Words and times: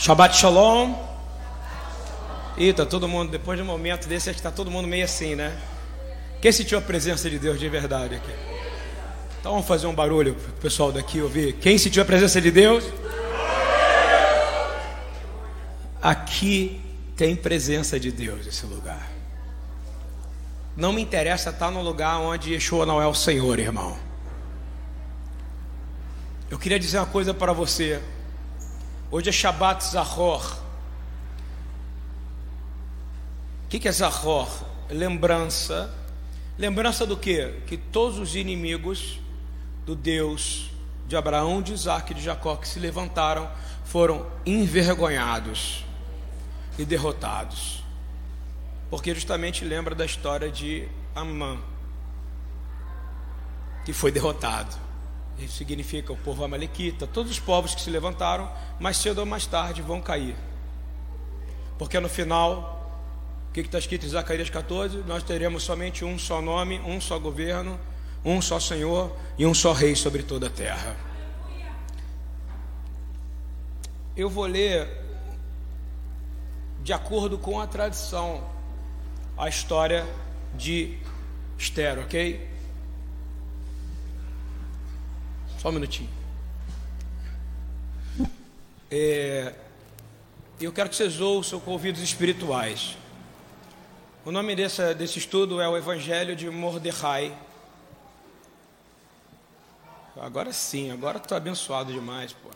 Shabbat 0.00 0.34
Shalom. 0.34 0.94
Tá 2.74 2.86
todo 2.86 3.06
mundo, 3.06 3.30
depois 3.30 3.58
de 3.58 3.62
um 3.62 3.66
momento 3.66 4.08
desse, 4.08 4.30
acho 4.30 4.38
que 4.38 4.42
tá 4.42 4.50
todo 4.50 4.70
mundo 4.70 4.88
meio 4.88 5.04
assim, 5.04 5.34
né? 5.34 5.54
Quem 6.40 6.50
sentiu 6.50 6.78
a 6.78 6.80
presença 6.80 7.28
de 7.28 7.38
Deus 7.38 7.60
de 7.60 7.68
verdade 7.68 8.14
aqui? 8.14 8.32
Então 9.38 9.52
vamos 9.52 9.68
fazer 9.68 9.86
um 9.86 9.94
barulho 9.94 10.34
para 10.34 10.52
o 10.52 10.54
pessoal 10.54 10.90
daqui 10.90 11.20
ouvir. 11.20 11.52
Quem 11.52 11.76
sentiu 11.76 12.02
a 12.02 12.06
presença 12.06 12.40
de 12.40 12.50
Deus? 12.50 12.82
Aqui 16.00 16.80
tem 17.14 17.36
presença 17.36 18.00
de 18.00 18.10
Deus 18.10 18.46
nesse 18.46 18.64
lugar. 18.64 19.06
Não 20.74 20.94
me 20.94 21.02
interessa 21.02 21.50
estar 21.50 21.70
no 21.70 21.82
lugar 21.82 22.18
onde 22.20 22.54
Yeshua 22.54 22.86
não 22.86 23.02
é 23.02 23.06
o 23.06 23.12
Senhor, 23.12 23.58
irmão. 23.58 23.98
Eu 26.50 26.58
queria 26.58 26.78
dizer 26.78 26.96
uma 26.96 27.06
coisa 27.06 27.34
para 27.34 27.52
você. 27.52 28.00
Hoje 29.12 29.28
é 29.28 29.32
Shabbat 29.32 29.84
Zahor. 29.84 30.56
O 33.64 33.68
que, 33.68 33.80
que 33.80 33.88
é 33.88 33.92
Zahor? 33.92 34.48
Lembrança. 34.88 35.92
Lembrança 36.56 37.04
do 37.04 37.16
que? 37.16 37.60
Que 37.66 37.76
todos 37.76 38.20
os 38.20 38.36
inimigos 38.36 39.18
do 39.84 39.96
Deus 39.96 40.70
de 41.08 41.16
Abraão, 41.16 41.60
de 41.60 41.72
Isaac 41.72 42.12
e 42.12 42.14
de 42.14 42.22
Jacó 42.22 42.54
que 42.54 42.68
se 42.68 42.78
levantaram 42.78 43.50
foram 43.84 44.30
envergonhados 44.46 45.84
e 46.78 46.84
derrotados. 46.84 47.82
Porque 48.88 49.12
justamente 49.12 49.64
lembra 49.64 49.92
da 49.92 50.04
história 50.04 50.52
de 50.52 50.88
Amã, 51.16 51.58
que 53.84 53.92
foi 53.92 54.12
derrotado. 54.12 54.89
Isso 55.38 55.56
significa 55.56 56.12
o 56.12 56.16
povo 56.16 56.44
amalequita, 56.44 57.06
todos 57.06 57.32
os 57.32 57.38
povos 57.38 57.74
que 57.74 57.80
se 57.80 57.90
levantaram, 57.90 58.50
mais 58.78 58.96
cedo 58.96 59.18
ou 59.18 59.26
mais 59.26 59.46
tarde 59.46 59.80
vão 59.80 60.00
cair. 60.00 60.36
Porque 61.78 61.98
no 61.98 62.08
final, 62.08 63.08
o 63.48 63.52
que 63.52 63.60
está 63.60 63.78
escrito 63.78 64.04
em 64.04 64.08
Zacarias 64.08 64.50
14? 64.50 64.98
Nós 65.06 65.22
teremos 65.22 65.62
somente 65.62 66.04
um 66.04 66.18
só 66.18 66.42
nome, 66.42 66.78
um 66.80 67.00
só 67.00 67.18
governo, 67.18 67.80
um 68.24 68.42
só 68.42 68.60
Senhor 68.60 69.16
e 69.38 69.46
um 69.46 69.54
só 69.54 69.72
Rei 69.72 69.96
sobre 69.96 70.22
toda 70.22 70.48
a 70.48 70.50
terra. 70.50 70.96
Eu 74.14 74.28
vou 74.28 74.44
ler, 74.44 74.88
de 76.82 76.92
acordo 76.92 77.38
com 77.38 77.58
a 77.58 77.66
tradição, 77.66 78.44
a 79.38 79.48
história 79.48 80.06
de 80.54 80.98
Esther, 81.56 81.98
ok? 82.00 82.49
Só 85.60 85.68
um 85.68 85.72
minutinho. 85.72 86.08
É, 88.90 89.52
eu 90.58 90.72
quero 90.72 90.88
que 90.88 90.96
vocês 90.96 91.20
ouçam 91.20 91.60
com 91.60 91.72
ouvidos 91.72 92.00
espirituais. 92.00 92.96
O 94.24 94.32
nome 94.32 94.56
desse, 94.56 94.94
desse 94.94 95.18
estudo 95.18 95.60
é 95.60 95.68
o 95.68 95.76
Evangelho 95.76 96.34
de 96.34 96.48
Mordecai. 96.48 97.36
Agora 100.18 100.50
sim, 100.50 100.90
agora 100.90 101.18
estou 101.18 101.36
abençoado 101.36 101.92
demais, 101.92 102.32
pô. 102.32 102.48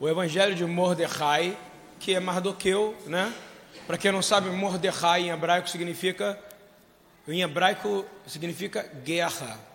O 0.00 0.08
Evangelho 0.08 0.54
de 0.54 0.64
Mordecai, 0.64 1.54
que 2.00 2.14
é 2.14 2.20
Mardoqueu, 2.20 2.96
né? 3.04 3.30
Para 3.86 3.98
quem 3.98 4.10
não 4.10 4.22
sabe, 4.22 4.48
Mordecai 4.48 5.24
em 5.24 5.28
hebraico 5.28 5.68
significa, 5.68 6.42
em 7.28 7.42
hebraico 7.42 8.06
significa 8.26 8.90
guerra 9.04 9.73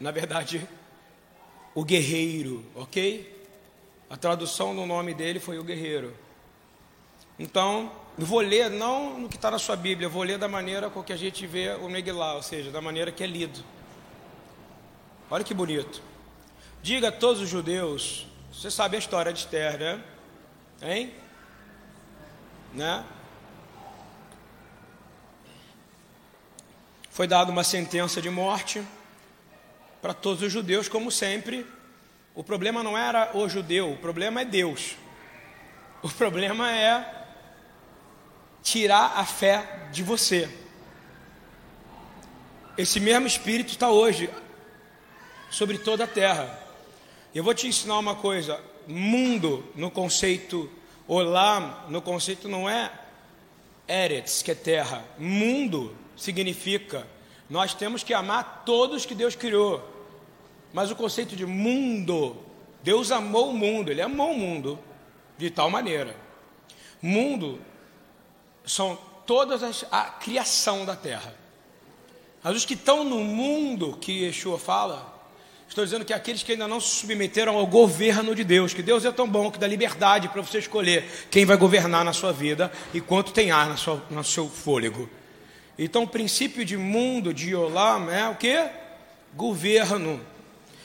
na 0.00 0.10
verdade, 0.10 0.66
o 1.74 1.84
guerreiro, 1.84 2.64
ok? 2.74 3.38
A 4.08 4.16
tradução 4.16 4.74
do 4.74 4.86
nome 4.86 5.12
dele 5.12 5.38
foi 5.38 5.58
o 5.58 5.62
guerreiro. 5.62 6.16
Então, 7.38 7.92
vou 8.16 8.40
ler 8.40 8.70
não 8.70 9.18
no 9.20 9.28
que 9.28 9.36
está 9.36 9.50
na 9.50 9.58
sua 9.58 9.76
Bíblia, 9.76 10.08
vou 10.08 10.22
ler 10.22 10.38
da 10.38 10.48
maneira 10.48 10.88
com 10.88 11.02
que 11.02 11.12
a 11.12 11.16
gente 11.16 11.46
vê 11.46 11.74
o 11.74 11.88
Megillah, 11.88 12.34
ou 12.34 12.42
seja, 12.42 12.70
da 12.70 12.80
maneira 12.80 13.12
que 13.12 13.22
é 13.22 13.26
lido. 13.26 13.62
Olha 15.30 15.44
que 15.44 15.54
bonito. 15.54 16.02
Diga 16.82 17.08
a 17.08 17.12
todos 17.12 17.42
os 17.42 17.48
judeus, 17.48 18.26
você 18.50 18.70
sabe 18.70 18.96
a 18.96 18.98
história 18.98 19.32
de 19.32 19.40
Esther, 19.40 19.78
né? 19.78 20.04
Hein? 20.82 21.14
Né? 22.72 23.04
Foi 27.10 27.26
dada 27.26 27.50
uma 27.50 27.62
sentença 27.62 28.22
de 28.22 28.30
morte 28.30 28.82
para 30.00 30.14
todos 30.14 30.42
os 30.42 30.52
judeus, 30.52 30.88
como 30.88 31.10
sempre. 31.10 31.66
O 32.34 32.44
problema 32.44 32.82
não 32.82 32.96
era 32.96 33.36
o 33.36 33.48
judeu, 33.48 33.92
o 33.92 33.96
problema 33.96 34.42
é 34.42 34.44
Deus. 34.44 34.96
O 36.02 36.08
problema 36.08 36.70
é 36.70 37.26
tirar 38.62 39.18
a 39.18 39.24
fé 39.24 39.88
de 39.92 40.02
você. 40.02 40.48
Esse 42.78 43.00
mesmo 43.00 43.26
Espírito 43.26 43.70
está 43.70 43.90
hoje 43.90 44.30
sobre 45.50 45.78
toda 45.78 46.04
a 46.04 46.06
terra. 46.06 46.58
Eu 47.34 47.44
vou 47.44 47.52
te 47.52 47.66
ensinar 47.66 47.98
uma 47.98 48.14
coisa: 48.14 48.60
mundo, 48.86 49.64
no 49.74 49.90
conceito 49.90 50.70
olam, 51.06 51.86
no 51.88 52.00
conceito 52.00 52.48
não 52.48 52.70
é 52.70 52.90
Eretz, 53.86 54.42
que 54.42 54.52
é 54.52 54.54
terra. 54.54 55.04
Mundo 55.18 55.96
significa 56.16 57.06
nós 57.50 57.74
temos 57.74 58.04
que 58.04 58.14
amar 58.14 58.62
todos 58.64 59.04
que 59.04 59.14
Deus 59.14 59.34
criou. 59.34 59.82
Mas 60.72 60.88
o 60.92 60.96
conceito 60.96 61.34
de 61.34 61.44
mundo, 61.44 62.36
Deus 62.80 63.10
amou 63.10 63.50
o 63.50 63.52
mundo, 63.52 63.90
Ele 63.90 64.00
amou 64.00 64.30
o 64.30 64.38
mundo 64.38 64.78
de 65.36 65.50
tal 65.50 65.68
maneira. 65.68 66.14
Mundo 67.02 67.60
são 68.64 68.96
todas 69.26 69.64
as, 69.64 69.84
a 69.90 70.04
criação 70.04 70.84
da 70.84 70.94
terra. 70.94 71.34
Mas 72.40 72.56
os 72.56 72.64
que 72.64 72.74
estão 72.74 73.02
no 73.02 73.18
mundo 73.18 73.98
que 74.00 74.24
Yeshua 74.24 74.56
fala, 74.58 75.12
estou 75.68 75.84
dizendo 75.84 76.04
que 76.04 76.12
aqueles 76.12 76.44
que 76.44 76.52
ainda 76.52 76.68
não 76.68 76.80
se 76.80 77.00
submeteram 77.00 77.56
ao 77.56 77.66
governo 77.66 78.32
de 78.32 78.44
Deus, 78.44 78.72
que 78.72 78.82
Deus 78.82 79.04
é 79.04 79.10
tão 79.10 79.28
bom 79.28 79.50
que 79.50 79.58
dá 79.58 79.66
liberdade 79.66 80.28
para 80.28 80.40
você 80.40 80.58
escolher 80.58 81.26
quem 81.30 81.44
vai 81.44 81.56
governar 81.56 82.04
na 82.04 82.12
sua 82.12 82.32
vida 82.32 82.70
e 82.94 83.00
quanto 83.00 83.32
tem 83.32 83.50
ar 83.50 83.68
na 83.68 83.76
sua, 83.76 84.00
no 84.08 84.22
seu 84.22 84.48
fôlego. 84.48 85.10
Então, 85.82 86.02
o 86.02 86.06
princípio 86.06 86.62
de 86.62 86.76
mundo, 86.76 87.32
de 87.32 87.54
Olam, 87.54 88.10
é 88.10 88.28
o 88.28 88.36
que? 88.36 88.68
Governo. 89.34 90.20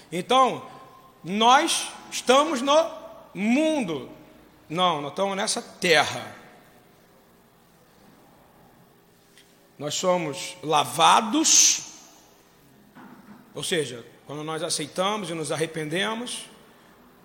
Então, 0.10 0.66
nós 1.22 1.90
estamos 2.10 2.62
no 2.62 2.90
mundo. 3.34 4.10
Não, 4.70 5.02
nós 5.02 5.12
estamos 5.12 5.36
nessa 5.36 5.62
terra. 5.62 6.34
Nós 9.78 9.96
somos 9.96 10.56
lavados, 10.64 11.88
ou 13.54 13.62
seja, 13.62 14.06
quando 14.26 14.46
nós 14.46 14.64
aceitamos 14.64 15.30
e 15.30 15.34
nos 15.34 15.52
arrependemos, 15.52 16.46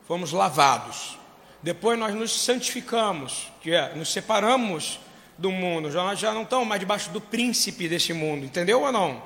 fomos 0.08 0.32
lavados. 0.32 1.16
Depois 1.62 1.96
nós 1.96 2.16
nos 2.16 2.32
santificamos, 2.32 3.46
que 3.62 3.70
é, 3.70 3.94
nos 3.94 4.12
separamos 4.12 4.98
do 5.40 5.50
mundo, 5.50 5.90
já, 5.90 6.14
já 6.14 6.34
não 6.34 6.42
estão 6.42 6.64
mais 6.66 6.78
debaixo 6.78 7.10
do 7.10 7.20
príncipe 7.20 7.88
desse 7.88 8.12
mundo, 8.12 8.44
entendeu 8.44 8.82
ou 8.82 8.92
não? 8.92 9.22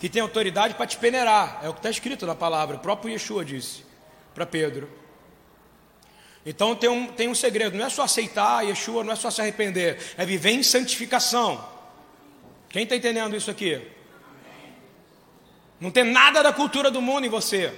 Que 0.00 0.08
tem 0.08 0.22
autoridade 0.22 0.74
para 0.74 0.86
te 0.86 0.96
peneirar, 0.96 1.60
é 1.62 1.68
o 1.68 1.74
que 1.74 1.80
está 1.80 1.90
escrito 1.90 2.26
na 2.26 2.34
palavra, 2.34 2.76
o 2.76 2.80
próprio 2.80 3.12
Yeshua 3.12 3.44
disse 3.44 3.84
para 4.34 4.46
Pedro. 4.46 4.88
Então 6.46 6.74
tem 6.74 6.88
um, 6.88 7.06
tem 7.08 7.28
um 7.28 7.34
segredo, 7.34 7.76
não 7.76 7.84
é 7.84 7.90
só 7.90 8.04
aceitar 8.04 8.64
Yeshua, 8.64 9.04
não 9.04 9.12
é 9.12 9.16
só 9.16 9.30
se 9.30 9.42
arrepender, 9.42 9.98
é 10.16 10.24
viver 10.24 10.52
em 10.52 10.62
santificação. 10.62 11.62
Quem 12.70 12.84
está 12.84 12.96
entendendo 12.96 13.36
isso 13.36 13.50
aqui? 13.50 13.82
Não 15.78 15.90
tem 15.90 16.04
nada 16.04 16.42
da 16.42 16.52
cultura 16.52 16.90
do 16.90 17.02
mundo 17.02 17.26
em 17.26 17.30
você. 17.30 17.74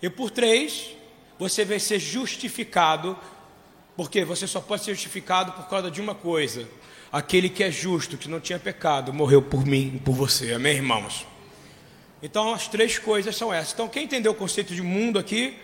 E 0.00 0.08
por 0.08 0.30
três, 0.30 0.90
você 1.36 1.64
vai 1.64 1.80
ser 1.80 1.98
justificado 1.98 3.18
porque 3.96 4.24
você 4.24 4.46
só 4.46 4.60
pode 4.60 4.84
ser 4.84 4.94
justificado 4.94 5.52
por 5.52 5.68
causa 5.68 5.90
de 5.90 6.00
uma 6.00 6.14
coisa: 6.14 6.68
aquele 7.12 7.48
que 7.48 7.62
é 7.62 7.70
justo, 7.70 8.16
que 8.16 8.28
não 8.28 8.40
tinha 8.40 8.58
pecado, 8.58 9.12
morreu 9.12 9.42
por 9.42 9.64
mim, 9.64 10.00
por 10.04 10.14
você. 10.14 10.54
Amém, 10.54 10.76
irmãos? 10.76 11.26
Então, 12.22 12.54
as 12.54 12.66
três 12.66 12.98
coisas 12.98 13.36
são 13.36 13.52
essas. 13.52 13.74
Então, 13.74 13.88
quem 13.88 14.04
entendeu 14.04 14.32
o 14.32 14.34
conceito 14.34 14.74
de 14.74 14.82
mundo 14.82 15.18
aqui, 15.18 15.56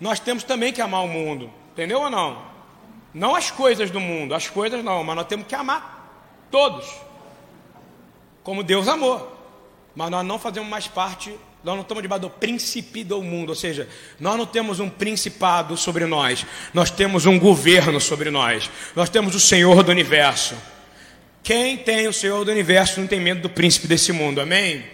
nós 0.00 0.20
temos 0.20 0.44
também 0.44 0.72
que 0.72 0.80
amar 0.80 1.04
o 1.04 1.08
mundo. 1.08 1.50
Entendeu 1.72 2.00
ou 2.00 2.10
não? 2.10 2.40
Não 3.12 3.34
as 3.34 3.50
coisas 3.50 3.90
do 3.90 4.00
mundo, 4.00 4.34
as 4.34 4.48
coisas 4.48 4.82
não, 4.84 5.02
mas 5.02 5.16
nós 5.16 5.26
temos 5.26 5.46
que 5.46 5.54
amar 5.54 6.46
todos. 6.50 6.86
Como 8.42 8.62
Deus 8.62 8.86
amou. 8.86 9.32
Mas 9.94 10.10
nós 10.10 10.24
não 10.26 10.38
fazemos 10.38 10.68
mais 10.68 10.88
parte 10.88 11.36
nós 11.64 11.74
não 11.74 11.82
estamos 11.82 12.02
debaixo 12.02 12.22
do 12.22 12.30
príncipe 12.30 13.02
do 13.02 13.22
mundo, 13.22 13.48
ou 13.48 13.54
seja, 13.54 13.88
nós 14.20 14.36
não 14.36 14.44
temos 14.44 14.80
um 14.80 14.90
principado 14.90 15.76
sobre 15.78 16.04
nós, 16.04 16.44
nós 16.74 16.90
temos 16.90 17.24
um 17.24 17.38
governo 17.38 17.98
sobre 17.98 18.30
nós, 18.30 18.70
nós 18.94 19.08
temos 19.08 19.34
o 19.34 19.40
Senhor 19.40 19.82
do 19.82 19.90
universo. 19.90 20.54
Quem 21.42 21.78
tem 21.78 22.06
o 22.06 22.12
Senhor 22.12 22.44
do 22.44 22.50
universo 22.50 23.00
não 23.00 23.06
tem 23.06 23.18
medo 23.18 23.40
do 23.40 23.48
príncipe 23.48 23.86
desse 23.86 24.12
mundo, 24.12 24.42
amém? 24.42 24.84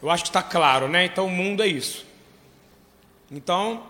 Eu 0.00 0.08
acho 0.08 0.22
que 0.22 0.28
está 0.30 0.42
claro, 0.42 0.86
né? 0.86 1.04
Então 1.04 1.26
o 1.26 1.30
mundo 1.30 1.62
é 1.64 1.66
isso. 1.66 2.06
Então, 3.28 3.84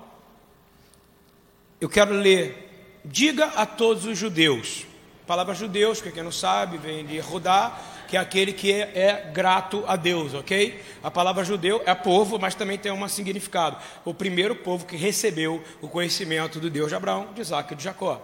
eu 1.79 1.91
quero 1.91 2.15
ler: 2.15 2.71
diga 3.05 3.47
a 3.55 3.67
todos 3.67 4.07
os 4.07 4.17
judeus. 4.17 4.87
Palavra 5.27 5.55
judeus, 5.55 6.01
para 6.01 6.11
quem 6.11 6.23
não 6.23 6.33
sabe, 6.33 6.79
vem 6.79 7.05
de 7.05 7.19
Rudá, 7.19 7.79
que 8.13 8.17
é 8.19 8.21
aquele 8.21 8.53
que 8.53 8.71
é, 8.71 8.91
é, 8.95 9.31
grato 9.33 9.85
a 9.87 9.97
Deus, 9.97 10.35
ok? 10.35 10.83
A 11.03 11.11
palavra 11.11 11.43
judeu 11.43 11.81
é 11.87 11.95
povo, 11.95 12.39
mas 12.39 12.55
também 12.55 12.77
tem 12.77 12.93
um 12.93 13.09
significado. 13.09 13.79
O 14.05 14.13
primeiro 14.13 14.55
povo 14.55 14.85
que 14.85 14.99
recebeu 14.99 15.65
o 15.81 15.89
conhecimento 15.89 16.61
do 16.61 16.69
Deus 16.69 16.91
de 16.91 16.95
Abraão, 16.95 17.33
de 17.33 17.41
Isaac 17.41 17.73
e 17.73 17.77
de 17.77 17.83
Jacó. 17.83 18.21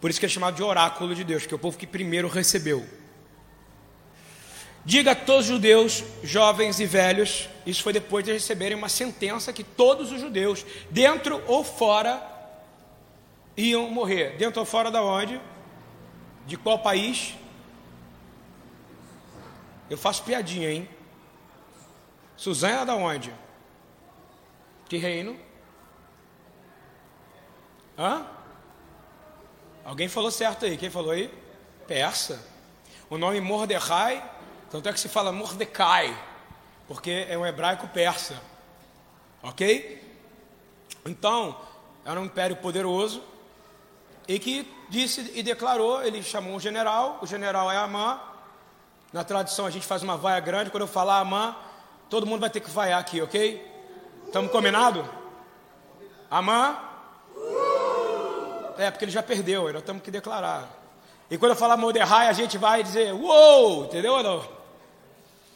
Por 0.00 0.10
isso 0.10 0.18
que 0.18 0.26
é 0.26 0.28
chamado 0.28 0.56
de 0.56 0.64
oráculo 0.64 1.14
de 1.14 1.22
Deus, 1.22 1.46
que 1.46 1.54
é 1.54 1.56
o 1.56 1.60
povo 1.60 1.78
que 1.78 1.86
primeiro 1.86 2.26
recebeu. 2.26 2.84
Diga 4.84 5.12
a 5.12 5.14
todos 5.14 5.42
os 5.42 5.52
judeus, 5.52 6.02
jovens 6.24 6.80
e 6.80 6.84
velhos, 6.84 7.48
isso 7.64 7.84
foi 7.84 7.92
depois 7.92 8.24
de 8.24 8.32
receberem 8.32 8.76
uma 8.76 8.88
sentença 8.88 9.52
que 9.52 9.62
todos 9.62 10.10
os 10.10 10.20
judeus, 10.20 10.66
dentro 10.90 11.40
ou 11.46 11.62
fora, 11.62 12.20
iam 13.56 13.88
morrer. 13.90 14.34
Dentro 14.38 14.58
ou 14.58 14.66
fora 14.66 14.90
da 14.90 15.04
onde? 15.04 15.40
De 16.48 16.56
qual 16.56 16.80
país? 16.80 17.36
Eu 19.88 19.98
faço 19.98 20.22
piadinha, 20.24 20.70
hein? 20.70 20.88
Suzana 22.36 22.82
é 22.82 22.84
da 22.84 22.94
onde? 22.94 23.32
Que 24.88 24.96
reino? 24.96 25.38
Hã? 27.98 28.26
Alguém 29.84 30.08
falou 30.08 30.30
certo 30.30 30.64
aí. 30.64 30.76
Quem 30.76 30.90
falou 30.90 31.12
aí? 31.12 31.32
Persa. 31.86 32.44
O 33.08 33.18
nome 33.18 33.40
Mordecai 33.40 34.34
tanto 34.74 34.88
é 34.88 34.92
que 34.92 34.98
se 34.98 35.08
fala 35.08 35.30
Mordecai, 35.30 36.20
porque 36.88 37.26
é 37.28 37.38
um 37.38 37.46
hebraico 37.46 37.86
persa. 37.86 38.42
Ok? 39.40 40.02
Então, 41.06 41.56
era 42.04 42.20
um 42.20 42.24
império 42.24 42.56
poderoso 42.56 43.22
e 44.26 44.36
que 44.36 44.68
disse 44.88 45.30
e 45.32 45.44
declarou, 45.44 46.02
ele 46.02 46.24
chamou 46.24 46.56
um 46.56 46.58
general, 46.58 47.20
o 47.22 47.26
general 47.26 47.70
é 47.70 47.76
Amã. 47.76 48.20
Na 49.14 49.22
tradição 49.22 49.64
a 49.64 49.70
gente 49.70 49.86
faz 49.86 50.02
uma 50.02 50.16
vaia 50.16 50.40
grande, 50.40 50.70
quando 50.70 50.80
eu 50.80 50.88
falar 50.88 51.20
Amã, 51.20 51.54
todo 52.10 52.26
mundo 52.26 52.40
vai 52.40 52.50
ter 52.50 52.58
que 52.58 52.68
vaiar 52.68 52.98
aqui, 53.00 53.22
ok? 53.22 53.64
Estamos 54.26 54.50
combinado? 54.50 55.08
Amã? 56.28 56.76
É, 58.76 58.90
porque 58.90 59.04
ele 59.04 59.12
já 59.12 59.22
perdeu, 59.22 59.72
nós 59.72 59.84
temos 59.84 60.02
que 60.02 60.10
declarar. 60.10 60.68
E 61.30 61.38
quando 61.38 61.52
eu 61.52 61.56
falar 61.56 61.76
Mordecai, 61.76 62.26
a 62.26 62.32
gente 62.32 62.58
vai 62.58 62.82
dizer, 62.82 63.14
uou, 63.14 63.84
entendeu 63.84 64.14
ou 64.14 64.22
não? 64.24 64.48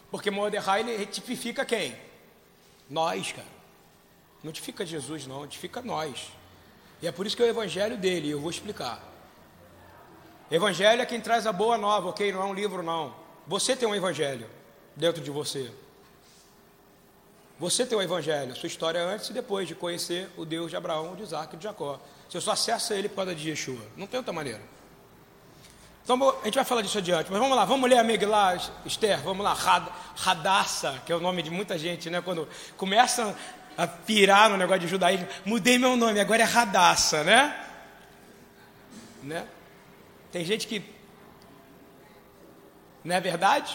Porque 0.08 0.30
Mordecai 0.30 0.82
ele 0.82 1.04
tipifica 1.06 1.64
quem? 1.64 1.96
Nós, 2.88 3.32
cara. 3.32 3.48
Não 4.40 4.52
tipifica 4.52 4.86
Jesus, 4.86 5.26
não, 5.26 5.48
tipifica 5.48 5.82
nós. 5.82 6.30
E 7.02 7.08
é 7.08 7.10
por 7.10 7.26
isso 7.26 7.36
que 7.36 7.42
é 7.42 7.46
o 7.46 7.48
evangelho 7.48 7.96
dele, 7.96 8.30
eu 8.30 8.40
vou 8.40 8.52
explicar. 8.52 9.02
Evangelho 10.48 11.02
é 11.02 11.06
quem 11.06 11.20
traz 11.20 11.44
a 11.44 11.52
boa 11.52 11.76
nova, 11.76 12.10
ok? 12.10 12.30
Não 12.30 12.40
é 12.40 12.44
um 12.44 12.54
livro, 12.54 12.84
não. 12.84 13.26
Você 13.48 13.74
tem 13.74 13.88
um 13.88 13.94
evangelho 13.94 14.48
dentro 14.94 15.22
de 15.22 15.30
você. 15.30 15.72
Você 17.58 17.84
tem 17.84 17.98
um 17.98 18.02
evangelho, 18.02 18.54
sua 18.54 18.68
história 18.68 19.02
antes 19.02 19.30
e 19.30 19.32
depois 19.32 19.66
de 19.66 19.74
conhecer 19.74 20.30
o 20.36 20.44
Deus 20.44 20.70
de 20.70 20.76
Abraão, 20.76 21.16
de 21.16 21.22
Isaac 21.22 21.54
e 21.54 21.58
de 21.58 21.64
Jacó. 21.64 21.98
Você 22.28 22.40
só 22.40 22.52
acessa 22.52 22.94
ele 22.94 23.08
por 23.08 23.16
causa 23.16 23.34
de 23.34 23.48
Yeshua. 23.48 23.82
Não 23.96 24.06
tem 24.06 24.18
outra 24.18 24.32
maneira. 24.32 24.60
Então 26.04 26.30
a 26.40 26.44
gente 26.44 26.54
vai 26.54 26.64
falar 26.64 26.82
disso 26.82 26.98
adiante, 26.98 27.30
mas 27.30 27.40
vamos 27.40 27.56
lá, 27.56 27.64
vamos 27.64 27.88
ler 27.88 27.98
a 27.98 28.04
Megillah, 28.04 28.56
Esther, 28.86 29.20
vamos 29.20 29.44
lá, 29.44 29.52
Radassa, 30.14 31.02
que 31.04 31.12
é 31.12 31.16
o 31.16 31.20
nome 31.20 31.42
de 31.42 31.50
muita 31.50 31.76
gente, 31.76 32.08
né? 32.08 32.22
Quando 32.22 32.48
começam 32.76 33.34
a 33.76 33.86
pirar 33.86 34.48
no 34.48 34.56
negócio 34.56 34.80
de 34.80 34.88
judaísmo, 34.88 35.26
mudei 35.44 35.78
meu 35.78 35.96
nome, 35.96 36.18
agora 36.20 36.42
é 36.42 36.46
Radassa, 36.46 37.24
né? 37.24 37.54
né? 39.22 39.46
Tem 40.32 40.44
gente 40.44 40.66
que. 40.66 40.97
Não 43.08 43.16
é 43.16 43.20
verdade? 43.22 43.74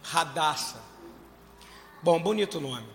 Radassa. 0.00 0.80
Bom, 2.00 2.20
bonito 2.20 2.60
nome. 2.60 2.86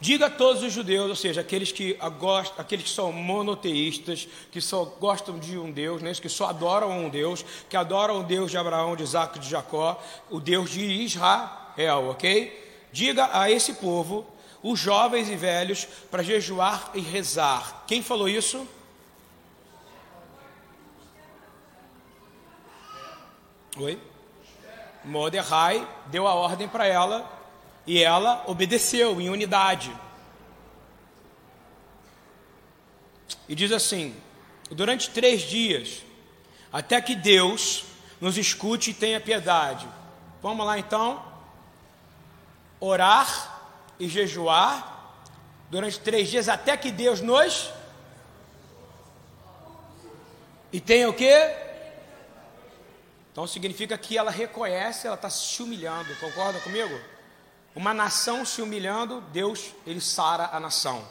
Diga 0.00 0.26
a 0.26 0.30
todos 0.30 0.62
os 0.62 0.72
judeus, 0.72 1.10
ou 1.10 1.16
seja, 1.16 1.40
aqueles 1.40 1.72
que, 1.72 1.94
gostam, 2.20 2.60
aqueles 2.60 2.84
que 2.84 2.90
são 2.92 3.10
monoteístas, 3.10 4.28
que 4.52 4.60
só 4.60 4.84
gostam 4.84 5.40
de 5.40 5.58
um 5.58 5.72
Deus, 5.72 6.00
né, 6.00 6.14
que 6.14 6.28
só 6.28 6.50
adoram 6.50 7.06
um 7.06 7.08
Deus, 7.08 7.44
que 7.68 7.76
adoram 7.76 8.20
o 8.20 8.22
Deus 8.22 8.52
de 8.52 8.56
Abraão, 8.56 8.94
de 8.94 9.02
Isaac 9.02 9.40
de 9.40 9.48
Jacó, 9.48 10.00
o 10.30 10.38
Deus 10.38 10.70
de 10.70 10.84
Israel, 10.84 12.08
ok? 12.08 12.86
Diga 12.92 13.30
a 13.36 13.50
esse 13.50 13.74
povo, 13.74 14.24
os 14.62 14.78
jovens 14.78 15.28
e 15.28 15.34
velhos, 15.34 15.84
para 16.12 16.22
jejuar 16.22 16.92
e 16.94 17.00
rezar. 17.00 17.82
Quem 17.88 18.04
falou 18.04 18.28
isso? 18.28 18.64
Oi? 23.76 23.98
Mordecai 25.08 25.88
deu 26.06 26.28
a 26.28 26.34
ordem 26.34 26.68
para 26.68 26.86
ela 26.86 27.26
e 27.86 28.02
ela 28.02 28.44
obedeceu 28.46 29.18
em 29.20 29.30
unidade. 29.30 29.90
E 33.48 33.54
diz 33.54 33.72
assim: 33.72 34.14
durante 34.70 35.08
três 35.10 35.42
dias, 35.42 36.02
até 36.70 37.00
que 37.00 37.14
Deus 37.14 37.84
nos 38.20 38.36
escute 38.36 38.90
e 38.90 38.94
tenha 38.94 39.18
piedade. 39.18 39.88
Vamos 40.42 40.66
lá 40.66 40.78
então, 40.78 41.24
orar 42.78 43.58
e 43.98 44.08
jejuar 44.08 45.24
durante 45.70 45.98
três 46.00 46.28
dias, 46.28 46.48
até 46.50 46.76
que 46.76 46.90
Deus 46.90 47.22
nos. 47.22 47.70
E 50.70 50.80
tenha 50.80 51.08
o 51.08 51.14
quê? 51.14 51.67
Então 53.38 53.46
significa 53.46 53.96
que 53.96 54.18
ela 54.18 54.32
reconhece, 54.32 55.06
ela 55.06 55.14
está 55.14 55.30
se 55.30 55.62
humilhando, 55.62 56.12
concorda 56.16 56.58
comigo? 56.58 57.00
Uma 57.72 57.94
nação 57.94 58.44
se 58.44 58.60
humilhando, 58.60 59.20
Deus, 59.32 59.72
ele 59.86 60.00
sara 60.00 60.50
a 60.52 60.58
nação. 60.58 61.08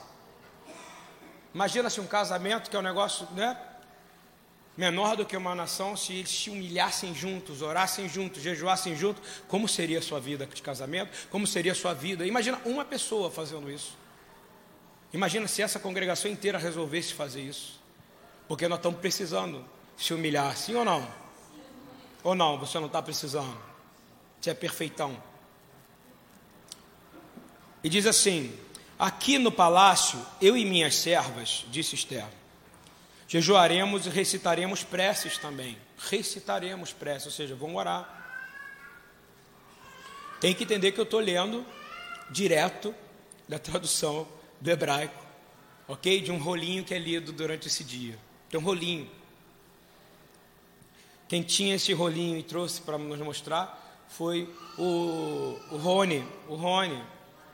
Imagina 1.56 1.90
se 1.90 2.02
um 2.02 2.06
casamento, 2.06 2.70
que 2.70 2.76
é 2.76 2.80
um 2.80 2.82
negócio, 2.82 3.26
né? 3.32 3.58
Menor 4.76 5.16
do 5.16 5.26
que 5.26 5.38
uma 5.38 5.56
nação, 5.56 5.96
se 5.96 6.16
eles 6.16 6.30
se 6.30 6.50
humilhassem 6.50 7.16
juntos, 7.16 7.62
orassem 7.62 8.10
juntos, 8.10 8.44
jejuassem 8.44 8.94
juntos, 8.94 9.24
como 9.48 9.66
seria 9.66 10.00
a 10.00 10.02
sua 10.02 10.20
vida 10.20 10.46
de 10.46 10.62
casamento? 10.62 11.30
Como 11.30 11.48
seria 11.48 11.72
a 11.72 11.76
sua 11.76 11.94
vida? 11.94 12.26
Imagina 12.26 12.60
uma 12.66 12.84
pessoa 12.84 13.32
fazendo 13.32 13.72
isso. 13.72 13.98
Imagina 15.14 15.48
se 15.48 15.62
essa 15.62 15.80
congregação 15.80 16.30
inteira 16.30 16.58
resolvesse 16.58 17.14
fazer 17.14 17.44
isso. 17.44 17.80
Porque 18.50 18.68
nós 18.68 18.80
estamos 18.80 19.00
precisando 19.00 19.64
se 19.96 20.14
humilhar, 20.14 20.58
sim 20.58 20.76
ou 20.76 20.84
não? 20.84 21.27
Ou 22.28 22.36
não, 22.36 22.58
você 22.58 22.78
não 22.78 22.88
está 22.88 23.02
precisando? 23.02 23.58
Você 24.42 24.50
é 24.50 24.54
perfeitão. 24.54 25.16
E 27.82 27.88
diz 27.88 28.06
assim: 28.06 28.54
Aqui 29.00 29.38
no 29.38 29.50
palácio, 29.50 30.20
eu 30.42 30.58
e 30.58 30.66
minhas 30.66 30.96
servas, 30.96 31.64
disse 31.70 31.96
Esther, 31.96 32.28
jejuaremos 33.30 34.08
e 34.08 34.10
recitaremos 34.10 34.84
preces 34.84 35.38
também. 35.38 35.78
Recitaremos 35.98 36.92
preces, 36.92 37.28
ou 37.28 37.32
seja, 37.32 37.56
vamos 37.56 37.78
orar. 37.78 38.06
Tem 40.42 40.54
que 40.54 40.66
entender 40.66 40.92
que 40.92 41.00
eu 41.00 41.06
estou 41.06 41.22
lendo 41.22 41.66
direto 42.30 42.94
da 43.48 43.58
tradução 43.58 44.28
do 44.60 44.70
hebraico, 44.70 45.26
ok? 45.88 46.20
De 46.20 46.34
um 46.34 46.40
rolinho 46.40 46.84
que 46.84 46.94
é 46.94 47.00
lido 47.00 47.32
durante 47.32 47.70
esse 47.70 47.86
dia. 47.86 48.20
Tem 48.50 48.60
um 48.60 48.64
rolinho. 48.64 49.10
Quem 51.28 51.44
tinha 51.44 51.76
esse 51.76 51.92
rolinho 51.94 52.38
e 52.38 52.44
trouxe 52.44 52.82
para 52.82 52.98
nos 52.98 53.20
mostrar 53.20 54.06
foi 54.08 54.50
o, 54.78 55.60
o 55.72 55.78
Rony. 55.78 56.26
O 56.48 56.56
Rony, 56.56 57.04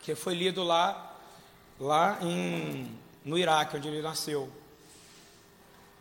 que 0.01 0.13
foi 0.13 0.35
lido 0.35 0.63
lá, 0.63 1.17
lá 1.79 2.19
em, 2.21 2.89
no 3.25 3.37
Iraque, 3.37 3.77
onde 3.77 3.87
ele 3.87 4.01
nasceu. 4.01 4.51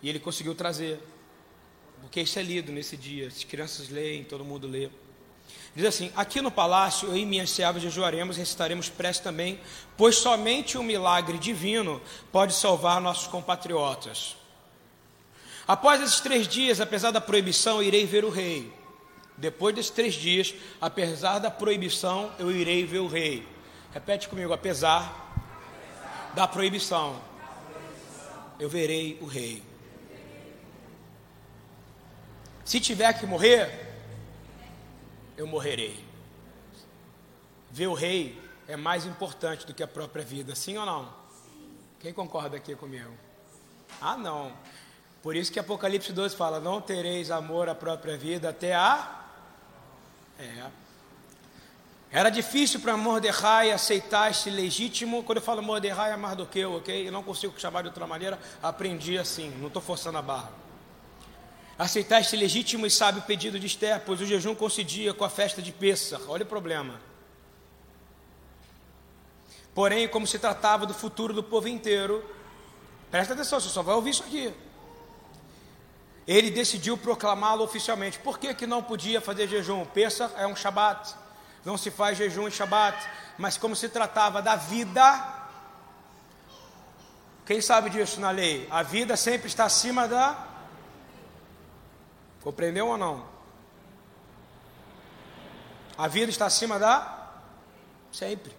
E 0.02 0.08
ele 0.08 0.18
conseguiu 0.18 0.54
trazer, 0.54 1.00
porque 2.00 2.20
isso 2.20 2.38
é 2.38 2.42
lido 2.42 2.70
nesse 2.72 2.96
dia. 2.96 3.28
As 3.28 3.42
crianças 3.44 3.88
leem, 3.88 4.24
todo 4.24 4.44
mundo 4.44 4.66
lê. 4.66 4.90
Diz 5.74 5.86
assim: 5.86 6.12
Aqui 6.14 6.42
no 6.42 6.50
palácio, 6.50 7.08
eu 7.08 7.16
e 7.16 7.24
minhas 7.24 7.50
servas 7.50 7.82
jejuaremos 7.82 8.36
e 8.36 8.40
recitaremos 8.40 8.90
prece 8.90 9.22
também, 9.22 9.58
pois 9.96 10.16
somente 10.16 10.76
o 10.76 10.82
milagre 10.82 11.38
divino 11.38 12.02
pode 12.30 12.52
salvar 12.52 13.00
nossos 13.00 13.26
compatriotas. 13.28 14.36
Após 15.72 16.02
esses 16.02 16.20
três 16.20 16.46
dias, 16.46 16.82
apesar 16.82 17.12
da 17.12 17.20
proibição, 17.20 17.82
irei 17.82 18.04
ver 18.04 18.26
o 18.26 18.28
rei. 18.28 18.70
Depois 19.38 19.74
desses 19.74 19.90
três 19.90 20.12
dias, 20.12 20.54
apesar 20.78 21.38
da 21.38 21.50
proibição, 21.50 22.30
eu 22.38 22.52
irei 22.52 22.84
ver 22.84 22.98
o 22.98 23.06
rei. 23.06 23.48
Repete 23.90 24.28
comigo, 24.28 24.52
apesar 24.52 25.32
da 26.34 26.46
proibição, 26.46 27.18
eu 28.58 28.68
verei 28.68 29.16
o 29.22 29.24
rei. 29.24 29.62
Se 32.66 32.78
tiver 32.78 33.10
que 33.14 33.24
morrer, 33.24 33.94
eu 35.38 35.46
morrerei. 35.46 36.04
Ver 37.70 37.86
o 37.86 37.94
rei 37.94 38.38
é 38.68 38.76
mais 38.76 39.06
importante 39.06 39.66
do 39.66 39.72
que 39.72 39.82
a 39.82 39.88
própria 39.88 40.22
vida, 40.22 40.54
sim 40.54 40.76
ou 40.76 40.84
não? 40.84 41.10
Quem 41.98 42.12
concorda 42.12 42.58
aqui 42.58 42.76
comigo? 42.76 43.14
Ah, 44.02 44.18
não. 44.18 44.52
Por 45.22 45.36
isso 45.36 45.52
que 45.52 45.60
Apocalipse 45.60 46.12
12 46.12 46.34
fala: 46.34 46.58
Não 46.58 46.80
tereis 46.80 47.30
amor 47.30 47.68
à 47.68 47.74
própria 47.74 48.16
vida 48.16 48.48
até 48.48 48.74
a. 48.74 49.20
É. 50.38 50.64
Era 52.10 52.28
difícil 52.28 52.80
para 52.80 52.94
Mordecai 52.94 53.70
aceitar 53.70 54.30
esse 54.30 54.50
legítimo. 54.50 55.22
Quando 55.22 55.38
eu 55.38 55.42
falo 55.42 55.62
Mordecai 55.62 56.12
é 56.12 56.16
mais 56.16 56.36
do 56.36 56.44
que 56.44 56.58
eu, 56.58 56.74
ok? 56.74 57.08
Eu 57.08 57.12
não 57.12 57.22
consigo 57.22 57.58
chamar 57.58 57.82
de 57.82 57.88
outra 57.88 58.06
maneira. 58.06 58.38
Aprendi 58.62 59.16
assim, 59.16 59.50
não 59.58 59.68
estou 59.68 59.80
forçando 59.80 60.18
a 60.18 60.22
barra. 60.22 60.52
Aceitar 61.78 62.20
este 62.20 62.36
legítimo 62.36 62.84
e 62.84 62.90
sábio 62.90 63.22
pedido 63.22 63.58
de 63.58 63.66
Esther, 63.66 64.02
pois 64.04 64.20
o 64.20 64.26
jejum 64.26 64.54
coincidia 64.54 65.14
com 65.14 65.24
a 65.24 65.30
festa 65.30 65.62
de 65.62 65.72
Pêssar. 65.72 66.20
Olha 66.28 66.42
o 66.42 66.46
problema. 66.46 67.00
Porém, 69.74 70.06
como 70.06 70.26
se 70.26 70.38
tratava 70.38 70.84
do 70.84 70.92
futuro 70.92 71.32
do 71.32 71.42
povo 71.42 71.66
inteiro, 71.66 72.22
presta 73.10 73.32
atenção, 73.32 73.58
você 73.58 73.70
só 73.70 73.82
vai 73.82 73.94
ouvir 73.94 74.10
isso 74.10 74.22
aqui. 74.22 74.52
Ele 76.26 76.50
decidiu 76.50 76.96
proclamá-lo 76.96 77.64
oficialmente. 77.64 78.18
Por 78.18 78.38
que, 78.38 78.54
que 78.54 78.66
não 78.66 78.82
podia 78.82 79.20
fazer 79.20 79.48
jejum? 79.48 79.84
Pêssar 79.84 80.30
é 80.36 80.46
um 80.46 80.54
Shabat. 80.54 81.14
Não 81.64 81.76
se 81.76 81.90
faz 81.90 82.16
jejum 82.16 82.46
em 82.46 82.50
Shabat. 82.50 82.96
Mas 83.36 83.56
como 83.56 83.74
se 83.74 83.88
tratava 83.88 84.40
da 84.40 84.54
vida, 84.54 85.42
quem 87.44 87.60
sabe 87.60 87.90
disso 87.90 88.20
na 88.20 88.30
lei? 88.30 88.68
A 88.70 88.82
vida 88.82 89.16
sempre 89.16 89.48
está 89.48 89.64
acima 89.64 90.06
da. 90.06 90.46
Compreendeu 92.40 92.88
ou 92.88 92.98
não? 92.98 93.26
A 95.98 96.06
vida 96.06 96.30
está 96.30 96.46
acima 96.46 96.78
da. 96.78 97.30
Sempre. 98.12 98.56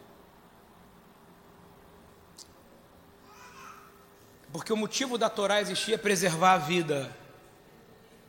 Porque 4.51 4.72
o 4.72 4.77
motivo 4.77 5.17
da 5.17 5.29
Torá 5.29 5.62
existir 5.62 5.93
é 5.93 5.98
preservar 5.98 6.53
a 6.53 6.58
vida. 6.58 7.23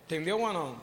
Entendeu 0.06 0.40
ou 0.40 0.52
não? 0.52 0.76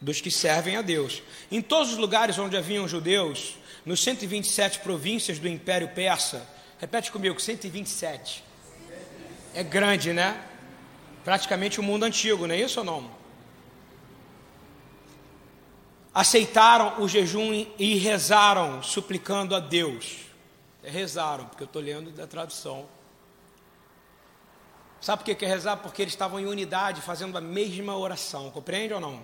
Dos 0.00 0.20
que 0.20 0.30
servem 0.30 0.76
a 0.76 0.82
Deus. 0.82 1.22
Em 1.50 1.62
todos 1.62 1.92
os 1.92 1.98
lugares 1.98 2.38
onde 2.38 2.56
haviam 2.56 2.86
judeus, 2.86 3.56
nos 3.84 4.02
127 4.02 4.80
províncias 4.80 5.38
do 5.38 5.48
Império 5.48 5.88
Persa, 5.88 6.46
repete 6.78 7.10
comigo, 7.10 7.40
127. 7.40 8.44
É 9.54 9.62
grande, 9.62 10.12
né? 10.12 10.44
Praticamente 11.24 11.80
o 11.80 11.82
mundo 11.82 12.04
antigo, 12.04 12.46
não 12.46 12.54
é 12.54 12.60
isso 12.60 12.80
ou 12.80 12.84
não? 12.84 13.10
Aceitaram 16.12 17.00
o 17.00 17.08
jejum 17.08 17.66
e 17.78 17.94
rezaram, 17.96 18.82
suplicando 18.82 19.54
a 19.54 19.60
Deus. 19.60 20.18
Rezaram, 20.82 21.46
porque 21.46 21.62
eu 21.62 21.66
estou 21.66 21.82
lendo 21.82 22.10
da 22.10 22.26
tradução 22.26 22.86
Sabe 25.00 25.18
por 25.18 25.26
que 25.26 25.34
quer 25.34 25.46
rezar? 25.46 25.76
Porque 25.76 26.02
eles 26.02 26.14
estavam 26.14 26.40
em 26.40 26.46
unidade, 26.46 27.00
fazendo 27.00 27.38
a 27.38 27.40
mesma 27.40 27.96
oração. 27.96 28.50
Compreende 28.50 28.94
ou 28.94 29.00
não? 29.00 29.22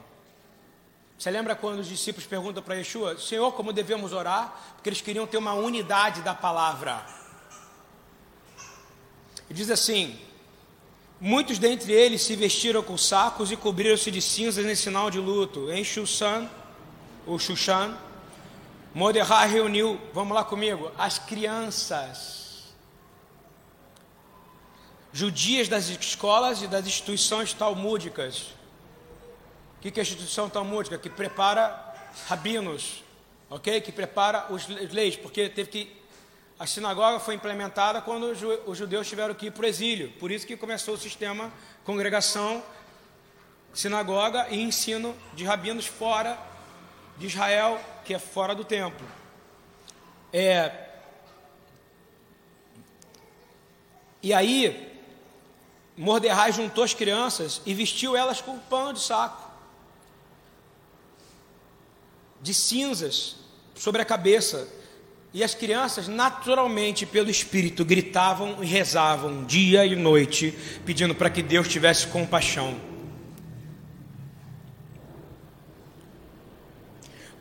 Você 1.18 1.30
lembra 1.30 1.54
quando 1.54 1.80
os 1.80 1.88
discípulos 1.88 2.26
perguntam 2.26 2.62
para 2.62 2.74
Yeshua, 2.74 3.18
Senhor, 3.18 3.52
como 3.52 3.72
devemos 3.72 4.12
orar? 4.12 4.54
Porque 4.74 4.88
eles 4.88 5.00
queriam 5.00 5.26
ter 5.26 5.38
uma 5.38 5.54
unidade 5.54 6.22
da 6.22 6.34
palavra. 6.34 7.04
E 9.48 9.54
diz 9.54 9.70
assim: 9.70 10.18
Muitos 11.20 11.58
dentre 11.58 11.92
eles 11.92 12.22
se 12.22 12.36
vestiram 12.36 12.82
com 12.82 12.98
sacos 12.98 13.50
e 13.50 13.56
cobriram-se 13.56 14.10
de 14.10 14.20
cinzas 14.20 14.66
em 14.66 14.74
sinal 14.74 15.10
de 15.10 15.18
luto. 15.18 15.70
Em 15.70 15.82
Shushan, 15.82 16.48
ou 17.26 17.38
Shushan, 17.38 17.96
Mordecai 18.92 19.48
reuniu, 19.48 20.00
vamos 20.12 20.34
lá 20.34 20.44
comigo, 20.44 20.92
as 20.98 21.18
crianças 21.18 22.43
judias 25.14 25.68
das 25.68 25.88
escolas 25.88 26.60
e 26.60 26.66
das 26.66 26.84
instituições 26.84 27.54
talmúdicas. 27.54 28.48
O 29.78 29.80
que 29.80 29.88
é 29.88 30.00
a 30.00 30.02
instituição 30.02 30.50
talmúdica? 30.50 30.98
Que 30.98 31.08
prepara 31.08 31.94
rabinos, 32.26 33.04
ok? 33.48 33.80
Que 33.80 33.92
prepara 33.92 34.52
os 34.52 34.66
leis, 34.66 35.14
porque 35.14 35.48
teve 35.48 35.70
que 35.70 35.96
a 36.58 36.66
sinagoga 36.66 37.20
foi 37.20 37.36
implementada 37.36 38.00
quando 38.00 38.24
os 38.66 38.76
judeus 38.76 39.08
tiveram 39.08 39.34
que 39.34 39.46
ir 39.46 39.50
para 39.52 39.62
o 39.62 39.66
exílio. 39.66 40.10
Por 40.18 40.32
isso 40.32 40.46
que 40.46 40.56
começou 40.56 40.94
o 40.94 40.98
sistema 40.98 41.52
congregação, 41.84 42.60
sinagoga 43.72 44.48
e 44.50 44.60
ensino 44.60 45.14
de 45.34 45.44
rabinos 45.44 45.86
fora 45.86 46.36
de 47.16 47.26
Israel, 47.26 47.80
que 48.04 48.14
é 48.14 48.18
fora 48.18 48.52
do 48.52 48.64
templo. 48.64 49.06
É, 50.32 50.88
e 54.20 54.32
aí, 54.32 54.93
Mordecai 55.96 56.52
juntou 56.52 56.82
as 56.82 56.92
crianças 56.92 57.62
e 57.64 57.72
vestiu 57.72 58.16
elas 58.16 58.40
com 58.40 58.58
pano 58.58 58.94
de 58.94 59.00
saco, 59.00 59.50
de 62.42 62.52
cinzas 62.52 63.36
sobre 63.74 64.02
a 64.02 64.04
cabeça. 64.04 64.68
E 65.32 65.42
as 65.42 65.52
crianças, 65.52 66.06
naturalmente, 66.06 67.04
pelo 67.04 67.28
Espírito, 67.28 67.84
gritavam 67.84 68.62
e 68.62 68.66
rezavam 68.66 69.44
dia 69.44 69.84
e 69.84 69.96
noite, 69.96 70.56
pedindo 70.86 71.12
para 71.12 71.28
que 71.28 71.42
Deus 71.42 71.66
tivesse 71.66 72.06
compaixão. 72.06 72.78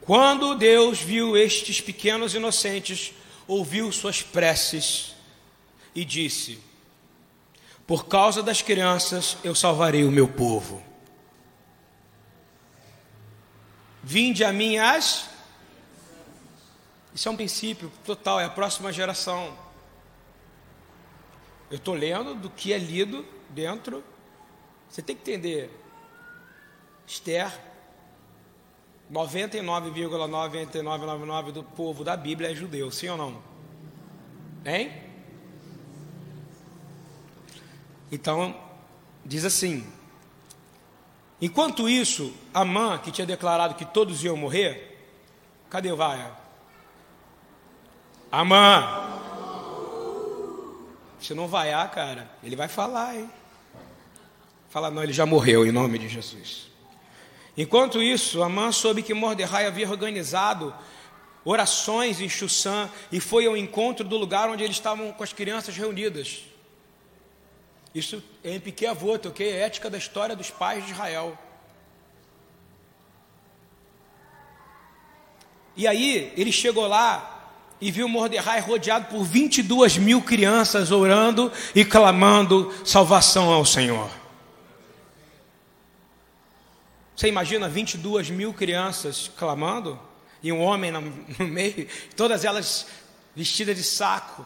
Quando 0.01 0.55
Deus 0.55 0.99
viu 0.99 1.37
estes 1.37 1.79
pequenos 1.79 2.33
inocentes, 2.33 3.13
ouviu 3.47 3.91
suas 3.91 4.23
preces 4.23 5.13
e 5.93 6.03
disse: 6.03 6.59
por 7.85 8.05
causa 8.05 8.41
das 8.41 8.61
crianças, 8.61 9.37
eu 9.43 9.53
salvarei 9.53 10.05
o 10.05 10.11
meu 10.11 10.27
povo. 10.27 10.81
Vinde 14.01 14.43
a 14.43 14.53
mim 14.53 14.77
as. 14.77 15.29
Isso 17.13 17.27
é 17.27 17.31
um 17.31 17.35
princípio 17.35 17.91
total, 18.05 18.39
é 18.39 18.45
a 18.45 18.49
próxima 18.49 18.91
geração. 18.91 19.55
Eu 21.69 21.77
estou 21.77 21.93
lendo 21.93 22.33
do 22.35 22.49
que 22.49 22.73
é 22.73 22.77
lido 22.77 23.25
dentro. 23.49 24.03
Você 24.89 25.01
tem 25.01 25.15
que 25.15 25.21
entender. 25.21 25.69
Esther, 27.05 27.51
99,9999 29.11 31.51
do 31.51 31.63
povo 31.63 32.03
da 32.03 32.15
Bíblia 32.15 32.51
é 32.51 32.55
judeu, 32.55 32.91
sim 32.91 33.09
ou 33.09 33.17
não? 33.17 33.41
Hein? 34.65 35.02
Então, 38.13 38.55
diz 39.25 39.43
assim: 39.43 39.83
Enquanto 41.41 41.89
isso, 41.89 42.31
Amã, 42.53 42.99
que 42.99 43.11
tinha 43.11 43.25
declarado 43.25 43.73
que 43.73 43.85
todos 43.85 44.23
iam 44.23 44.37
morrer, 44.37 45.09
cadê 45.67 45.91
o 45.91 45.97
Vaia? 45.97 46.31
Amã! 48.31 49.19
Se 51.19 51.33
não 51.33 51.47
vaiar, 51.47 51.89
cara, 51.89 52.29
ele 52.43 52.55
vai 52.55 52.67
falar, 52.67 53.15
hein? 53.15 53.27
Fala, 54.69 54.91
não, 54.91 55.01
ele 55.01 55.13
já 55.13 55.25
morreu 55.25 55.65
em 55.65 55.71
nome 55.71 55.97
de 55.97 56.07
Jesus. 56.07 56.67
Enquanto 57.57 57.99
isso, 57.99 58.43
Amã 58.43 58.71
soube 58.71 59.01
que 59.01 59.15
Mordecai 59.15 59.65
havia 59.65 59.89
organizado 59.89 60.71
orações 61.43 62.21
em 62.21 62.29
Xussã 62.29 62.87
e 63.11 63.19
foi 63.19 63.47
ao 63.47 63.57
encontro 63.57 64.07
do 64.07 64.17
lugar 64.17 64.49
onde 64.49 64.63
eles 64.63 64.75
estavam 64.75 65.11
com 65.11 65.23
as 65.23 65.33
crianças 65.33 65.75
reunidas. 65.75 66.52
Isso 67.93 68.23
é 68.43 68.55
em 68.55 68.59
Piquet 68.59 68.87
Avot, 68.87 69.27
ok? 69.27 69.47
É 69.47 69.61
ética 69.61 69.89
da 69.89 69.97
história 69.97 70.35
dos 70.35 70.49
pais 70.49 70.85
de 70.85 70.91
Israel. 70.91 71.37
E 75.75 75.87
aí, 75.87 76.33
ele 76.35 76.51
chegou 76.51 76.87
lá 76.87 77.51
e 77.79 77.91
viu 77.91 78.07
Mordecai 78.07 78.59
rodeado 78.59 79.07
por 79.07 79.23
22 79.23 79.97
mil 79.97 80.21
crianças 80.21 80.91
orando 80.91 81.51
e 81.75 81.83
clamando 81.83 82.73
salvação 82.85 83.51
ao 83.51 83.65
Senhor. 83.65 84.09
Você 87.15 87.27
imagina 87.27 87.69
22 87.69 88.29
mil 88.29 88.53
crianças 88.53 89.29
clamando? 89.37 89.99
E 90.41 90.51
um 90.51 90.61
homem 90.61 90.91
no 90.91 91.01
meio, 91.47 91.87
todas 92.15 92.43
elas 92.43 92.87
vestidas 93.35 93.75
de 93.75 93.83
saco. 93.83 94.45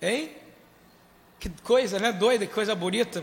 Hein? 0.00 0.30
Que 1.44 1.50
coisa, 1.62 1.98
né? 1.98 2.10
Doida, 2.10 2.46
que 2.46 2.54
coisa 2.54 2.74
bonita. 2.74 3.22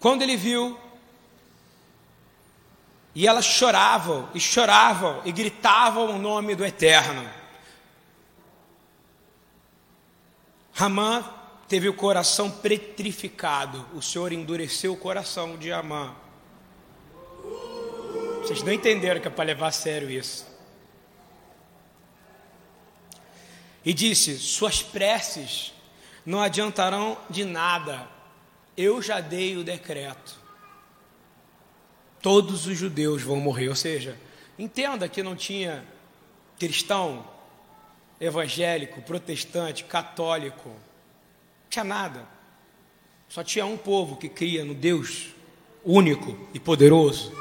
Quando 0.00 0.22
ele 0.22 0.38
viu, 0.38 0.80
e 3.14 3.26
elas 3.26 3.44
choravam, 3.44 4.26
e 4.32 4.40
choravam, 4.40 5.20
e 5.26 5.30
gritavam 5.30 6.16
o 6.16 6.18
nome 6.18 6.54
do 6.54 6.64
Eterno. 6.64 7.30
Ramã 10.72 11.30
teve 11.68 11.90
o 11.90 11.94
coração 11.94 12.50
petrificado. 12.50 13.86
O 13.92 14.00
Senhor 14.00 14.32
endureceu 14.32 14.94
o 14.94 14.96
coração 14.96 15.58
de 15.58 15.70
Amã. 15.70 16.16
Vocês 18.40 18.62
não 18.62 18.72
entenderam 18.72 19.20
que 19.20 19.28
é 19.28 19.30
para 19.30 19.44
levar 19.44 19.68
a 19.68 19.72
sério 19.72 20.08
isso. 20.08 20.46
E 23.84 23.92
disse: 23.92 24.38
Suas 24.38 24.82
preces 24.82 25.76
não 26.28 26.42
adiantarão 26.42 27.16
de 27.30 27.42
nada. 27.42 28.06
Eu 28.76 29.00
já 29.00 29.18
dei 29.18 29.56
o 29.56 29.64
decreto. 29.64 30.38
Todos 32.20 32.66
os 32.66 32.76
judeus 32.76 33.22
vão 33.22 33.36
morrer. 33.36 33.70
Ou 33.70 33.74
seja, 33.74 34.14
entenda 34.58 35.08
que 35.08 35.22
não 35.22 35.34
tinha 35.34 35.82
cristão, 36.58 37.26
evangélico, 38.20 39.00
protestante, 39.00 39.84
católico. 39.84 40.68
Não 40.68 41.70
tinha 41.70 41.84
nada. 41.84 42.28
Só 43.26 43.42
tinha 43.42 43.64
um 43.64 43.78
povo 43.78 44.16
que 44.16 44.28
cria 44.28 44.66
no 44.66 44.74
Deus 44.74 45.30
único 45.82 46.46
e 46.52 46.60
poderoso. 46.60 47.32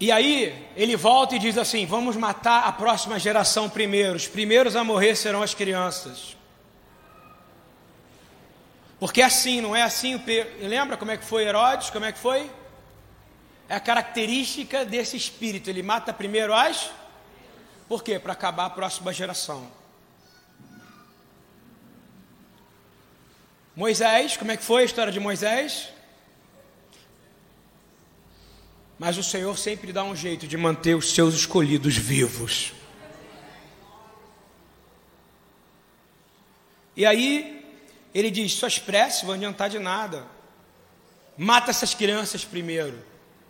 E 0.00 0.12
aí 0.12 0.66
ele 0.76 0.96
volta 0.96 1.34
e 1.34 1.38
diz 1.38 1.58
assim: 1.58 1.84
vamos 1.84 2.16
matar 2.16 2.64
a 2.64 2.72
próxima 2.72 3.18
geração 3.18 3.68
primeiro. 3.68 4.14
Os 4.14 4.28
primeiros 4.28 4.76
a 4.76 4.84
morrer 4.84 5.16
serão 5.16 5.42
as 5.42 5.54
crianças. 5.54 6.36
Porque 9.00 9.22
é 9.22 9.24
assim, 9.24 9.60
não 9.60 9.74
é 9.74 9.82
assim. 9.82 10.20
Lembra 10.60 10.96
como 10.96 11.10
é 11.10 11.16
que 11.16 11.24
foi 11.24 11.44
Herodes? 11.44 11.90
Como 11.90 12.04
é 12.04 12.12
que 12.12 12.18
foi? 12.18 12.50
É 13.68 13.74
a 13.74 13.80
característica 13.80 14.84
desse 14.84 15.16
espírito. 15.16 15.68
Ele 15.68 15.82
mata 15.82 16.12
primeiro 16.12 16.54
as. 16.54 16.90
Por 17.88 18.02
quê? 18.02 18.18
Para 18.18 18.32
acabar 18.32 18.66
a 18.66 18.70
próxima 18.70 19.12
geração. 19.12 19.68
Moisés, 23.74 24.36
como 24.36 24.50
é 24.50 24.56
que 24.56 24.64
foi 24.64 24.82
a 24.82 24.84
história 24.84 25.12
de 25.12 25.20
Moisés? 25.20 25.88
Mas 28.98 29.16
o 29.16 29.22
Senhor 29.22 29.56
sempre 29.56 29.92
dá 29.92 30.02
um 30.02 30.16
jeito 30.16 30.46
de 30.46 30.56
manter 30.56 30.96
os 30.96 31.14
seus 31.14 31.34
escolhidos 31.34 31.96
vivos. 31.96 32.72
E 36.96 37.06
aí, 37.06 37.64
ele 38.12 38.30
diz: 38.30 38.52
suas 38.54 38.78
preces 38.78 39.22
vão 39.22 39.34
adiantar 39.34 39.70
de 39.70 39.78
nada. 39.78 40.26
Mata 41.36 41.70
essas 41.70 41.94
crianças 41.94 42.44
primeiro, 42.44 42.98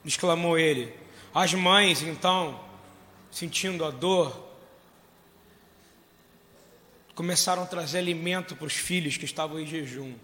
exclamou 0.05 0.59
ele. 0.59 0.93
As 1.35 1.55
mães, 1.55 2.02
então, 2.02 2.61
sentindo 3.31 3.85
a 3.87 3.90
dor, 3.90 4.47
começaram 7.14 7.62
a 7.62 7.67
trazer 7.67 7.99
alimento 7.99 8.55
para 8.55 8.67
os 8.67 8.75
filhos 8.75 9.17
que 9.17 9.25
estavam 9.25 9.59
em 9.59 9.67
jejum. 9.67 10.14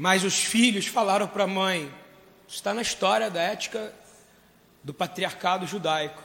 Mas 0.00 0.24
os 0.24 0.42
filhos 0.42 0.86
falaram 0.86 1.28
para 1.28 1.44
a 1.44 1.46
mãe, 1.46 1.92
está 2.48 2.72
na 2.72 2.80
história 2.80 3.30
da 3.30 3.38
ética 3.38 3.92
do 4.82 4.94
patriarcado 4.94 5.66
judaico. 5.66 6.22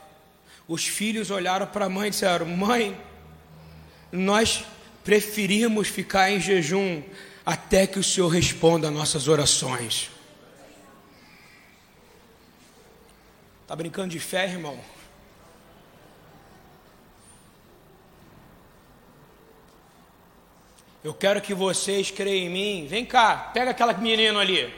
Os 0.65 0.87
filhos 0.87 1.29
olharam 1.29 1.67
para 1.67 1.83
a 1.83 1.89
mãe 1.89 2.07
e 2.07 2.11
disseram: 2.11 2.45
Mãe, 2.45 2.97
nós 4.13 4.63
preferimos 5.03 5.89
ficar 5.89 6.31
em 6.31 6.39
jejum 6.39 7.03
até 7.45 7.85
que 7.85 7.99
o 7.99 8.03
Senhor 8.03 8.29
responda 8.29 8.89
nossas 8.89 9.27
orações. 9.27 10.09
Está 13.63 13.75
brincando 13.75 14.07
de 14.07 14.21
fé, 14.21 14.45
irmão? 14.45 14.79
Eu 21.05 21.13
quero 21.13 21.39
que 21.39 21.53
vocês 21.53 22.09
creiam 22.09 22.47
em 22.47 22.49
mim. 22.49 22.87
Vem 22.87 23.05
cá, 23.05 23.37
pega 23.53 23.69
aquela 23.69 23.93
menino 23.93 24.39
ali. 24.39 24.73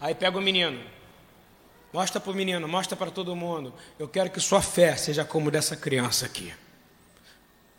Aí 0.00 0.14
pega 0.14 0.38
o 0.38 0.40
menino. 0.40 0.80
Mostra 1.92 2.20
para 2.20 2.30
o 2.30 2.34
menino, 2.36 2.68
mostra 2.68 2.96
para 2.96 3.10
todo 3.10 3.34
mundo. 3.34 3.74
Eu 3.98 4.06
quero 4.06 4.30
que 4.30 4.38
sua 4.38 4.62
fé 4.62 4.94
seja 4.94 5.24
como 5.24 5.50
dessa 5.50 5.74
criança 5.74 6.24
aqui. 6.24 6.54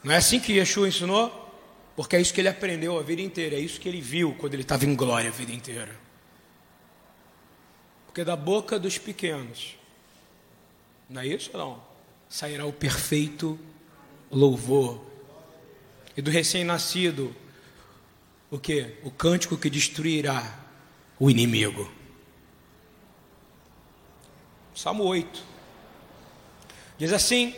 Não 0.03 0.13
é 0.13 0.17
assim 0.17 0.38
que 0.38 0.51
Yeshua 0.51 0.89
ensinou? 0.89 1.49
Porque 1.95 2.17
é 2.17 2.19
isso 2.19 2.34
que 2.34 2.41
ele 2.41 2.49
aprendeu 2.49 2.99
a 2.99 3.03
vida 3.03 3.21
inteira. 3.21 3.55
É 3.55 3.60
isso 3.60 3.79
que 3.79 3.88
ele 3.88 4.01
viu 4.01 4.36
quando 4.38 4.53
ele 4.53 4.63
estava 4.63 4.84
em 4.84 4.93
glória 4.93 5.29
a 5.29 5.34
vida 5.34 5.53
inteira. 5.53 5.97
Porque 8.05 8.25
da 8.25 8.36
boca 8.36 8.77
dos 8.77 8.97
pequenos, 8.97 9.77
não 11.10 11.21
é 11.21 11.27
isso 11.27 11.57
não? 11.57 11.81
Sairá 12.27 12.65
o 12.65 12.73
perfeito 12.73 13.57
louvor. 14.29 14.99
E 16.17 16.21
do 16.21 16.29
recém-nascido, 16.29 17.34
o 18.51 18.59
que? 18.59 18.97
O 19.03 19.09
cântico 19.09 19.57
que 19.57 19.69
destruirá 19.69 20.59
o 21.17 21.31
inimigo. 21.31 21.89
Salmo 24.75 25.05
8. 25.05 25.43
Diz 26.97 27.13
assim: 27.13 27.55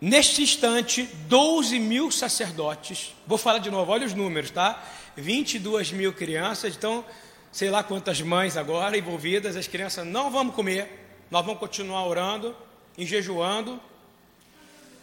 Neste 0.00 0.42
instante, 0.42 1.04
12 1.28 1.78
mil 1.78 2.10
sacerdotes, 2.10 3.14
vou 3.26 3.38
falar 3.38 3.58
de 3.58 3.70
novo, 3.70 3.92
olha 3.92 4.04
os 4.04 4.12
números, 4.12 4.50
tá? 4.50 4.82
22 5.16 5.92
mil 5.92 6.12
crianças, 6.12 6.76
então, 6.76 7.04
sei 7.50 7.70
lá 7.70 7.82
quantas 7.82 8.20
mães 8.20 8.56
agora 8.56 8.98
envolvidas, 8.98 9.56
as 9.56 9.66
crianças 9.66 10.04
não 10.04 10.30
vão 10.30 10.50
comer, 10.50 11.06
nós 11.30 11.44
vamos 11.44 11.60
continuar 11.60 12.04
orando, 12.06 12.54
enjejuando. 12.98 13.80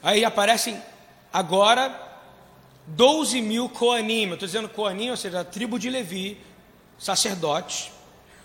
Aí 0.02 0.24
aparecem 0.26 0.80
agora 1.32 2.13
12 2.86 3.42
mil 3.42 3.70
Coanim, 3.70 4.28
eu 4.28 4.34
estou 4.34 4.48
dizendo 4.48 4.70
Coanim, 4.70 5.10
ou 5.10 5.18
seja, 5.18 5.42
a 5.42 5.46
tribo 5.46 5.80
de 5.80 5.90
Levi, 5.90 6.40
sacerdotes, 6.98 7.92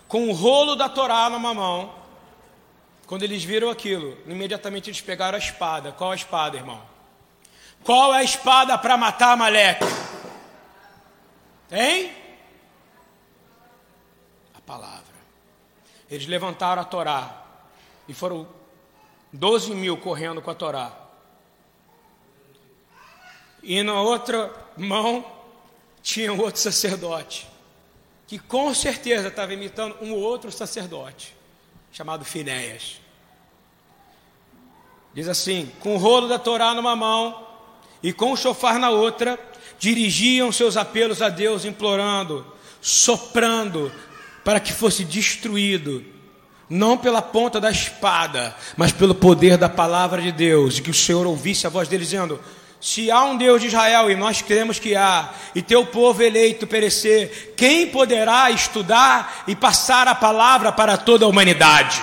com 0.07 0.29
o 0.29 0.33
rolo 0.33 0.75
da 0.75 0.87
Torá 0.87 1.29
numa 1.29 1.53
mão. 1.53 1.93
Quando 3.05 3.23
eles 3.23 3.43
viram 3.43 3.69
aquilo, 3.69 4.17
imediatamente 4.27 4.89
eles 4.89 5.01
pegaram 5.01 5.35
a 5.35 5.39
espada. 5.39 5.91
Qual 5.91 6.11
a 6.11 6.15
espada, 6.15 6.57
irmão? 6.57 6.81
Qual 7.83 8.13
é 8.13 8.19
a 8.19 8.23
espada 8.23 8.77
para 8.77 8.97
matar 8.97 9.35
Maleque? 9.35 9.85
Hein? 11.71 12.11
A 14.55 14.61
palavra. 14.61 15.03
Eles 16.09 16.27
levantaram 16.27 16.81
a 16.81 16.85
Torá 16.85 17.43
e 18.07 18.13
foram 18.13 18.47
12 19.33 19.75
mil 19.75 19.97
correndo 19.97 20.41
com 20.41 20.49
a 20.49 20.55
Torá 20.55 21.08
e 23.61 23.81
na 23.83 24.01
outra 24.01 24.51
mão 24.77 25.25
tinha 26.01 26.33
outro 26.33 26.59
sacerdote, 26.59 27.47
que 28.27 28.39
com 28.39 28.73
certeza 28.73 29.27
estava 29.27 29.53
imitando 29.53 29.95
um 30.01 30.13
outro 30.13 30.51
sacerdote, 30.51 31.35
chamado 31.91 32.23
Finéias. 32.23 33.01
Diz 35.13 35.27
assim: 35.27 35.71
com 35.79 35.95
o 35.95 35.97
rolo 35.97 36.27
da 36.27 36.39
Torá 36.39 36.73
numa 36.73 36.95
mão 36.95 37.47
e 38.01 38.13
com 38.13 38.31
o 38.31 38.37
chofar 38.37 38.79
na 38.79 38.89
outra, 38.89 39.37
dirigiam 39.77 40.51
seus 40.51 40.77
apelos 40.77 41.21
a 41.21 41.29
Deus, 41.29 41.65
implorando, 41.65 42.45
soprando, 42.81 43.91
para 44.43 44.59
que 44.59 44.71
fosse 44.71 45.03
destruído, 45.03 46.05
não 46.69 46.97
pela 46.97 47.21
ponta 47.21 47.59
da 47.59 47.71
espada, 47.71 48.55
mas 48.77 48.91
pelo 48.91 49.15
poder 49.15 49.57
da 49.57 49.67
palavra 49.67 50.21
de 50.21 50.31
Deus, 50.31 50.77
e 50.77 50.81
que 50.81 50.91
o 50.91 50.93
Senhor 50.93 51.25
ouvisse 51.25 51.67
a 51.67 51.69
voz 51.69 51.87
dele 51.87 52.03
dizendo: 52.03 52.39
se 52.79 53.11
há 53.11 53.23
um 53.23 53.35
Deus 53.35 53.61
de 53.61 53.67
Israel, 53.67 54.09
e 54.09 54.15
nós 54.15 54.41
cremos 54.41 54.79
que 54.79 54.95
há, 54.95 55.29
e 55.53 55.61
teu 55.61 55.85
povo 55.85 56.23
eleito 56.23 56.65
perecer, 56.65 57.53
quem 57.57 57.87
poderá 57.87 58.49
estudar 58.51 59.43
e 59.47 59.55
passar 59.55 60.07
a 60.07 60.15
palavra 60.15 60.71
para 60.71 60.97
toda 60.97 61.25
a 61.25 61.27
humanidade? 61.27 62.01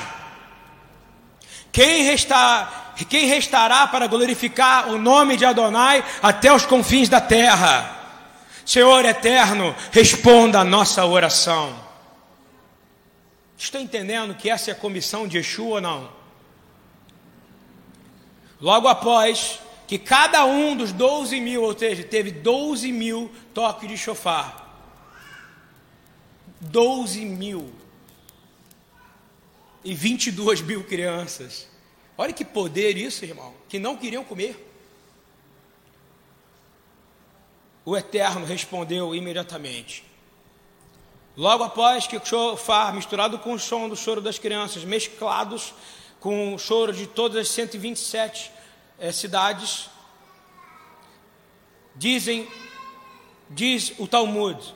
Quem, 1.73 2.05
resta, 2.05 2.93
quem 3.09 3.27
restará 3.27 3.87
para 3.87 4.07
glorificar 4.07 4.91
o 4.91 4.99
nome 4.99 5.37
de 5.37 5.45
Adonai 5.45 6.05
até 6.23 6.53
os 6.53 6.67
confins 6.67 7.09
da 7.09 7.21
terra? 7.21 7.95
Senhor 8.65 9.05
eterno, 9.05 9.75
responda 9.93 10.61
a 10.61 10.65
nossa 10.65 11.07
oração. 11.07 11.75
Estou 13.57 13.81
entendendo 13.81 14.35
que 14.35 14.51
essa 14.51 14.71
é 14.71 14.73
a 14.73 14.77
comissão 14.77 15.27
de 15.27 15.39
Yeshua 15.39 15.77
ou 15.77 15.81
não? 15.81 16.11
Logo 18.61 18.89
após 18.89 19.59
que 19.87 19.99
cada 19.99 20.45
um 20.45 20.77
dos 20.77 20.93
12 20.93 21.41
mil, 21.41 21.63
ou 21.63 21.79
seja, 21.79 22.03
teve 22.03 22.31
12 22.31 22.91
mil 22.91 23.31
toques 23.55 23.89
de 23.89 23.97
chofar. 23.97 24.65
12 26.61 27.25
mil. 27.25 27.73
E 29.85 29.95
22 29.95 30.61
mil 30.61 30.83
crianças. 30.83 31.69
Olha 32.19 32.33
que 32.33 32.45
poder 32.45 32.97
isso, 32.97 33.25
irmão, 33.25 33.55
que 33.69 33.79
não 33.79 33.97
queriam 33.97 34.25
comer. 34.25 34.65
O 37.85 37.97
Eterno 37.97 38.45
respondeu 38.45 39.15
imediatamente. 39.15 40.03
Logo 41.37 41.63
após 41.63 42.07
que 42.07 42.17
o 42.17 42.25
chofar, 42.25 42.93
misturado 42.93 43.39
com 43.39 43.53
o 43.53 43.59
som 43.59 43.89
do 43.89 43.95
choro 43.95 44.21
das 44.21 44.39
crianças, 44.39 44.83
mesclados 44.83 45.73
com 46.19 46.55
o 46.55 46.59
choro 46.59 46.93
de 46.93 47.07
todas 47.07 47.37
as 47.37 47.49
127 47.51 48.56
é, 48.99 49.13
cidades, 49.13 49.89
dizem, 51.95 52.49
diz 53.51 53.93
o 53.99 54.07
Talmud, 54.07 54.75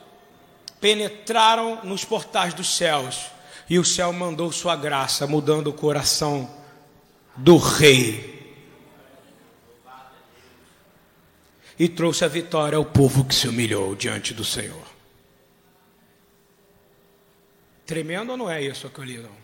penetraram 0.79 1.83
nos 1.83 2.03
portais 2.03 2.53
dos 2.53 2.75
céus 2.75 3.31
E 3.69 3.79
o 3.79 3.85
céu 3.85 4.11
mandou 4.11 4.51
sua 4.51 4.75
graça, 4.75 5.25
mudando 5.25 5.67
o 5.67 5.73
coração 5.73 6.49
do 7.37 7.55
rei. 7.55 8.59
E 11.79 11.87
trouxe 11.87 12.25
a 12.25 12.27
vitória 12.27 12.77
ao 12.77 12.83
povo 12.83 13.23
que 13.23 13.33
se 13.33 13.47
humilhou 13.47 13.95
diante 13.95 14.33
do 14.33 14.43
Senhor. 14.43 14.85
Tremendo 17.85 18.31
ou 18.31 18.37
não 18.37 18.49
é 18.49 18.61
isso 18.61 18.89
que 18.89 18.99
eu 18.99 19.05
li, 19.05 19.17
não? 19.19 19.37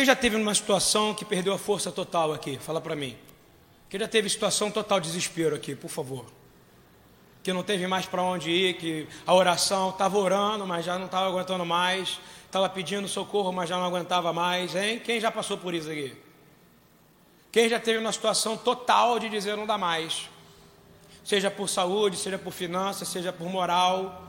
Quem 0.00 0.06
já 0.06 0.16
teve 0.16 0.38
numa 0.38 0.54
situação 0.54 1.12
que 1.12 1.26
perdeu 1.26 1.52
a 1.52 1.58
força 1.58 1.92
total 1.92 2.32
aqui? 2.32 2.56
Fala 2.56 2.80
para 2.80 2.96
mim. 2.96 3.18
Quem 3.86 4.00
já 4.00 4.08
teve 4.08 4.30
situação 4.30 4.70
total 4.70 4.98
de 4.98 5.08
desespero 5.08 5.54
aqui, 5.54 5.74
por 5.74 5.90
favor? 5.90 6.24
Que 7.42 7.52
não 7.52 7.62
teve 7.62 7.86
mais 7.86 8.06
para 8.06 8.22
onde 8.22 8.50
ir, 8.50 8.78
que 8.78 9.06
a 9.26 9.34
oração 9.34 9.90
estava 9.90 10.16
orando, 10.16 10.66
mas 10.66 10.86
já 10.86 10.98
não 10.98 11.04
estava 11.04 11.26
aguentando 11.26 11.66
mais, 11.66 12.18
estava 12.46 12.66
pedindo 12.70 13.06
socorro, 13.08 13.52
mas 13.52 13.68
já 13.68 13.76
não 13.76 13.84
aguentava 13.84 14.32
mais, 14.32 14.74
hein? 14.74 14.98
Quem 15.00 15.20
já 15.20 15.30
passou 15.30 15.58
por 15.58 15.74
isso 15.74 15.90
aqui? 15.90 16.16
Quem 17.52 17.68
já 17.68 17.78
teve 17.78 17.98
uma 17.98 18.10
situação 18.10 18.56
total 18.56 19.18
de 19.18 19.28
dizer 19.28 19.54
não 19.54 19.66
dá 19.66 19.76
mais? 19.76 20.30
Seja 21.22 21.50
por 21.50 21.68
saúde, 21.68 22.16
seja 22.16 22.38
por 22.38 22.54
finanças, 22.54 23.06
seja 23.06 23.34
por 23.34 23.50
moral, 23.50 24.24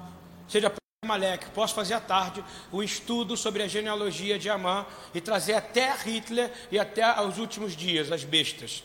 seja 0.50 0.70
por 0.70 0.81
Malek, 1.04 1.50
posso 1.50 1.74
fazer 1.74 1.96
à 1.96 2.00
tarde 2.00 2.46
o 2.72 2.84
estudo 2.84 3.36
sobre 3.36 3.64
a 3.64 3.68
genealogia 3.68 4.38
de 4.38 4.52
Amã 4.52 4.86
e 5.16 5.20
trazer 5.20 5.56
até 5.56 5.92
Hitler 5.96 6.54
e 6.72 6.78
até 6.78 7.20
os 7.24 7.40
últimos 7.40 7.76
dias, 7.76 8.12
as 8.12 8.24
bestas. 8.24 8.84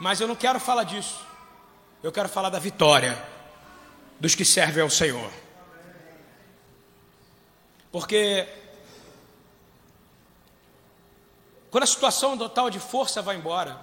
Mas 0.00 0.18
eu 0.18 0.26
não 0.26 0.34
quero 0.34 0.58
falar 0.58 0.84
disso. 0.84 1.20
Eu 2.02 2.10
quero 2.10 2.26
falar 2.26 2.48
da 2.48 2.58
vitória 2.58 3.22
dos 4.18 4.34
que 4.34 4.46
servem 4.46 4.82
ao 4.82 4.88
Senhor. 4.88 5.30
Porque 7.92 8.48
quando 11.70 11.84
a 11.84 11.86
situação 11.86 12.38
total 12.38 12.70
de 12.70 12.80
força 12.80 13.20
vai 13.20 13.36
embora, 13.36 13.78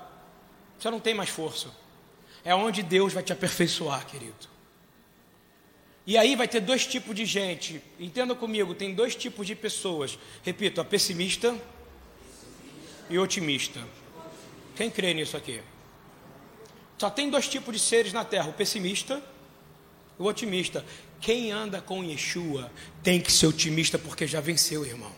você 0.79 0.89
não 0.89 0.99
tem 0.99 1.13
mais 1.13 1.29
força. 1.29 1.67
É 2.43 2.55
onde 2.55 2.81
Deus 2.81 3.13
vai 3.13 3.21
te 3.21 3.31
aperfeiçoar, 3.31 4.07
querido. 4.07 4.54
E 6.07 6.17
aí 6.17 6.35
vai 6.35 6.47
ter 6.47 6.59
dois 6.59 6.85
tipos 6.85 7.15
de 7.15 7.25
gente. 7.25 7.81
Entenda 7.99 8.35
comigo, 8.35 8.75
tem 8.75 8.93
dois 8.93 9.15
tipos 9.15 9.47
de 9.47 9.55
pessoas. 9.55 10.19
Repito, 10.43 10.79
a 10.79 10.85
pessimista 10.85 11.55
e 13.09 13.17
otimista. 13.17 13.81
Quem 14.75 14.89
crê 14.89 15.13
nisso 15.13 15.35
aqui? 15.35 15.61
Só 16.97 17.09
tem 17.09 17.29
dois 17.29 17.47
tipos 17.47 17.73
de 17.73 17.79
seres 17.79 18.13
na 18.13 18.23
terra: 18.23 18.49
o 18.49 18.53
pessimista 18.53 19.21
e 20.19 20.21
o 20.21 20.25
otimista. 20.25 20.85
Quem 21.19 21.51
anda 21.51 21.81
com 21.81 22.03
Yeshua 22.03 22.71
tem 23.01 23.19
que 23.19 23.31
ser 23.31 23.47
otimista 23.47 23.97
porque 23.97 24.27
já 24.27 24.39
venceu, 24.39 24.85
irmão. 24.85 25.11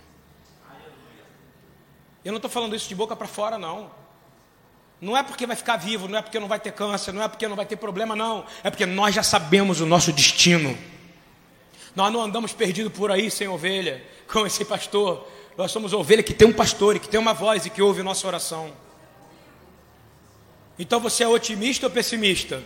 Eu 2.23 2.31
não 2.31 2.37
estou 2.37 2.49
falando 2.49 2.75
isso 2.75 2.87
de 2.87 2.95
boca 2.95 3.15
para 3.15 3.27
fora, 3.27 3.57
não. 3.57 3.91
Não 4.99 5.15
é 5.15 5.21
porque 5.21 5.45
vai 5.45 5.55
ficar 5.55 5.77
vivo, 5.77 6.07
não 6.07 6.17
é 6.17 6.21
porque 6.21 6.39
não 6.39 6.47
vai 6.47 6.59
ter 6.59 6.71
câncer, 6.71 7.11
não 7.11 7.21
é 7.21 7.27
porque 7.27 7.47
não 7.47 7.55
vai 7.55 7.65
ter 7.65 7.75
problema, 7.75 8.15
não. 8.15 8.45
É 8.63 8.69
porque 8.69 8.85
nós 8.85 9.13
já 9.13 9.21
sabemos 9.21 9.79
o 9.79 9.85
nosso 9.85 10.11
destino. 10.11 10.75
Nós 11.95 12.11
não 12.11 12.21
andamos 12.21 12.51
perdidos 12.51 12.91
por 12.93 13.11
aí 13.11 13.29
sem 13.29 13.47
ovelha, 13.47 14.03
como 14.27 14.47
esse 14.47 14.65
pastor. 14.65 15.27
Nós 15.55 15.71
somos 15.71 15.93
ovelha 15.93 16.23
que 16.23 16.33
tem 16.33 16.47
um 16.47 16.53
pastor 16.53 16.95
e 16.95 16.99
que 16.99 17.07
tem 17.07 17.19
uma 17.19 17.33
voz 17.33 17.65
e 17.65 17.69
que 17.69 17.81
ouve 17.81 18.01
nossa 18.01 18.25
oração. 18.27 18.73
Então 20.79 20.99
você 20.99 21.23
é 21.23 21.27
otimista 21.27 21.85
ou 21.85 21.91
pessimista? 21.91 22.63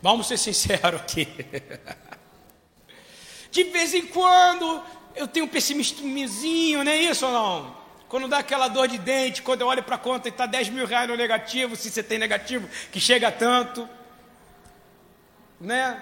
Vamos 0.00 0.26
ser 0.26 0.38
sinceros 0.38 1.00
aqui. 1.00 1.28
De 3.50 3.64
vez 3.64 3.92
em 3.92 4.06
quando 4.06 4.82
eu 5.14 5.28
tenho 5.28 5.44
um 5.44 5.48
pessimismozinho, 5.48 6.82
não 6.82 6.90
é 6.90 6.96
isso 6.96 7.26
ou 7.26 7.32
não? 7.32 7.81
Quando 8.12 8.28
dá 8.28 8.40
aquela 8.40 8.68
dor 8.68 8.88
de 8.88 8.98
dente, 8.98 9.40
quando 9.40 9.62
eu 9.62 9.66
olho 9.68 9.82
para 9.82 9.94
a 9.94 9.98
conta 9.98 10.28
e 10.28 10.30
está 10.30 10.44
10 10.44 10.68
mil 10.68 10.84
reais 10.84 11.08
no 11.08 11.16
negativo, 11.16 11.74
se 11.74 11.90
você 11.90 12.02
tem 12.02 12.18
negativo, 12.18 12.68
que 12.92 13.00
chega 13.00 13.32
tanto. 13.32 13.88
Né? 15.58 15.98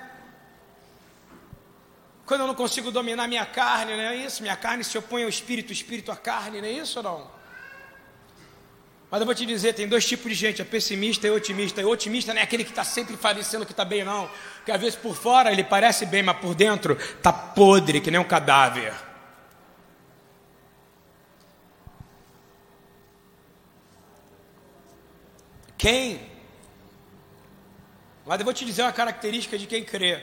Quando 2.26 2.40
eu 2.40 2.48
não 2.48 2.54
consigo 2.56 2.90
dominar 2.90 3.28
minha 3.28 3.46
carne, 3.46 3.94
não 3.94 4.02
é 4.02 4.16
isso? 4.16 4.42
Minha 4.42 4.56
carne 4.56 4.82
se 4.82 4.98
opõe 4.98 5.22
ao 5.22 5.28
espírito, 5.28 5.70
o 5.70 5.72
espírito 5.72 6.10
à 6.10 6.16
carne, 6.16 6.60
não 6.60 6.66
é 6.66 6.72
isso 6.72 6.98
ou 6.98 7.04
não? 7.04 7.30
Mas 9.08 9.20
eu 9.20 9.24
vou 9.24 9.32
te 9.32 9.46
dizer, 9.46 9.74
tem 9.74 9.86
dois 9.86 10.04
tipos 10.04 10.32
de 10.32 10.34
gente, 10.34 10.60
a 10.60 10.64
pessimista 10.64 11.28
e 11.28 11.30
otimista. 11.30 11.80
E 11.80 11.84
otimista 11.84 12.34
não 12.34 12.40
é 12.40 12.42
aquele 12.42 12.64
que 12.64 12.70
está 12.70 12.82
sempre 12.82 13.16
parecendo 13.16 13.64
que 13.64 13.72
está 13.72 13.84
bem, 13.84 14.02
não. 14.02 14.28
Porque 14.56 14.72
às 14.72 14.80
vezes 14.80 14.96
por 14.96 15.14
fora 15.14 15.52
ele 15.52 15.62
parece 15.62 16.04
bem, 16.06 16.24
mas 16.24 16.38
por 16.38 16.56
dentro 16.56 16.94
está 16.94 17.32
podre, 17.32 18.00
que 18.00 18.10
nem 18.10 18.18
um 18.18 18.24
cadáver. 18.24 19.09
Quem? 25.80 26.20
Mas 28.26 28.38
eu 28.38 28.44
vou 28.44 28.52
te 28.52 28.66
dizer 28.66 28.82
uma 28.82 28.92
característica 28.92 29.56
de 29.56 29.66
quem 29.66 29.82
crê 29.82 30.22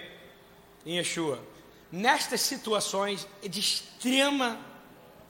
em 0.86 0.98
Yeshua. 0.98 1.44
Nestas 1.92 2.42
situações 2.42 3.28
de 3.42 3.60
extrema 3.60 4.60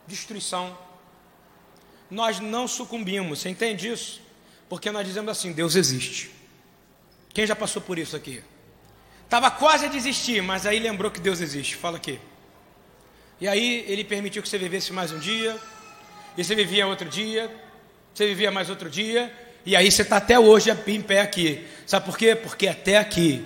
destruição, 0.06 0.78
nós 2.12 2.42
não 2.42 2.68
sucumbimos. 2.68 3.40
Você 3.40 3.48
entende 3.48 3.90
isso? 3.90 4.22
Porque 4.68 4.92
nós 4.92 5.08
dizemos 5.08 5.32
assim: 5.32 5.54
Deus 5.54 5.76
existe. 5.76 6.30
Quem 7.30 7.48
já 7.48 7.56
passou 7.56 7.82
por 7.82 7.98
isso 7.98 8.13
aqui? 8.13 8.44
Estava 9.24 9.50
quase 9.50 9.86
a 9.86 9.88
desistir, 9.88 10.44
mas 10.44 10.66
aí 10.66 10.78
lembrou 10.78 11.10
que 11.10 11.22
Deus 11.22 11.40
existe. 11.40 11.78
Fala 11.78 11.96
aqui. 11.96 12.20
E 13.40 13.48
aí 13.48 13.86
ele 13.88 14.04
permitiu 14.04 14.44
que 14.44 14.50
você 14.50 14.58
vivesse 14.58 14.92
mais 14.92 15.10
um 15.10 15.20
dia, 15.20 15.58
e 16.36 16.44
você 16.44 16.54
vivia 16.54 16.86
outro 16.86 17.08
dia, 17.08 17.50
você 18.13 18.28
vivia 18.28 18.52
mais 18.52 18.70
outro 18.70 18.90
dia, 18.90 19.47
e 19.67 19.75
aí 19.75 19.91
você 19.91 20.01
está 20.01 20.15
até 20.15 20.39
hoje 20.39 20.71
em 20.88 21.01
pé 21.01 21.19
aqui. 21.19 21.67
Sabe 21.86 22.06
por 22.06 22.17
quê? 22.17 22.34
Porque 22.38 22.69
até 22.69 22.95
aqui 22.95 23.45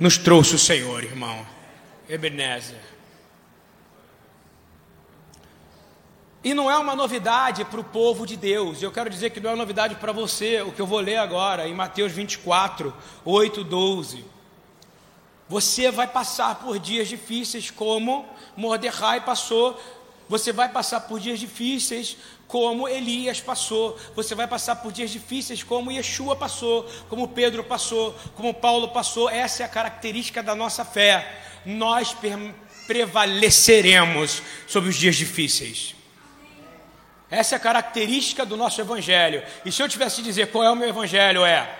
nos 0.00 0.16
trouxe 0.16 0.54
o 0.54 0.58
Senhor, 0.58 1.04
irmão. 1.04 1.46
Ebenezer. 2.08 2.80
E 6.42 6.54
não 6.54 6.70
é 6.70 6.78
uma 6.78 6.96
novidade 6.96 7.66
para 7.66 7.80
o 7.80 7.84
povo 7.84 8.26
de 8.26 8.34
Deus. 8.34 8.82
Eu 8.82 8.90
quero 8.90 9.10
dizer 9.10 9.28
que 9.28 9.40
não 9.40 9.50
é 9.50 9.54
novidade 9.54 9.96
para 9.96 10.10
você, 10.10 10.62
o 10.62 10.72
que 10.72 10.80
eu 10.80 10.86
vou 10.86 11.00
ler 11.00 11.18
agora, 11.18 11.68
em 11.68 11.74
Mateus 11.74 12.12
24, 12.12 12.94
8, 13.22 13.62
12. 13.62 14.24
Você 15.50 15.90
vai 15.90 16.06
passar 16.06 16.54
por 16.60 16.78
dias 16.78 17.08
difíceis, 17.08 17.70
como 17.70 18.24
Mordecai 18.56 19.22
passou. 19.22 19.78
Você 20.30 20.50
vai 20.50 20.70
passar 20.70 21.00
por 21.00 21.20
dias 21.20 21.38
difíceis, 21.38 22.16
como 22.48 22.88
Elias 22.88 23.42
passou, 23.42 23.98
você 24.16 24.34
vai 24.34 24.48
passar 24.48 24.76
por 24.76 24.90
dias 24.90 25.10
difíceis, 25.10 25.62
como 25.62 25.92
Yeshua 25.92 26.34
passou, 26.34 26.90
como 27.06 27.28
Pedro 27.28 27.62
passou, 27.62 28.18
como 28.34 28.54
Paulo 28.54 28.88
passou. 28.88 29.28
Essa 29.28 29.62
é 29.62 29.66
a 29.66 29.68
característica 29.68 30.42
da 30.42 30.54
nossa 30.54 30.82
fé. 30.82 31.40
Nós 31.66 32.16
prevaleceremos 32.86 34.42
sobre 34.66 34.88
os 34.88 34.96
dias 34.96 35.14
difíceis. 35.14 35.94
Essa 37.30 37.56
é 37.56 37.58
a 37.58 37.60
característica 37.60 38.46
do 38.46 38.56
nosso 38.56 38.80
evangelho. 38.80 39.42
E 39.62 39.70
se 39.70 39.82
eu 39.82 39.88
tivesse 39.88 40.16
que 40.16 40.22
dizer 40.22 40.50
qual 40.50 40.64
é 40.64 40.70
o 40.70 40.76
meu 40.76 40.88
evangelho, 40.88 41.44
é 41.44 41.78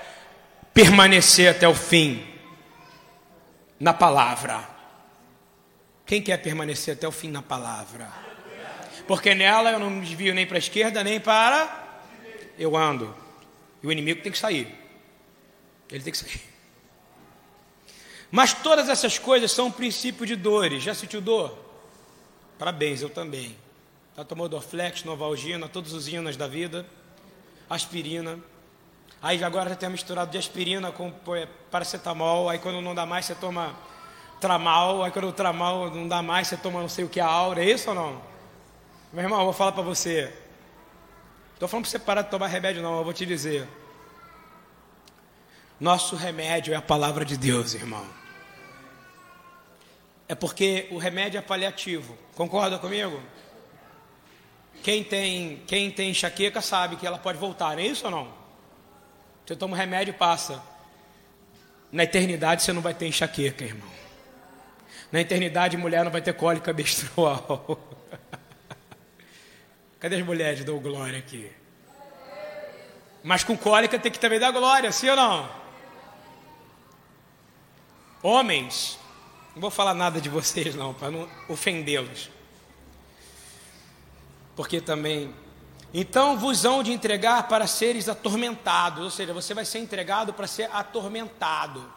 permanecer 0.75 1.51
até 1.51 1.67
o 1.67 1.75
fim 1.75 2.27
na 3.81 3.95
palavra. 3.95 4.69
Quem 6.05 6.21
quer 6.21 6.37
permanecer 6.37 6.93
até 6.93 7.09
o 7.09 7.13
fim 7.13 7.31
na 7.31 7.41
palavra? 7.41 8.28
Porque 9.09 9.35
nela 9.35 9.73
eu 9.73 9.79
não 9.79 9.89
me 9.89 10.03
desvio 10.03 10.35
nem 10.35 10.47
para 10.47 10.59
a 10.59 10.61
esquerda 10.61 11.03
nem 11.03 11.19
para. 11.19 12.03
Eu 12.59 12.77
ando. 12.77 13.15
E 13.83 13.87
o 13.87 13.91
inimigo 13.91 14.21
tem 14.21 14.31
que 14.31 14.39
sair. 14.39 14.69
Ele 15.91 16.05
tem 16.05 16.13
que 16.13 16.19
sair. 16.19 16.43
Mas 18.31 18.53
todas 18.53 18.91
essas 18.91 19.19
coisas 19.19 19.51
são 19.51 19.69
um 19.69 19.73
princípio 19.73 20.27
de 20.27 20.37
dores. 20.37 20.83
Já 20.83 20.95
sentiu 20.95 21.23
dor? 21.23 21.59
Parabéns, 22.59 23.01
eu 23.01 23.09
também. 23.09 23.57
Já 24.15 24.25
tomou 24.25 24.47
Dorflex, 24.47 25.03
Novalgina, 25.05 25.67
todos 25.69 25.95
os 25.95 26.07
inas 26.07 26.37
da 26.37 26.47
vida, 26.47 26.85
aspirina. 27.71 28.39
Aí 29.23 29.43
agora 29.43 29.71
já 29.71 29.77
tem 29.77 29.89
misturado 29.89 30.31
de 30.31 30.37
aspirina 30.37 30.93
com 30.93 31.11
paracetamol. 31.71 32.51
Aí 32.51 32.59
quando 32.59 32.83
não 32.83 32.95
dá 32.95 33.07
mais, 33.07 33.25
você 33.25 33.35
toma 33.35 33.75
tramal. 34.39 35.03
Aí 35.03 35.11
quando 35.11 35.29
o 35.29 35.33
tramal 35.33 35.91
não 35.91 36.07
dá 36.07 36.21
mais, 36.21 36.49
você 36.49 36.59
toma 36.59 36.83
não 36.83 36.91
sei 36.91 37.07
o 37.07 37.09
que, 37.09 37.21
a 37.21 37.27
aura. 37.27 37.65
É 37.65 37.71
isso 37.71 37.89
ou 37.89 37.95
não? 37.95 38.28
Meu 39.13 39.25
irmão, 39.25 39.39
eu 39.39 39.45
vou 39.45 39.55
falar 39.55 39.73
para 39.73 39.83
você. 39.83 40.33
Estou 41.55 41.67
falando 41.67 41.85
para 41.85 41.91
você 41.91 41.99
parar 41.99 42.23
de 42.23 42.31
tomar 42.31 42.47
remédio, 42.49 42.83
não. 42.83 42.99
Eu 42.99 43.05
vou 43.05 43.13
te 43.13 43.25
dizer. 43.25 43.67
Nosso 45.81 46.15
remédio 46.15 46.75
é 46.75 46.77
a 46.77 46.83
palavra 46.83 47.25
de 47.25 47.37
Deus, 47.37 47.73
irmão. 47.73 48.07
É 50.29 50.35
porque 50.35 50.89
o 50.91 50.99
remédio 50.99 51.39
é 51.39 51.41
paliativo. 51.41 52.19
Concorda 52.35 52.79
comigo? 52.79 53.23
Quem 54.83 55.03
tem, 55.03 55.63
quem 55.67 55.91
tem 55.91 56.11
enxaqueca 56.11 56.61
sabe 56.61 56.97
que 56.97 57.07
ela 57.07 57.19
pode 57.19 57.39
voltar, 57.39 57.77
não 57.77 57.83
é 57.83 57.87
isso 57.87 58.05
ou 58.05 58.11
não? 58.11 58.33
Você 59.47 59.57
toma 59.57 59.75
um 59.75 59.77
remédio 59.77 60.13
e 60.13 60.17
passa. 60.17 60.63
Na 61.91 62.05
eternidade 62.05 62.63
você 62.63 62.73
não 62.75 62.83
vai 62.83 62.93
ter 62.93 63.07
enxaqueca, 63.07 63.65
irmão. 63.65 63.89
Na 65.11 65.21
eternidade, 65.21 65.79
mulher 65.79 66.05
não 66.05 66.13
vai 66.13 66.21
ter 66.21 66.35
cólica 66.35 66.73
menstrual. 66.75 67.81
Cadê 70.01 70.17
as 70.17 70.25
mulheres? 70.25 70.65
Dou 70.65 70.79
glória 70.81 71.19
aqui. 71.19 71.51
Mas 73.23 73.43
com 73.43 73.57
cólica 73.57 73.99
tem 73.99 74.13
que 74.13 74.19
também 74.19 74.39
dar 74.39 74.53
glória, 74.53 74.93
sim 74.93 75.09
ou 75.09 75.17
não? 75.17 75.51
Homens, 78.23 78.99
não 79.55 79.61
vou 79.61 79.71
falar 79.71 79.95
nada 79.95 80.21
de 80.21 80.29
vocês 80.29 80.75
não, 80.75 80.95
para 80.95 81.11
não 81.11 81.29
ofendê-los. 81.49 82.31
Porque 84.55 84.81
também. 84.81 85.35
Então 85.93 86.39
vos 86.39 86.65
hão 86.65 86.83
de 86.83 86.93
entregar 86.93 87.49
para 87.49 87.67
seres 87.67 88.09
atormentados, 88.09 89.03
ou 89.03 89.11
seja, 89.11 89.33
você 89.33 89.53
vai 89.53 89.65
ser 89.65 89.79
entregado 89.79 90.33
para 90.33 90.47
ser 90.47 90.71
atormentado. 90.73 91.93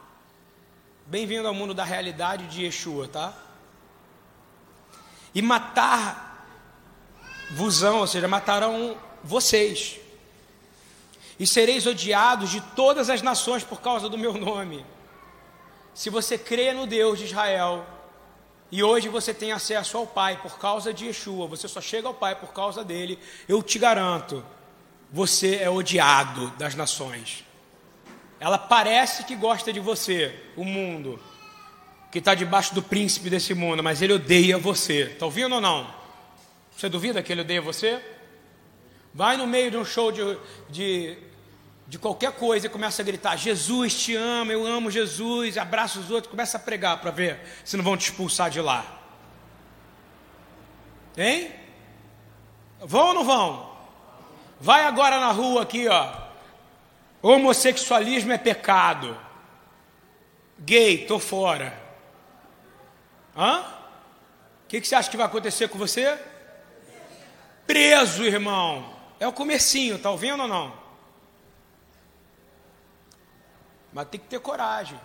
Bem-vindo 1.06 1.48
ao 1.48 1.54
mundo 1.54 1.74
da 1.74 1.84
realidade 1.84 2.48
de 2.48 2.64
Yeshua, 2.64 3.08
tá? 3.08 3.34
E 5.34 5.42
matar 5.42 6.31
vosão, 7.52 8.00
ou 8.00 8.08
seja, 8.08 8.28
matarão 8.28 8.98
vocês. 9.24 10.00
E 11.40 11.46
sereis 11.46 11.86
odiados 11.86 12.50
de 12.50 12.62
todas 12.76 13.10
as 13.10 13.22
nações 13.22 13.64
por 13.64 13.82
causa 13.82 14.08
do 14.08 14.18
meu 14.18 14.34
nome. 14.34 14.86
Se 15.94 16.10
você 16.10 16.38
crê 16.38 16.74
no 16.74 16.88
Deus 16.88 17.20
de 17.20 17.26
Israel, 17.26 17.86
e 18.72 18.82
hoje 18.82 19.10
você 19.10 19.34
tem 19.34 19.52
acesso 19.52 19.98
ao 19.98 20.08
Pai 20.08 20.40
por 20.42 20.58
causa 20.58 20.94
de 20.94 21.08
Yeshua, 21.08 21.48
você 21.48 21.68
só 21.68 21.82
chega 21.82 22.08
ao 22.08 22.14
Pai 22.14 22.36
por 22.36 22.54
causa 22.54 22.84
dele, 22.84 23.20
eu 23.48 23.62
te 23.62 23.78
garanto, 23.78 24.44
você 25.12 25.58
é 25.58 25.70
odiado 25.70 26.48
das 26.58 26.74
nações. 26.74 27.44
Ela 28.40 28.58
parece 28.58 29.26
que 29.26 29.36
gosta 29.36 29.74
de 29.74 29.80
você, 29.80 30.34
o 30.56 30.64
mundo, 30.64 31.20
que 32.12 32.20
está 32.20 32.34
debaixo 32.34 32.74
do 32.74 32.82
príncipe 32.82 33.30
desse 33.30 33.54
mundo, 33.54 33.84
mas 33.84 34.02
ele 34.02 34.14
odeia 34.14 34.58
você. 34.58 35.04
Está 35.04 35.26
ouvindo 35.26 35.56
ou 35.56 35.62
não? 35.62 36.01
Você 36.82 36.90
duvida 36.90 37.22
que 37.22 37.32
ele 37.32 37.42
odeia 37.42 37.62
você? 37.62 38.04
Vai 39.14 39.38
no 39.38 39.46
meio 39.46 39.70
de 39.70 39.78
um 39.78 39.86
show 39.86 40.12
de, 40.12 40.36
de 40.68 41.16
de 41.88 42.00
qualquer 42.00 42.32
coisa 42.32 42.66
e 42.66 42.70
começa 42.70 43.04
a 43.04 43.06
gritar: 43.06 43.36
Jesus 43.36 44.02
te 44.02 44.16
ama, 44.16 44.52
eu 44.52 44.66
amo 44.66 44.90
Jesus, 44.90 45.60
abraça 45.60 46.00
os 46.00 46.10
outros, 46.10 46.32
começa 46.32 46.58
a 46.58 46.60
pregar 46.60 47.00
para 47.00 47.12
ver 47.12 47.40
se 47.64 47.78
não 47.78 47.84
vão 47.84 47.96
te 47.96 48.06
expulsar 48.06 48.50
de 48.50 48.60
lá. 48.60 48.84
Hein? 51.16 51.52
Vão 52.80 53.10
ou 53.10 53.14
não 53.14 53.26
vão? 53.26 53.78
Vai 54.60 54.84
agora 54.84 55.20
na 55.20 55.32
rua 55.32 55.62
aqui, 55.62 55.88
ó. 55.88 56.12
Homossexualismo 57.22 58.32
é 58.32 58.40
pecado. 58.40 59.16
Gay, 60.58 61.06
tô 61.06 61.20
fora. 61.20 61.80
Hã? 63.38 63.60
O 63.60 64.68
que, 64.68 64.82
que 64.82 64.88
você 64.88 64.96
acha 64.96 65.12
que 65.12 65.18
vai 65.18 65.28
acontecer 65.28 65.68
com 65.68 65.78
você? 65.78 66.31
Preso, 67.72 68.26
irmão. 68.26 68.84
É 69.18 69.26
o 69.26 69.32
comecinho, 69.32 69.98
tá 69.98 70.12
ouvindo 70.12 70.42
ou 70.42 70.48
não? 70.48 70.74
Mas 73.94 74.10
tem 74.10 74.20
que 74.20 74.28
ter 74.28 74.42
coragem. 74.42 75.00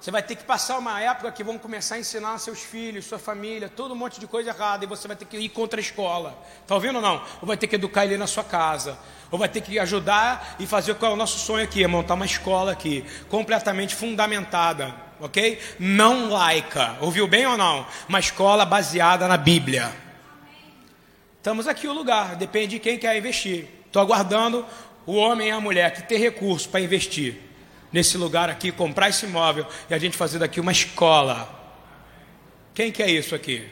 Você 0.00 0.12
vai 0.12 0.22
ter 0.22 0.36
que 0.36 0.44
passar 0.44 0.78
uma 0.78 1.00
época 1.00 1.32
que 1.32 1.42
vão 1.42 1.58
começar 1.58 1.96
a 1.96 1.98
ensinar 1.98 2.38
seus 2.38 2.60
filhos, 2.60 3.04
sua 3.04 3.18
família, 3.18 3.68
todo 3.68 3.94
um 3.94 3.96
monte 3.96 4.20
de 4.20 4.28
coisa 4.28 4.50
errada, 4.50 4.84
e 4.84 4.86
você 4.86 5.08
vai 5.08 5.16
ter 5.16 5.24
que 5.24 5.36
ir 5.36 5.48
contra 5.48 5.80
a 5.80 5.82
escola. 5.82 6.38
Está 6.62 6.76
ouvindo 6.76 6.94
ou 6.94 7.02
não? 7.02 7.20
Ou 7.40 7.48
vai 7.48 7.56
ter 7.56 7.66
que 7.66 7.74
educar 7.74 8.04
ele 8.04 8.16
na 8.16 8.28
sua 8.28 8.44
casa. 8.44 8.96
Ou 9.28 9.40
vai 9.40 9.48
ter 9.48 9.60
que 9.60 9.76
ajudar 9.76 10.54
e 10.60 10.68
fazer 10.68 10.94
qual 10.94 11.10
é 11.10 11.14
o 11.14 11.18
nosso 11.18 11.40
sonho 11.40 11.64
aqui, 11.64 11.82
é 11.82 11.88
montar 11.88 12.14
uma 12.14 12.26
escola 12.26 12.70
aqui, 12.70 13.04
completamente 13.28 13.92
fundamentada, 13.92 14.94
ok? 15.18 15.60
Não 15.80 16.30
laica. 16.30 16.96
Ouviu 17.00 17.26
bem 17.26 17.44
ou 17.44 17.56
não? 17.56 17.84
Uma 18.08 18.20
escola 18.20 18.64
baseada 18.64 19.26
na 19.26 19.36
Bíblia. 19.36 20.06
Estamos 21.48 21.66
aqui 21.66 21.88
o 21.88 21.94
lugar, 21.94 22.36
depende 22.36 22.72
de 22.72 22.78
quem 22.78 22.98
quer 22.98 23.16
investir. 23.16 23.64
Estou 23.86 24.02
aguardando 24.02 24.66
o 25.06 25.14
homem 25.14 25.48
e 25.48 25.50
a 25.50 25.58
mulher 25.58 25.94
que 25.94 26.02
tem 26.02 26.18
recurso 26.18 26.68
para 26.68 26.78
investir 26.78 27.36
nesse 27.90 28.18
lugar 28.18 28.50
aqui, 28.50 28.70
comprar 28.70 29.08
esse 29.08 29.24
imóvel 29.24 29.66
e 29.88 29.94
a 29.94 29.98
gente 29.98 30.14
fazer 30.14 30.38
daqui 30.38 30.60
uma 30.60 30.72
escola. 30.72 31.48
Quem 32.74 32.92
quer 32.92 33.08
isso 33.08 33.34
aqui? 33.34 33.66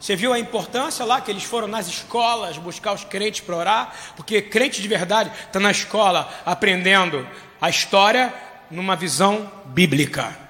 Você 0.00 0.16
viu 0.16 0.32
a 0.32 0.38
importância 0.40 1.04
lá 1.04 1.20
que 1.20 1.30
eles 1.30 1.44
foram 1.44 1.68
nas 1.68 1.86
escolas 1.86 2.58
buscar 2.58 2.92
os 2.92 3.04
crentes 3.04 3.42
para 3.42 3.54
orar? 3.54 3.94
Porque 4.16 4.42
crente 4.42 4.82
de 4.82 4.88
verdade 4.88 5.30
está 5.46 5.60
na 5.60 5.70
escola 5.70 6.28
aprendendo 6.44 7.24
a 7.60 7.70
história 7.70 8.34
numa 8.68 8.96
visão 8.96 9.48
bíblica. 9.66 10.47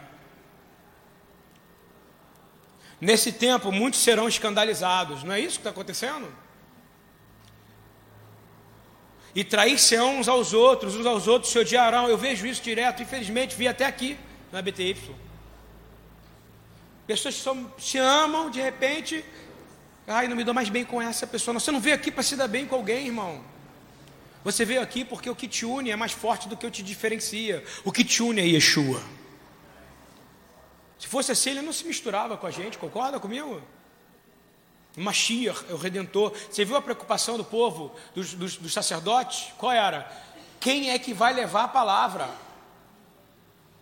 Nesse 3.00 3.32
tempo, 3.32 3.70
muitos 3.70 4.00
serão 4.00 4.28
escandalizados, 4.28 5.22
não 5.22 5.32
é 5.32 5.40
isso 5.40 5.56
que 5.56 5.60
está 5.60 5.70
acontecendo? 5.70 6.28
e 9.38 9.44
trair-se-ão 9.44 10.18
uns 10.18 10.26
aos 10.26 10.52
outros, 10.52 10.96
uns 10.96 11.06
aos 11.06 11.28
outros 11.28 11.52
se 11.52 11.58
odiarão. 11.60 12.08
Eu 12.08 12.18
vejo 12.18 12.44
isso 12.44 12.60
direto, 12.60 13.02
infelizmente, 13.02 13.54
vi 13.54 13.68
até 13.68 13.84
aqui 13.84 14.18
na 14.50 14.60
BTY. 14.60 14.96
Pessoas 17.06 17.36
que 17.76 17.82
se 17.82 17.98
amam, 17.98 18.50
de 18.50 18.60
repente, 18.60 19.24
ai, 20.06 20.26
não 20.28 20.36
me 20.36 20.42
dou 20.42 20.52
mais 20.52 20.68
bem 20.68 20.84
com 20.84 21.00
essa 21.00 21.24
pessoa. 21.24 21.58
Você 21.58 21.70
não 21.70 21.80
veio 21.80 21.94
aqui 21.94 22.10
para 22.10 22.24
se 22.24 22.34
dar 22.34 22.48
bem 22.48 22.66
com 22.66 22.74
alguém, 22.74 23.06
irmão. 23.06 23.40
Você 24.42 24.64
veio 24.64 24.80
aqui 24.80 25.04
porque 25.04 25.30
o 25.30 25.36
que 25.36 25.46
te 25.46 25.64
une 25.64 25.90
é 25.90 25.96
mais 25.96 26.10
forte 26.10 26.48
do 26.48 26.56
que 26.56 26.66
o 26.66 26.70
que 26.70 26.78
te 26.78 26.82
diferencia. 26.82 27.62
O 27.84 27.92
que 27.92 28.02
te 28.02 28.22
une 28.22 28.40
é 28.40 28.44
Yeshua. 28.44 29.00
Se 30.98 31.06
fosse 31.06 31.32
assim, 31.32 31.50
ele 31.50 31.62
não 31.62 31.72
se 31.72 31.86
misturava 31.86 32.36
com 32.36 32.46
a 32.46 32.50
gente, 32.50 32.76
concorda 32.76 33.20
comigo? 33.20 33.62
O 34.96 35.00
Mashiach 35.00 35.64
é 35.70 35.72
o 35.72 35.76
Redentor. 35.76 36.32
Você 36.50 36.64
viu 36.64 36.76
a 36.76 36.82
preocupação 36.82 37.36
do 37.36 37.44
povo, 37.44 37.94
dos, 38.14 38.34
dos, 38.34 38.56
dos 38.56 38.72
sacerdotes? 38.72 39.52
Qual 39.56 39.70
era? 39.70 40.10
Quem 40.58 40.90
é 40.90 40.98
que 40.98 41.14
vai 41.14 41.32
levar 41.32 41.64
a 41.64 41.68
palavra? 41.68 42.28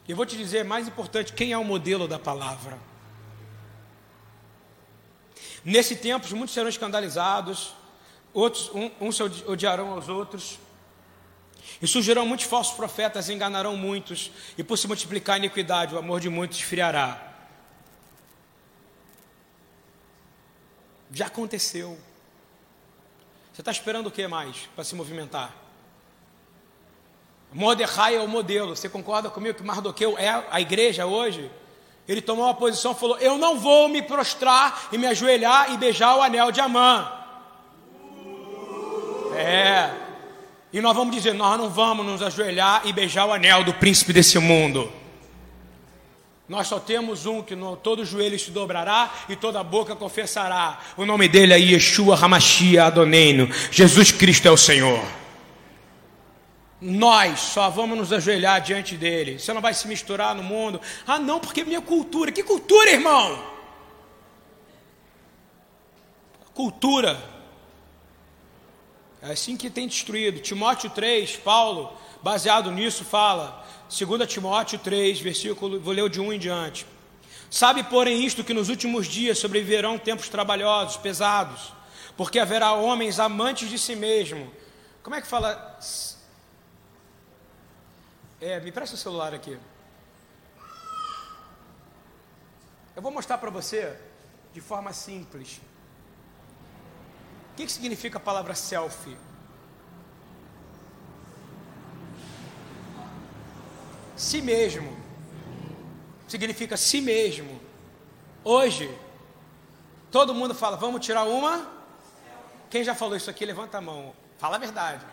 Eu 0.06 0.14
vou 0.14 0.26
te 0.26 0.36
dizer, 0.36 0.64
mais 0.64 0.86
importante, 0.86 1.32
quem 1.32 1.52
é 1.52 1.58
o 1.58 1.64
modelo 1.64 2.06
da 2.06 2.18
palavra? 2.18 2.78
Nesse 5.64 5.96
tempo, 5.96 6.28
muitos 6.36 6.54
serão 6.54 6.68
escandalizados, 6.68 7.74
outros, 8.32 8.70
um, 8.72 8.90
uns 9.00 9.16
se 9.16 9.22
odiarão 9.22 9.92
aos 9.94 10.08
outros, 10.08 10.60
e 11.80 11.86
surgirão 11.86 12.26
muitos 12.26 12.46
falsos 12.46 12.74
profetas, 12.74 13.28
enganarão 13.28 13.76
muitos, 13.76 14.30
e 14.56 14.64
por 14.64 14.76
se 14.76 14.86
multiplicar 14.86 15.34
a 15.34 15.38
iniquidade, 15.38 15.94
o 15.94 15.98
amor 15.98 16.20
de 16.20 16.28
muitos 16.28 16.58
esfriará. 16.58 17.34
Já 21.12 21.26
aconteceu. 21.26 21.98
Você 23.52 23.60
está 23.60 23.70
esperando 23.70 24.08
o 24.08 24.10
que 24.10 24.26
mais 24.26 24.68
para 24.74 24.84
se 24.84 24.94
movimentar? 24.94 25.54
Mordecai 27.52 28.16
é 28.16 28.20
o 28.20 28.28
modelo. 28.28 28.76
Você 28.76 28.88
concorda 28.88 29.30
comigo 29.30 29.56
que 29.56 29.62
Mardoqueu 29.62 30.18
é 30.18 30.44
a 30.50 30.60
igreja 30.60 31.06
hoje? 31.06 31.50
Ele 32.06 32.20
tomou 32.20 32.44
uma 32.44 32.54
posição 32.54 32.92
e 32.92 32.94
falou: 32.94 33.18
Eu 33.18 33.38
não 33.38 33.58
vou 33.58 33.88
me 33.88 34.02
prostrar 34.02 34.88
e 34.92 34.98
me 34.98 35.06
ajoelhar 35.06 35.72
e 35.72 35.76
beijar 35.76 36.16
o 36.16 36.22
anel 36.22 36.52
de 36.52 36.60
Amã. 36.60 37.10
É. 39.34 40.05
E 40.72 40.80
nós 40.80 40.96
vamos 40.96 41.14
dizer: 41.14 41.32
Nós 41.32 41.58
não 41.58 41.70
vamos 41.70 42.04
nos 42.04 42.22
ajoelhar 42.22 42.82
e 42.84 42.92
beijar 42.92 43.26
o 43.26 43.32
anel 43.32 43.64
do 43.64 43.74
príncipe 43.74 44.12
desse 44.12 44.38
mundo. 44.38 44.90
Nós 46.48 46.68
só 46.68 46.78
temos 46.78 47.26
um 47.26 47.42
que 47.42 47.56
no, 47.56 47.76
todo 47.76 48.04
joelho 48.04 48.38
se 48.38 48.52
dobrará 48.52 49.12
e 49.28 49.34
toda 49.34 49.62
boca 49.64 49.96
confessará. 49.96 50.78
O 50.96 51.04
nome 51.04 51.26
dele 51.26 51.52
é 51.52 51.58
Yeshua 51.58 52.16
Hamashia 52.16 52.84
Adoneino. 52.84 53.48
Jesus 53.70 54.12
Cristo 54.12 54.46
é 54.46 54.50
o 54.50 54.56
Senhor. 54.56 55.04
Nós 56.80 57.40
só 57.40 57.68
vamos 57.68 57.98
nos 57.98 58.12
ajoelhar 58.12 58.60
diante 58.60 58.96
dele. 58.96 59.40
Você 59.40 59.52
não 59.52 59.60
vai 59.60 59.74
se 59.74 59.88
misturar 59.88 60.36
no 60.36 60.42
mundo. 60.42 60.80
Ah, 61.04 61.18
não, 61.18 61.40
porque 61.40 61.64
minha 61.64 61.80
cultura. 61.80 62.30
Que 62.30 62.44
cultura, 62.44 62.90
irmão? 62.90 63.42
Cultura. 66.54 67.35
É 69.26 69.32
assim 69.32 69.56
que 69.56 69.68
tem 69.68 69.88
destruído. 69.88 70.40
Timóteo 70.40 70.88
3, 70.88 71.36
Paulo, 71.38 71.92
baseado 72.22 72.70
nisso, 72.70 73.04
fala 73.04 73.66
2 73.88 74.30
Timóteo 74.30 74.78
3, 74.78 75.20
versículo, 75.20 75.80
vou 75.80 75.92
ler 75.92 76.08
de 76.08 76.20
1 76.20 76.32
em 76.34 76.38
diante. 76.38 76.86
Sabe, 77.50 77.82
porém, 77.82 78.24
isto 78.24 78.44
que 78.44 78.54
nos 78.54 78.68
últimos 78.68 79.08
dias 79.08 79.38
sobreviverão 79.38 79.98
tempos 79.98 80.28
trabalhosos, 80.28 80.96
pesados, 80.96 81.72
porque 82.16 82.38
haverá 82.38 82.72
homens 82.72 83.18
amantes 83.18 83.68
de 83.68 83.80
si 83.80 83.96
mesmo. 83.96 84.48
Como 85.02 85.16
é 85.16 85.20
que 85.20 85.26
fala? 85.26 85.76
É, 88.40 88.60
me 88.60 88.70
presta 88.70 88.94
o 88.94 88.98
celular 88.98 89.34
aqui. 89.34 89.58
Eu 92.94 93.02
vou 93.02 93.10
mostrar 93.10 93.38
para 93.38 93.50
você 93.50 93.92
de 94.54 94.60
forma 94.60 94.92
simples. 94.92 95.60
O 97.56 97.58
que, 97.58 97.64
que 97.64 97.72
significa 97.72 98.18
a 98.18 98.20
palavra 98.20 98.54
selfie? 98.54 99.16
si 104.14 104.42
mesmo. 104.42 104.94
significa 106.28 106.76
si 106.76 107.00
mesmo. 107.00 107.60
Hoje, 108.44 108.94
todo 110.10 110.34
mundo 110.34 110.54
fala, 110.54 110.76
vamos 110.76 111.04
tirar 111.04 111.24
uma? 111.24 111.66
Quem 112.68 112.84
já 112.84 112.94
falou 112.94 113.16
isso 113.16 113.30
aqui, 113.30 113.46
levanta 113.46 113.78
a 113.78 113.80
mão. 113.80 114.12
Fala 114.36 114.56
a 114.56 114.58
verdade. 114.58 115.06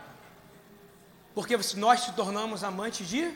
Porque 1.33 1.57
nós 1.75 2.01
se 2.01 2.11
tornamos 2.13 2.61
amantes 2.61 3.07
de. 3.07 3.33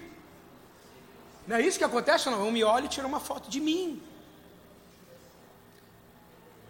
Não 1.47 1.55
é 1.55 1.61
isso 1.61 1.77
que 1.77 1.83
acontece, 1.83 2.29
não? 2.29 2.45
Eu 2.45 2.51
me 2.51 2.61
olho 2.63 2.87
e 2.87 2.89
tiro 2.89 3.07
uma 3.07 3.21
foto 3.21 3.49
de 3.49 3.61
mim. 3.61 4.03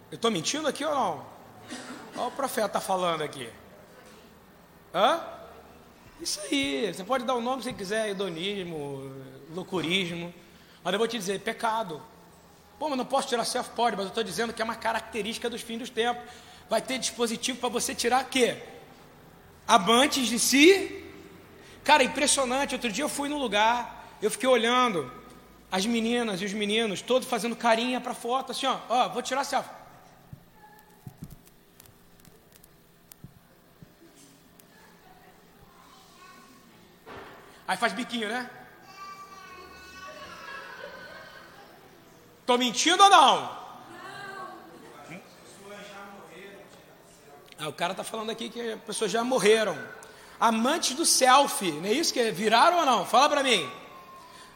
Eu 0.08 0.16
estou 0.16 0.30
mentindo 0.30 0.68
aqui 0.68 0.84
ou 0.84 0.94
não? 0.94 1.37
Olha 2.16 2.26
o 2.26 2.30
profeta 2.30 2.80
falando 2.80 3.22
aqui. 3.22 3.48
Hã? 4.94 5.20
Isso 6.20 6.40
aí. 6.40 6.92
Você 6.92 7.04
pode 7.04 7.24
dar 7.24 7.34
o 7.34 7.40
nome 7.40 7.62
se 7.62 7.72
quiser, 7.72 8.08
hedonismo, 8.08 9.12
loucurismo. 9.54 10.34
Mas 10.82 10.92
eu 10.92 10.98
vou 10.98 11.08
te 11.08 11.18
dizer, 11.18 11.40
pecado. 11.40 12.02
Pô, 12.78 12.88
mas 12.88 12.98
não 12.98 13.04
posso 13.04 13.28
tirar 13.28 13.44
selfie? 13.44 13.70
Pode, 13.74 13.96
mas 13.96 14.06
eu 14.06 14.08
estou 14.08 14.24
dizendo 14.24 14.52
que 14.52 14.62
é 14.62 14.64
uma 14.64 14.76
característica 14.76 15.50
dos 15.50 15.62
fins 15.62 15.78
dos 15.78 15.90
tempos. 15.90 16.22
Vai 16.68 16.80
ter 16.82 16.98
dispositivo 16.98 17.58
para 17.58 17.68
você 17.68 17.94
tirar 17.94 18.24
quê? 18.24 18.56
Amantes 19.66 20.28
de 20.28 20.38
si. 20.38 21.04
Cara, 21.84 22.02
impressionante. 22.04 22.74
Outro 22.74 22.90
dia 22.90 23.04
eu 23.04 23.08
fui 23.08 23.28
num 23.28 23.38
lugar, 23.38 24.16
eu 24.20 24.30
fiquei 24.30 24.48
olhando 24.48 25.10
as 25.70 25.84
meninas 25.86 26.40
e 26.40 26.44
os 26.44 26.52
meninos, 26.52 27.02
todos 27.02 27.28
fazendo 27.28 27.54
carinha 27.54 28.00
para 28.00 28.14
foto, 28.14 28.52
assim, 28.52 28.66
ó, 28.66 28.78
ó, 28.88 29.08
vou 29.10 29.22
tirar 29.22 29.44
selfie. 29.44 29.70
Aí 37.68 37.76
faz 37.76 37.92
biquinho, 37.92 38.30
né? 38.30 38.48
Tô 42.46 42.56
mentindo 42.56 43.02
ou 43.02 43.10
não? 43.10 43.58
Ah, 47.58 47.68
o 47.68 47.72
cara 47.72 47.92
tá 47.92 48.02
falando 48.02 48.30
aqui 48.30 48.48
que 48.48 48.72
as 48.72 48.80
pessoas 48.80 49.10
já 49.10 49.22
morreram. 49.22 49.76
Amantes 50.40 50.96
do 50.96 51.04
selfie, 51.04 51.72
não 51.72 51.84
é 51.86 51.92
isso 51.92 52.14
que 52.14 52.30
viraram 52.30 52.78
ou 52.78 52.86
não? 52.86 53.04
Fala 53.04 53.28
para 53.28 53.42
mim. 53.42 53.70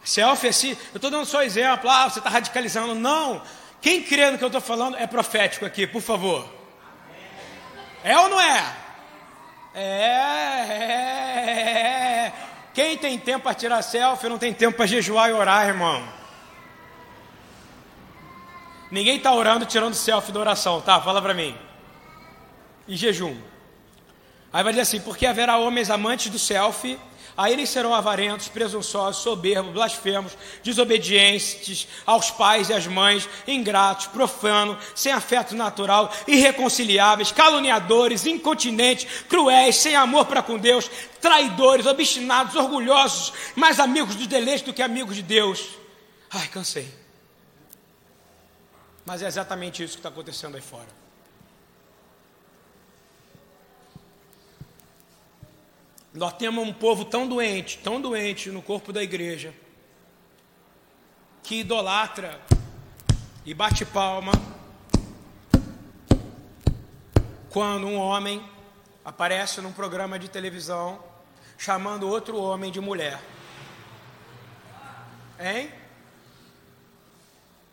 Selfie 0.02 0.48
assim, 0.48 0.70
eu 0.70 0.96
estou 0.96 1.10
dando 1.10 1.26
só 1.26 1.42
exemplo, 1.42 1.90
ah, 1.90 2.08
você 2.08 2.18
está 2.18 2.30
radicalizando. 2.30 2.94
Não, 2.94 3.42
quem 3.82 4.02
crê 4.02 4.30
no 4.30 4.38
que 4.38 4.44
eu 4.44 4.48
estou 4.48 4.60
falando 4.62 4.96
é 4.96 5.06
profético 5.06 5.66
aqui, 5.66 5.86
por 5.86 6.00
favor. 6.00 6.48
É 8.02 8.16
ou 8.16 8.30
não 8.30 8.40
é? 8.40 8.76
É, 9.74 9.82
é, 10.64 11.50
é. 12.26 12.51
Quem 12.74 12.96
tem 12.96 13.18
tempo 13.18 13.44
para 13.44 13.54
tirar 13.54 13.82
selfie 13.82 14.28
não 14.28 14.38
tem 14.38 14.52
tempo 14.52 14.76
para 14.76 14.86
jejuar 14.86 15.28
e 15.28 15.32
orar, 15.32 15.66
irmão. 15.68 16.02
Ninguém 18.90 19.16
está 19.16 19.32
orando 19.32 19.64
tirando 19.66 19.94
selfie 19.94 20.32
da 20.32 20.40
oração, 20.40 20.80
tá? 20.80 21.00
Fala 21.00 21.20
para 21.20 21.34
mim. 21.34 21.56
E 22.86 22.96
jejum. 22.96 23.36
Aí 24.52 24.62
vai 24.62 24.72
dizer 24.72 24.82
assim: 24.82 25.00
porque 25.00 25.26
haverá 25.26 25.56
homens 25.56 25.90
amantes 25.90 26.30
do 26.30 26.38
selfie, 26.38 26.98
aí 27.36 27.52
eles 27.54 27.70
serão 27.70 27.94
avarentos, 27.94 28.48
presunçosos, 28.48 29.22
soberbos, 29.22 29.72
blasfemos, 29.72 30.36
desobedientes 30.62 31.88
aos 32.04 32.30
pais 32.30 32.68
e 32.68 32.74
às 32.74 32.86
mães, 32.86 33.28
ingratos, 33.46 34.08
profanos, 34.08 34.76
sem 34.94 35.10
afeto 35.10 35.54
natural, 35.54 36.12
irreconciliáveis, 36.26 37.32
caluniadores, 37.32 38.26
incontinentes, 38.26 39.22
cruéis, 39.28 39.76
sem 39.76 39.96
amor 39.96 40.26
para 40.26 40.42
com 40.42 40.58
Deus, 40.58 40.90
traidores, 41.20 41.86
obstinados, 41.86 42.54
orgulhosos, 42.54 43.32
mais 43.56 43.80
amigos 43.80 44.14
dos 44.14 44.26
deleites 44.26 44.62
do 44.62 44.74
que 44.74 44.82
amigos 44.82 45.16
de 45.16 45.22
Deus. 45.22 45.70
Ai, 46.30 46.48
cansei. 46.48 46.88
Mas 49.04 49.22
é 49.22 49.26
exatamente 49.26 49.82
isso 49.82 49.94
que 49.94 49.98
está 49.98 50.08
acontecendo 50.08 50.54
aí 50.54 50.62
fora. 50.62 51.01
Nós 56.14 56.34
temos 56.34 56.66
um 56.66 56.72
povo 56.74 57.06
tão 57.06 57.26
doente, 57.26 57.78
tão 57.78 57.98
doente 57.98 58.50
no 58.50 58.60
corpo 58.60 58.92
da 58.92 59.02
igreja, 59.02 59.54
que 61.42 61.60
idolatra 61.60 62.38
e 63.46 63.54
bate 63.54 63.86
palma 63.86 64.32
quando 67.48 67.86
um 67.86 67.96
homem 67.96 68.46
aparece 69.02 69.62
num 69.62 69.72
programa 69.72 70.18
de 70.18 70.28
televisão 70.28 71.02
chamando 71.56 72.08
outro 72.08 72.36
homem 72.36 72.70
de 72.70 72.80
mulher. 72.80 73.18
Hein? 75.38 75.72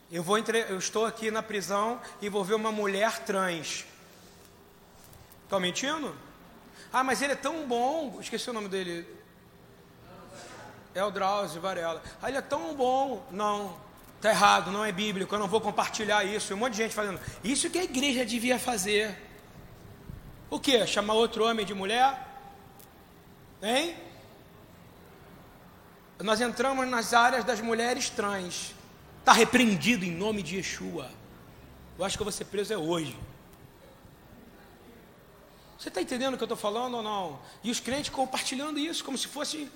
Eu, 0.10 0.23
vou 0.23 0.38
entre... 0.38 0.65
eu 0.69 0.78
estou 0.78 1.06
aqui 1.06 1.30
na 1.30 1.43
prisão 1.43 1.99
e 2.21 2.30
vou 2.30 2.43
ver 2.43 2.54
uma 2.54 2.71
mulher 2.71 3.19
trans. 3.25 3.86
Estou 5.43 5.60
mentindo? 5.60 6.15
Ah, 6.91 7.04
mas 7.04 7.21
ele 7.21 7.34
é 7.34 7.36
tão 7.36 7.67
bom. 7.67 8.17
Esqueci 8.19 8.49
o 8.49 8.54
nome 8.54 8.67
dele. 8.67 9.08
É 10.93 11.04
o 11.04 11.12
Drauzio 11.12 11.62
Varela. 11.62 12.02
Ah, 12.21 12.30
ele 12.30 12.38
é 12.38 12.41
tão 12.41 12.75
bom. 12.75 13.25
Não, 13.32 13.78
está 14.15 14.30
errado, 14.30 14.71
não 14.71 14.84
é 14.84 14.91
bíblico. 14.91 15.34
Eu 15.34 15.39
não 15.39 15.47
vou 15.47 15.62
compartilhar 15.62 16.23
isso. 16.23 16.54
Um 16.54 16.58
monte 16.58 16.71
de 16.73 16.78
gente 16.78 16.95
fazendo. 16.95 17.19
Isso 17.43 17.69
que 17.69 17.78
a 17.78 17.84
igreja 17.84 18.25
devia 18.25 18.58
fazer. 18.58 19.15
O 20.49 20.60
que? 20.60 20.86
Chamar 20.88 21.13
outro 21.13 21.45
homem 21.45 21.65
de 21.65 21.73
mulher? 21.73 22.28
Hein? 23.62 23.95
Nós 26.19 26.41
entramos 26.41 26.88
nas 26.88 27.13
áreas 27.13 27.45
das 27.45 27.62
mulheres 27.62 28.10
trans. 28.10 28.73
Está 29.19 29.32
repreendido 29.32 30.04
em 30.04 30.12
nome 30.12 30.41
de 30.41 30.58
Yeshua. 30.58 31.12
Eu 31.97 32.04
acho 32.04 32.17
que 32.17 32.21
eu 32.21 32.25
vou 32.25 32.32
ser 32.32 32.45
preso 32.45 32.73
é 32.73 32.78
hoje. 32.78 33.15
Você 35.80 35.88
está 35.88 36.02
entendendo 36.02 36.34
o 36.34 36.38
que 36.38 36.44
eu 36.44 36.46
estou 36.46 36.58
falando 36.58 36.96
ou 36.96 37.02
não? 37.02 37.39
E 37.63 37.72
os 37.72 37.80
crentes 37.80 38.10
compartilhando 38.10 38.78
isso 38.78 39.02
como 39.02 39.18
se 39.18 39.30
fosse. 39.30 39.72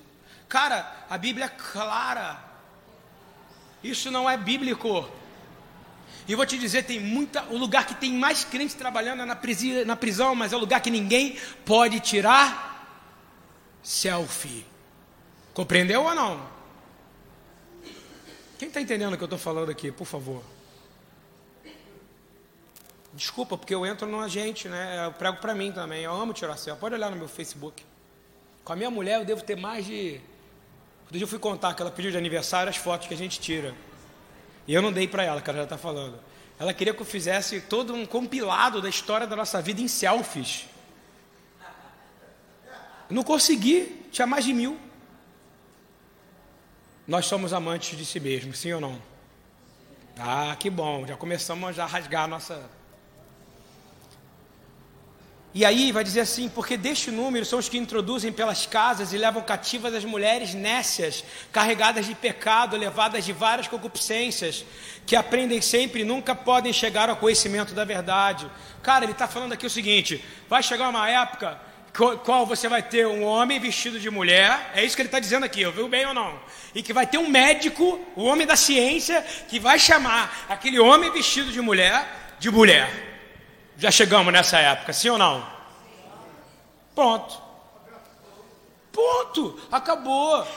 Cara, 0.50 1.06
a 1.10 1.18
Bíblia 1.18 1.46
é 1.46 1.50
clara. 1.50 2.44
Isso 3.82 4.12
não 4.12 4.30
é 4.30 4.36
bíblico. 4.36 5.10
E 6.28 6.36
vou 6.36 6.46
te 6.46 6.60
dizer, 6.60 6.84
tem 6.84 7.00
muita. 7.00 7.44
O 7.46 7.58
lugar 7.58 7.88
que 7.88 7.96
tem 7.96 8.12
mais 8.12 8.44
crentes 8.44 8.76
trabalhando 8.76 9.22
é 9.22 9.26
na, 9.26 9.36
prisi, 9.36 9.86
na 9.86 9.96
prisão, 9.96 10.36
mas 10.36 10.52
é 10.52 10.58
o 10.58 10.60
lugar 10.60 10.82
que 10.82 10.92
ninguém 10.92 11.38
pode 11.66 12.02
tirar 12.02 12.86
selfie. 13.82 14.66
Compreendeu 15.54 16.04
ou 16.04 16.13
não? 16.13 16.46
Quem 18.60 18.68
está 18.68 18.82
entendendo 18.82 19.13
o 19.13 19.18
que 19.18 19.24
eu 19.24 19.28
estou 19.28 19.39
falando 19.39 19.72
aqui, 19.72 19.89
por 19.89 20.06
favor? 20.06 20.44
Desculpa, 23.13 23.56
porque 23.56 23.73
eu 23.73 23.86
entro 23.86 24.08
no 24.08 24.19
agente, 24.19 24.67
né? 24.67 25.06
Eu 25.06 25.12
prego 25.12 25.38
para 25.38 25.54
mim 25.54 25.71
também. 25.71 26.04
Eu 26.04 26.13
amo 26.13 26.34
tirar 26.34 26.58
selfie. 26.58 26.80
Pode 26.80 26.95
olhar 26.95 27.12
no 27.12 27.15
meu 27.15 27.28
Facebook. 27.28 27.84
Com 28.63 28.73
a 28.73 28.76
minha 28.76 28.89
mulher 28.89 29.19
eu 29.19 29.26
devo 29.26 29.43
ter 29.43 29.56
mais 29.56 29.86
de. 29.86 30.19
Outro 31.02 31.17
dia 31.17 31.23
eu 31.23 31.28
fui 31.28 31.38
contar 31.38 31.76
que 31.76 31.82
ela 31.82 31.91
pediu 31.91 32.10
de 32.10 32.17
aniversário 32.17 32.69
as 32.69 32.78
fotos 32.78 33.08
que 33.08 33.13
a 33.13 33.17
gente 33.17 33.39
tira. 33.39 33.76
E 34.67 34.73
eu 34.73 34.82
não 34.82 34.91
dei 34.91 35.08
para 35.08 35.23
ela, 35.23 35.41
que 35.41 35.49
ela 35.49 35.60
já 35.60 35.63
está 35.65 35.78
falando. 35.78 36.19
Ela 36.60 36.73
queria 36.73 36.93
que 36.93 37.02
eu 37.02 37.06
fizesse 37.06 37.62
todo 37.62 37.93
um 37.93 38.06
compilado 38.06 38.82
da 38.82 38.89
história 38.89 39.28
da 39.28 39.36
nossa 39.36 39.62
vida 39.62 39.82
em 39.82 39.88
selfies. 39.88 40.65
não 43.10 43.21
consegui, 43.21 44.08
tinha 44.12 44.26
mais 44.26 44.43
de 44.43 44.54
mil. 44.54 44.80
Nós 47.08 47.26
somos 47.26 47.54
amantes 47.54 47.97
de 47.97 48.06
si 48.06 48.19
mesmo, 48.19 48.56
sim 48.56 48.71
ou 48.71 48.82
não? 48.82 48.99
Ah, 50.17 50.56
que 50.58 50.69
bom, 50.69 51.06
já 51.06 51.17
começamos 51.17 51.78
a 51.78 51.86
rasgar 51.86 52.23
a 52.23 52.28
nossa 52.28 52.70
e 55.54 55.64
aí 55.64 55.91
vai 55.91 56.04
dizer 56.04 56.22
assim: 56.22 56.49
porque 56.49 56.76
deste 56.76 57.12
número 57.12 57.45
são 57.45 57.60
os 57.60 57.70
que 57.70 57.78
introduzem 57.78 58.32
pelas 58.32 58.66
casas 58.66 59.14
e 59.14 59.18
levam 59.18 59.41
cativas 59.43 59.93
as 59.93 60.04
mulheres 60.04 60.54
nécias, 60.54 61.24
carregadas 61.51 62.06
de 62.06 62.16
pecado, 62.16 62.76
levadas 62.76 63.24
de 63.24 63.32
várias 63.32 63.68
concupiscências, 63.68 64.66
que 65.06 65.16
aprendem 65.16 65.62
sempre 65.62 66.01
e 66.01 66.06
nunca 66.06 66.34
podem 66.34 66.74
chegar 66.74 67.10
ao 67.10 67.18
conhecimento 67.18 67.74
da 67.74 67.86
verdade. 67.86 68.49
Cara, 68.82 69.06
ele 69.06 69.12
está 69.12 69.28
falando 69.28 69.54
aqui 69.54 69.66
o 69.66 69.70
seguinte: 69.70 70.24
vai 70.49 70.64
chegar 70.64 70.89
uma 70.89 71.08
época 71.08 71.60
qual 72.26 72.43
você 72.43 72.68
vai 72.68 72.82
ter 72.82 73.06
um 73.06 73.24
homem 73.24 73.60
vestido 73.60 73.99
de 73.99 74.10
mulher, 74.10 74.72
é 74.74 74.84
isso 74.84 74.95
que 74.95 75.04
ele 75.04 75.08
está 75.08 75.20
dizendo 75.20 75.45
aqui, 75.45 75.64
ouviu 75.64 75.88
bem 75.88 76.04
ou 76.08 76.14
não? 76.14 76.39
E 76.74 76.82
que 76.82 76.91
vai 76.91 77.06
ter 77.06 77.20
um 77.20 77.30
médico, 77.30 78.04
o 78.16 78.24
homem 78.24 78.47
da 78.47 78.56
ciência, 78.56 79.22
que 79.47 79.60
vai 79.60 79.78
chamar 79.78 80.47
aquele 80.49 80.80
homem 80.80 81.12
vestido 81.12 81.51
de 81.51 81.62
mulher 81.62 82.36
de 82.39 82.49
mulher. 82.49 83.12
Já 83.78 83.91
chegamos 83.91 84.32
nessa 84.32 84.57
época, 84.59 84.93
sim 84.93 85.09
ou 85.09 85.17
não? 85.17 85.45
Ponto. 86.95 87.41
Ponto. 88.91 89.59
Acabou. 89.71 90.47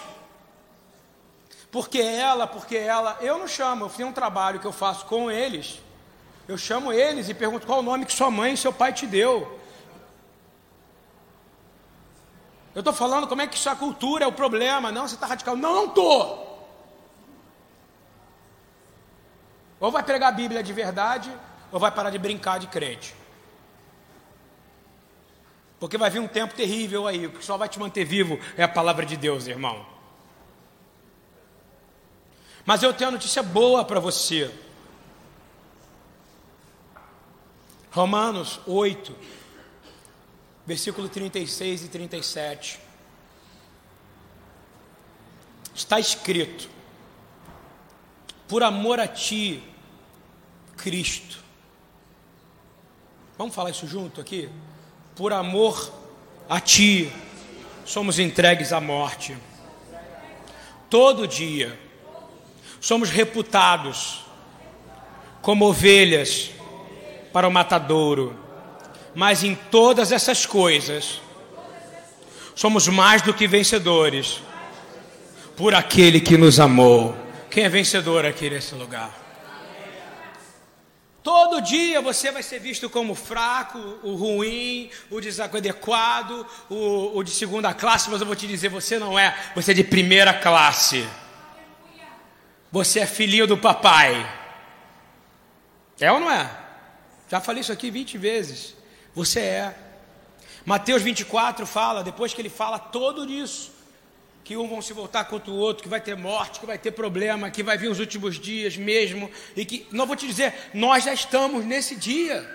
Porque 1.70 1.98
ela, 1.98 2.46
porque 2.46 2.76
ela, 2.76 3.16
eu 3.20 3.38
não 3.38 3.48
chamo, 3.48 3.86
eu 3.86 3.88
fiz 3.88 4.06
um 4.06 4.12
trabalho 4.12 4.60
que 4.60 4.66
eu 4.66 4.72
faço 4.72 5.06
com 5.06 5.30
eles. 5.30 5.80
Eu 6.46 6.56
chamo 6.56 6.92
eles 6.92 7.28
e 7.28 7.34
pergunto 7.34 7.66
qual 7.66 7.80
o 7.80 7.82
nome 7.82 8.06
que 8.06 8.12
sua 8.12 8.30
mãe 8.30 8.52
e 8.52 8.56
seu 8.56 8.72
pai 8.72 8.92
te 8.92 9.06
deu. 9.06 9.60
Eu 12.74 12.80
estou 12.80 12.92
falando 12.92 13.26
como 13.26 13.40
é 13.40 13.46
que 13.46 13.56
isso 13.56 13.68
é 13.68 13.74
cultura, 13.74 14.24
é 14.24 14.28
o 14.28 14.32
problema. 14.32 14.92
Não, 14.92 15.08
você 15.08 15.14
está 15.14 15.26
radical. 15.26 15.56
Não, 15.56 15.74
não 15.74 15.86
estou. 15.86 16.46
Ou 19.80 19.90
vai 19.90 20.02
pregar 20.02 20.28
a 20.28 20.32
Bíblia 20.32 20.62
de 20.62 20.72
verdade, 20.72 21.30
ou 21.72 21.78
vai 21.78 21.90
parar 21.90 22.10
de 22.10 22.18
brincar 22.18 22.58
de 22.58 22.66
crente. 22.66 23.14
Porque 25.78 25.98
vai 25.98 26.08
vir 26.08 26.20
um 26.20 26.28
tempo 26.28 26.54
terrível 26.54 27.06
aí, 27.06 27.26
o 27.26 27.32
que 27.32 27.44
só 27.44 27.56
vai 27.56 27.68
te 27.68 27.78
manter 27.78 28.04
vivo 28.04 28.38
é 28.56 28.62
a 28.62 28.68
palavra 28.68 29.04
de 29.04 29.16
Deus, 29.16 29.46
irmão. 29.46 29.84
Mas 32.64 32.82
eu 32.82 32.92
tenho 32.92 33.10
uma 33.10 33.16
notícia 33.16 33.42
boa 33.42 33.84
para 33.84 34.00
você. 34.00 34.50
Romanos 37.92 38.60
8, 38.66 39.14
versículo 40.66 41.08
36 41.08 41.84
e 41.84 41.88
37. 41.88 42.80
Está 45.74 46.00
escrito: 46.00 46.68
Por 48.48 48.62
amor 48.62 48.98
a 48.98 49.06
ti, 49.06 49.62
Cristo. 50.76 51.45
Vamos 53.38 53.54
falar 53.54 53.70
isso 53.70 53.86
junto 53.86 54.20
aqui? 54.20 54.48
Por 55.14 55.32
amor 55.32 55.92
a 56.48 56.58
ti, 56.58 57.12
somos 57.84 58.18
entregues 58.18 58.72
à 58.72 58.80
morte. 58.80 59.36
Todo 60.88 61.28
dia 61.28 61.78
somos 62.80 63.10
reputados 63.10 64.24
como 65.42 65.66
ovelhas 65.66 66.50
para 67.30 67.46
o 67.46 67.50
matadouro, 67.50 68.34
mas 69.14 69.44
em 69.44 69.54
todas 69.54 70.12
essas 70.12 70.46
coisas 70.46 71.20
somos 72.54 72.88
mais 72.88 73.20
do 73.20 73.34
que 73.34 73.46
vencedores 73.46 74.40
por 75.56 75.74
aquele 75.74 76.20
que 76.20 76.38
nos 76.38 76.58
amou. 76.58 77.14
Quem 77.50 77.64
é 77.64 77.68
vencedor 77.68 78.24
aqui 78.24 78.48
nesse 78.48 78.74
lugar? 78.74 79.25
Todo 81.26 81.60
dia 81.60 82.00
você 82.00 82.30
vai 82.30 82.40
ser 82.40 82.60
visto 82.60 82.88
como 82.88 83.12
fraco, 83.12 83.80
o 84.04 84.14
ruim, 84.14 84.88
o 85.10 85.20
desadequado, 85.20 86.46
o, 86.70 87.18
o 87.18 87.22
de 87.24 87.32
segunda 87.32 87.74
classe, 87.74 88.08
mas 88.08 88.20
eu 88.20 88.26
vou 88.28 88.36
te 88.36 88.46
dizer: 88.46 88.68
você 88.68 88.96
não 88.96 89.18
é, 89.18 89.36
você 89.52 89.72
é 89.72 89.74
de 89.74 89.82
primeira 89.82 90.32
classe. 90.32 91.04
Você 92.70 93.00
é 93.00 93.06
filhinho 93.06 93.44
do 93.44 93.58
papai. 93.58 94.24
É 95.98 96.12
ou 96.12 96.20
não 96.20 96.30
é? 96.30 96.48
Já 97.28 97.40
falei 97.40 97.60
isso 97.60 97.72
aqui 97.72 97.90
20 97.90 98.16
vezes. 98.18 98.76
Você 99.12 99.40
é. 99.40 99.76
Mateus 100.64 101.02
24 101.02 101.66
fala, 101.66 102.04
depois 102.04 102.32
que 102.32 102.40
ele 102.40 102.48
fala 102.48 102.78
todo 102.78 103.28
isso, 103.28 103.72
que 104.46 104.56
um 104.56 104.68
vão 104.68 104.80
se 104.80 104.92
voltar 104.92 105.24
contra 105.24 105.50
o 105.50 105.56
outro, 105.56 105.82
que 105.82 105.88
vai 105.88 106.00
ter 106.00 106.16
morte, 106.16 106.60
que 106.60 106.66
vai 106.66 106.78
ter 106.78 106.92
problema, 106.92 107.50
que 107.50 107.64
vai 107.64 107.76
vir 107.76 107.90
os 107.90 107.98
últimos 107.98 108.38
dias 108.38 108.76
mesmo, 108.76 109.28
e 109.56 109.64
que, 109.64 109.88
não 109.90 110.06
vou 110.06 110.14
te 110.14 110.24
dizer, 110.24 110.54
nós 110.72 111.02
já 111.02 111.12
estamos 111.12 111.64
nesse 111.64 111.96
dia. 111.96 112.48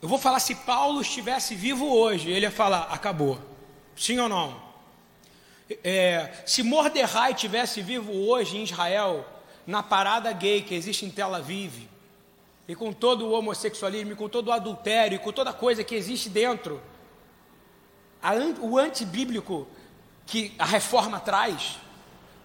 Eu 0.00 0.08
vou 0.08 0.16
falar 0.16 0.40
se 0.40 0.54
Paulo 0.54 0.98
estivesse 1.02 1.54
vivo 1.54 1.94
hoje, 1.94 2.30
ele 2.30 2.46
ia 2.46 2.50
falar, 2.50 2.84
acabou. 2.84 3.38
Sim 3.94 4.18
ou 4.18 4.30
não? 4.30 4.58
É, 5.82 6.32
se 6.46 6.62
Mordecai 6.62 7.32
estivesse 7.32 7.82
vivo 7.82 8.14
hoje 8.14 8.56
em 8.56 8.64
Israel, 8.64 9.26
na 9.66 9.82
parada 9.82 10.32
gay 10.32 10.62
que 10.62 10.74
existe 10.74 11.04
em 11.04 11.10
Tel 11.10 11.34
Aviv, 11.34 11.86
e 12.66 12.74
com 12.74 12.94
todo 12.94 13.26
o 13.26 13.32
homossexualismo, 13.32 14.12
e 14.12 14.16
com 14.16 14.26
todo 14.26 14.48
o 14.48 14.52
adultério, 14.52 15.16
e 15.16 15.18
com 15.18 15.30
toda 15.30 15.52
coisa 15.52 15.84
que 15.84 15.94
existe 15.94 16.30
dentro, 16.30 16.80
a, 18.24 18.32
o 18.60 18.78
antibíblico 18.78 19.68
que 20.24 20.54
a 20.58 20.64
reforma 20.64 21.20
traz, 21.20 21.78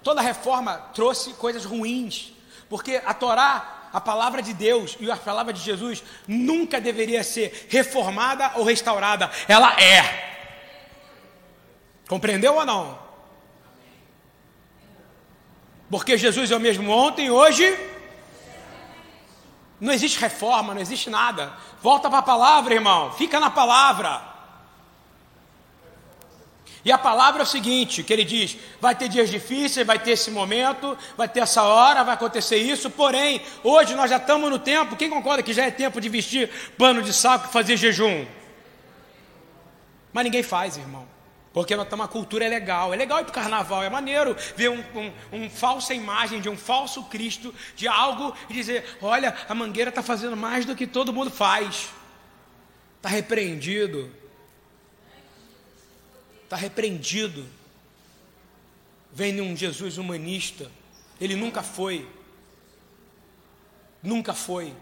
toda 0.04 0.22
reforma 0.22 0.74
trouxe 0.94 1.32
coisas 1.34 1.64
ruins, 1.64 2.34
porque 2.70 3.02
a 3.06 3.14
Torá, 3.14 3.88
a 3.94 4.02
palavra 4.02 4.42
de 4.42 4.54
Deus 4.54 4.98
e 5.00 5.10
a 5.10 5.16
palavra 5.16 5.54
de 5.54 5.62
Jesus 5.62 6.04
nunca 6.28 6.82
deveria 6.82 7.24
ser 7.24 7.68
reformada 7.70 8.52
ou 8.56 8.66
restaurada, 8.66 9.32
ela 9.48 9.74
é. 9.82 10.28
Compreendeu 12.10 12.56
ou 12.56 12.66
não? 12.66 13.00
Porque 15.90 16.18
Jesus 16.18 16.52
é 16.52 16.58
o 16.58 16.60
mesmo 16.60 16.92
ontem, 16.92 17.32
hoje 17.32 17.66
não 19.80 19.94
existe 19.94 20.20
reforma, 20.20 20.74
não 20.74 20.82
existe 20.82 21.10
nada. 21.10 21.54
Volta 21.82 22.10
para 22.10 22.20
a 22.20 22.24
palavra, 22.24 22.74
irmão. 22.74 23.14
Fica 23.14 23.40
na 23.40 23.50
palavra. 23.50 24.29
E 26.84 26.92
a 26.92 26.98
palavra 26.98 27.42
é 27.42 27.44
o 27.44 27.48
seguinte, 27.48 28.04
que 28.04 28.14
ele 28.14 28.24
diz: 28.24 28.58
vai 28.80 28.96
ter 28.96 29.10
dias 29.10 29.30
difíceis, 29.30 29.86
vai 29.86 30.00
ter 30.00 30.12
esse 30.12 30.32
momento, 30.32 30.98
vai 31.18 31.28
ter 31.28 31.42
essa 31.42 31.64
hora, 31.64 32.04
vai 32.04 32.14
acontecer 32.14 32.58
isso. 32.58 32.90
Porém, 32.90 33.42
hoje 33.64 33.96
nós 33.96 34.10
já 34.10 34.18
estamos 34.18 34.50
no 34.50 34.60
tempo. 34.60 34.96
Quem 34.96 35.10
concorda 35.10 35.44
que 35.44 35.54
já 35.54 35.66
é 35.66 35.72
tempo 35.72 36.00
de 36.00 36.08
vestir 36.08 36.50
pano 36.78 37.02
de 37.02 37.14
saco 37.14 37.48
e 37.50 37.52
fazer 37.52 37.76
jejum? 37.76 38.26
Mas 40.14 40.24
ninguém 40.24 40.42
faz, 40.42 40.78
irmão. 40.78 41.08
Porque 41.52 41.76
nós 41.76 41.88
temos 41.88 42.06
uma 42.06 42.08
cultura 42.08 42.46
é 42.46 42.50
legal, 42.50 42.94
é 42.94 42.98
legal 42.98 43.20
ir 43.20 43.24
para 43.24 43.32
o 43.32 43.34
carnaval, 43.34 43.84
é 43.84 43.90
maneiro 43.90 44.36
ver 44.56 44.70
um, 44.70 44.84
um, 44.96 45.12
um, 45.34 45.50
falsa 45.50 45.94
imagem 45.94 46.40
de 46.40 46.48
um 46.48 46.56
falso 46.56 47.04
Cristo, 47.06 47.54
de 47.76 47.88
algo 47.88 48.34
e 48.50 48.54
dizer: 48.54 48.98
olha, 49.02 49.36
a 49.48 49.56
mangueira 49.56 49.90
está 49.90 50.04
fazendo 50.04 50.38
mais 50.38 50.64
do 50.64 50.76
que 50.76 50.86
todo 50.86 51.12
mundo 51.12 51.32
faz, 51.32 51.90
está 52.98 53.10
repreendido, 53.10 54.12
está 56.50 56.56
repreendido. 56.56 57.46
Vem 59.12 59.40
um 59.42 59.56
Jesus 59.56 59.98
humanista, 59.98 60.70
ele 61.22 61.36
nunca 61.36 61.64
foi, 61.64 62.08
nunca 64.04 64.34
foi, 64.34 64.74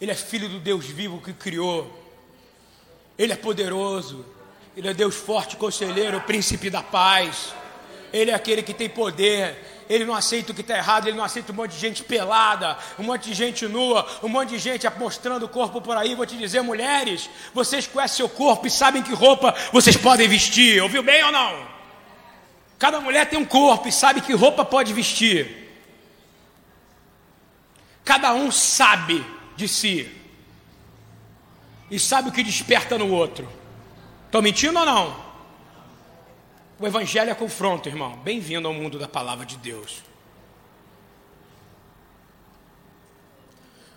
ele 0.00 0.10
é 0.10 0.14
filho 0.14 0.48
do 0.48 0.60
Deus 0.60 0.86
vivo 0.86 1.20
que 1.20 1.32
criou, 1.32 2.02
ele 3.18 3.32
é 3.32 3.36
poderoso. 3.36 4.24
Ele 4.76 4.88
é 4.88 4.94
Deus 4.94 5.14
forte, 5.14 5.56
conselheiro, 5.56 6.20
príncipe 6.22 6.70
da 6.70 6.82
paz. 6.82 7.54
Ele 8.12 8.30
é 8.30 8.34
aquele 8.34 8.62
que 8.62 8.72
tem 8.72 8.88
poder. 8.88 9.56
Ele 9.92 10.06
não 10.06 10.14
aceita 10.14 10.52
o 10.52 10.54
que 10.54 10.62
está 10.62 10.74
errado, 10.74 11.06
ele 11.06 11.18
não 11.18 11.24
aceita 11.24 11.52
um 11.52 11.54
monte 11.54 11.72
de 11.72 11.78
gente 11.78 12.02
pelada, 12.02 12.78
um 12.98 13.02
monte 13.02 13.24
de 13.28 13.34
gente 13.34 13.68
nua, 13.68 14.08
um 14.22 14.28
monte 14.28 14.48
de 14.48 14.58
gente 14.58 14.88
mostrando 14.98 15.44
o 15.44 15.48
corpo 15.48 15.82
por 15.82 15.94
aí. 15.94 16.14
Vou 16.14 16.24
te 16.24 16.34
dizer, 16.34 16.62
mulheres, 16.62 17.28
vocês 17.52 17.86
conhecem 17.86 18.16
seu 18.16 18.28
corpo 18.28 18.66
e 18.66 18.70
sabem 18.70 19.02
que 19.02 19.12
roupa 19.12 19.54
vocês 19.70 19.94
podem 19.94 20.26
vestir. 20.26 20.82
Ouviu 20.82 21.02
bem 21.02 21.22
ou 21.24 21.30
não? 21.30 21.68
Cada 22.78 23.00
mulher 23.00 23.28
tem 23.28 23.38
um 23.38 23.44
corpo 23.44 23.86
e 23.86 23.92
sabe 23.92 24.22
que 24.22 24.32
roupa 24.32 24.64
pode 24.64 24.94
vestir. 24.94 25.70
Cada 28.02 28.32
um 28.32 28.50
sabe 28.50 29.22
de 29.56 29.68
si 29.68 30.10
e 31.90 32.00
sabe 32.00 32.30
o 32.30 32.32
que 32.32 32.42
desperta 32.42 32.96
no 32.96 33.12
outro. 33.12 33.46
Estou 34.24 34.40
mentindo 34.40 34.78
ou 34.78 34.86
não? 34.86 35.31
O 36.82 36.86
Evangelho 36.88 37.30
é 37.30 37.34
confronto, 37.34 37.88
irmão. 37.88 38.18
Bem-vindo 38.24 38.66
ao 38.66 38.74
mundo 38.74 38.98
da 38.98 39.06
palavra 39.06 39.46
de 39.46 39.56
Deus. 39.56 40.02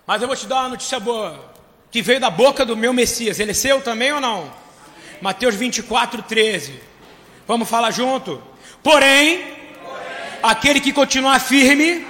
Mas 0.05 0.21
eu 0.21 0.27
vou 0.27 0.37
te 0.37 0.45
dar 0.45 0.59
uma 0.59 0.69
notícia 0.69 0.99
boa, 0.99 1.51
que 1.89 2.03
veio 2.03 2.19
da 2.19 2.29
boca 2.29 2.63
do 2.63 2.77
meu 2.77 2.93
Messias. 2.93 3.39
Ele 3.39 3.49
é 3.49 3.53
seu 3.55 3.81
também 3.81 4.13
ou 4.13 4.21
não? 4.21 4.53
Mateus 5.19 5.55
24, 5.55 6.21
13. 6.21 6.79
Vamos 7.47 7.67
falar 7.67 7.89
junto? 7.89 8.39
Porém, 8.83 9.43
Porém 9.81 10.39
aquele 10.43 10.79
que 10.79 10.93
continuar 10.93 11.39
firme 11.39 12.05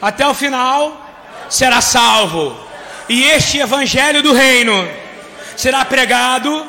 até 0.00 0.24
o 0.24 0.34
final 0.34 1.04
será 1.50 1.80
salvo. 1.80 2.56
E 3.08 3.24
este 3.24 3.58
evangelho 3.58 4.22
do 4.22 4.32
reino 4.32 4.88
será 5.56 5.84
pregado 5.84 6.64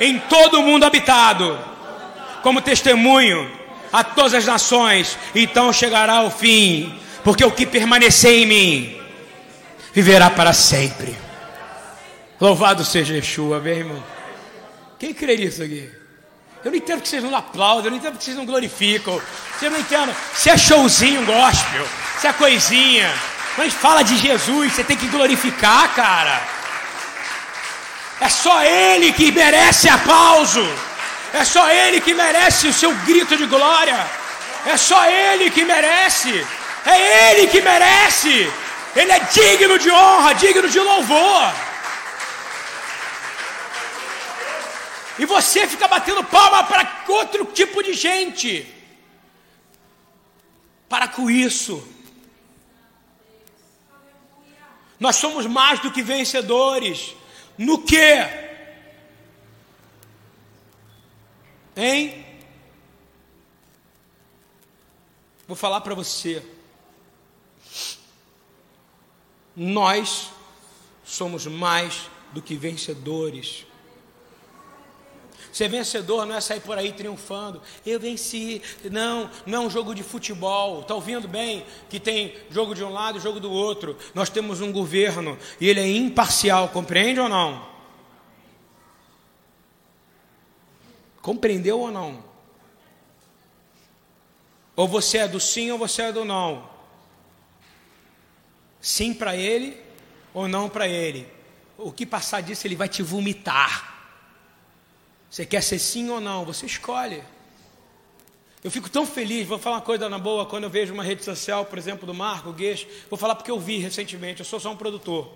em 0.00 0.18
todo 0.20 0.58
o 0.58 0.62
mundo 0.62 0.84
habitado, 0.84 1.68
como 2.42 2.60
testemunho 2.60 3.50
a 3.92 4.04
todas 4.04 4.34
as 4.34 4.46
nações, 4.46 5.18
então 5.34 5.72
chegará 5.72 6.22
o 6.22 6.30
fim, 6.30 6.98
porque 7.24 7.44
o 7.44 7.50
que 7.50 7.66
permanecer 7.66 8.32
em 8.32 8.46
mim 8.46 9.00
viverá 9.92 10.30
para 10.30 10.52
sempre. 10.52 11.16
Louvado 12.40 12.84
seja 12.84 13.14
Yeshua, 13.14 13.58
meu 13.58 13.74
irmão. 13.74 14.04
Quem 14.98 15.12
crê 15.12 15.36
nisso 15.36 15.62
aqui? 15.62 15.90
Eu 16.64 16.70
não 16.70 16.78
entendo 16.78 17.00
que 17.00 17.08
vocês 17.08 17.22
não 17.22 17.34
aplaudem, 17.34 17.86
eu 17.86 17.90
não 17.92 17.98
entendo 17.98 18.18
que 18.18 18.24
vocês 18.24 18.36
não 18.36 18.46
glorificam. 18.46 19.20
Você 19.58 19.70
não 19.70 19.78
entendo 19.78 20.14
se 20.34 20.50
é 20.50 20.56
showzinho 20.56 21.24
gospel, 21.24 21.86
se 22.20 22.26
é 22.26 22.32
coisinha. 22.32 23.12
Mas 23.56 23.74
fala 23.74 24.02
de 24.02 24.16
Jesus, 24.16 24.72
você 24.72 24.84
tem 24.84 24.96
que 24.96 25.08
glorificar, 25.08 25.94
cara. 25.94 26.40
É 28.20 28.28
só 28.28 28.62
Ele 28.62 29.12
que 29.12 29.32
merece 29.32 29.88
aplauso. 29.88 30.64
É 31.32 31.44
só 31.44 31.70
Ele 31.70 32.00
que 32.00 32.14
merece 32.14 32.68
o 32.68 32.72
seu 32.72 32.94
grito 33.04 33.36
de 33.36 33.46
glória. 33.46 33.98
É 34.66 34.76
só 34.76 35.04
Ele 35.06 35.50
que 35.50 35.64
merece. 35.64 36.46
É 36.84 37.32
Ele 37.32 37.46
que 37.48 37.60
merece. 37.60 38.50
Ele 38.96 39.12
é 39.12 39.18
digno 39.20 39.78
de 39.78 39.90
honra, 39.90 40.32
digno 40.34 40.68
de 40.68 40.80
louvor. 40.80 41.52
E 45.18 45.24
você 45.26 45.66
fica 45.66 45.88
batendo 45.88 46.22
palma 46.24 46.64
para 46.64 47.04
outro 47.08 47.44
tipo 47.46 47.82
de 47.82 47.92
gente. 47.92 48.66
Para 50.88 51.08
com 51.08 51.28
isso. 51.28 51.86
Nós 54.98 55.16
somos 55.16 55.46
mais 55.46 55.80
do 55.80 55.90
que 55.90 56.02
vencedores. 56.02 57.14
No 57.56 57.82
que? 57.82 58.47
Hein? 61.80 62.26
Vou 65.46 65.56
falar 65.56 65.80
para 65.80 65.94
você. 65.94 66.44
Nós 69.54 70.28
somos 71.04 71.46
mais 71.46 72.10
do 72.32 72.42
que 72.42 72.56
vencedores. 72.56 73.64
Ser 75.52 75.68
vencedor 75.68 76.26
não 76.26 76.34
é 76.34 76.40
sair 76.40 76.58
por 76.58 76.76
aí 76.76 76.90
triunfando. 76.90 77.62
Eu 77.86 78.00
venci. 78.00 78.60
Não, 78.90 79.30
não 79.46 79.62
é 79.62 79.66
um 79.66 79.70
jogo 79.70 79.94
de 79.94 80.02
futebol. 80.02 80.80
Está 80.80 80.96
ouvindo 80.96 81.28
bem 81.28 81.64
que 81.88 82.00
tem 82.00 82.34
jogo 82.50 82.74
de 82.74 82.82
um 82.82 82.92
lado 82.92 83.18
e 83.18 83.20
jogo 83.20 83.38
do 83.38 83.52
outro. 83.52 83.96
Nós 84.14 84.28
temos 84.28 84.60
um 84.60 84.72
governo 84.72 85.38
e 85.60 85.68
ele 85.68 85.78
é 85.78 85.86
imparcial. 85.86 86.70
Compreende 86.70 87.20
ou 87.20 87.28
não? 87.28 87.67
Compreendeu 91.28 91.80
ou 91.80 91.90
não? 91.90 92.24
Ou 94.74 94.88
você 94.88 95.18
é 95.18 95.28
do 95.28 95.38
sim 95.38 95.70
ou 95.70 95.76
você 95.76 96.04
é 96.04 96.10
do 96.10 96.24
não. 96.24 96.66
Sim 98.80 99.12
para 99.12 99.36
ele 99.36 99.78
ou 100.32 100.48
não 100.48 100.70
para 100.70 100.88
ele. 100.88 101.28
O 101.76 101.92
que 101.92 102.06
passar 102.06 102.40
disso 102.40 102.66
ele 102.66 102.74
vai 102.74 102.88
te 102.88 103.02
vomitar. 103.02 104.08
Você 105.30 105.44
quer 105.44 105.62
ser 105.62 105.78
sim 105.78 106.08
ou 106.08 106.18
não? 106.18 106.46
Você 106.46 106.64
escolhe. 106.64 107.22
Eu 108.64 108.70
fico 108.70 108.88
tão 108.88 109.04
feliz, 109.04 109.46
vou 109.46 109.58
falar 109.58 109.76
uma 109.76 109.82
coisa 109.82 110.08
na 110.08 110.18
boa, 110.18 110.46
quando 110.46 110.64
eu 110.64 110.70
vejo 110.70 110.94
uma 110.94 111.04
rede 111.04 111.22
social, 111.26 111.66
por 111.66 111.76
exemplo, 111.76 112.06
do 112.06 112.14
Marco 112.14 112.54
Guedes, 112.54 112.86
vou 113.10 113.18
falar 113.18 113.34
porque 113.34 113.50
eu 113.50 113.60
vi 113.60 113.76
recentemente, 113.76 114.40
eu 114.40 114.46
sou 114.46 114.58
só 114.58 114.72
um 114.72 114.76
produtor. 114.78 115.30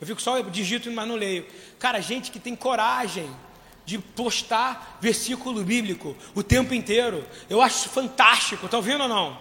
Eu 0.00 0.08
fico 0.08 0.20
só, 0.20 0.38
eu 0.38 0.50
digito, 0.50 0.90
mas 0.90 1.06
não 1.06 1.14
leio. 1.14 1.46
Cara, 1.78 2.00
gente 2.00 2.32
que 2.32 2.40
tem 2.40 2.56
coragem 2.56 3.30
de 3.86 3.98
postar 3.98 4.98
versículo 5.00 5.62
bíblico 5.62 6.14
o 6.34 6.42
tempo 6.42 6.74
inteiro. 6.74 7.24
Eu 7.48 7.62
acho 7.62 7.88
fantástico, 7.88 8.68
tá 8.68 8.76
ouvindo 8.76 9.04
ou 9.04 9.08
não? 9.08 9.40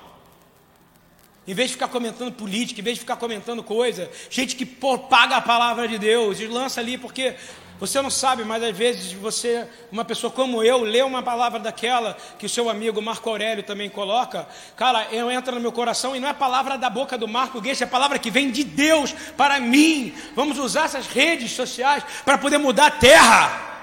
Em 1.48 1.54
vez 1.54 1.70
de 1.70 1.74
ficar 1.74 1.88
comentando 1.88 2.32
política, 2.32 2.80
em 2.80 2.84
vez 2.84 2.96
de 2.96 3.02
ficar 3.02 3.18
comentando 3.18 3.62
coisa, 3.62 4.10
gente 4.30 4.56
que 4.56 4.66
paga 4.66 5.38
a 5.38 5.42
palavra 5.42 5.88
de 5.88 5.98
Deus 5.98 6.40
e 6.40 6.48
lança 6.48 6.80
ali, 6.80 6.98
porque 6.98 7.36
você 7.80 8.02
não 8.02 8.10
sabe, 8.10 8.44
mas 8.44 8.64
às 8.64 8.76
vezes 8.76 9.12
você, 9.12 9.68
uma 9.92 10.06
pessoa 10.06 10.32
como 10.32 10.64
eu, 10.64 10.82
lê 10.82 11.02
uma 11.02 11.22
palavra 11.22 11.60
daquela 11.60 12.18
que 12.40 12.46
o 12.46 12.50
seu 12.50 12.70
amigo 12.70 13.02
Marco 13.02 13.30
Aurélio 13.30 13.64
também 13.64 13.90
coloca, 13.90 14.48
cara, 14.78 15.08
eu 15.12 15.30
entra 15.30 15.54
no 15.54 15.62
meu 15.62 15.72
coração 15.72 16.16
e 16.16 16.20
não 16.20 16.30
é 16.30 16.34
palavra 16.34 16.78
da 16.78 16.90
boca 16.90 17.18
do 17.18 17.28
Marco 17.28 17.60
Guedes, 17.60 17.82
é 17.82 17.86
palavra 17.86 18.18
que 18.18 18.32
vem 18.32 18.50
de 18.50 18.64
Deus 18.64 19.14
para 19.36 19.60
mim. 19.60 20.16
Vamos 20.36 20.58
usar 20.58 20.86
essas 20.86 21.06
redes 21.06 21.52
sociais 21.52 22.04
para 22.24 22.38
poder 22.38 22.60
mudar 22.60 22.88
a 22.88 22.92
terra. 22.92 23.75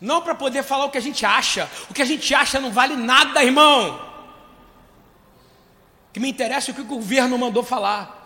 Não 0.00 0.22
para 0.22 0.34
poder 0.34 0.62
falar 0.62 0.86
o 0.86 0.90
que 0.90 0.98
a 0.98 1.02
gente 1.02 1.26
acha. 1.26 1.68
O 1.90 1.94
que 1.94 2.00
a 2.00 2.06
gente 2.06 2.34
acha 2.34 2.58
não 2.58 2.72
vale 2.72 2.96
nada, 2.96 3.44
irmão. 3.44 4.00
O 6.08 6.12
que 6.12 6.20
me 6.20 6.30
interessa 6.30 6.70
é 6.70 6.72
o 6.72 6.74
que 6.74 6.80
o 6.80 6.86
governo 6.86 7.36
mandou 7.36 7.62
falar. 7.62 8.18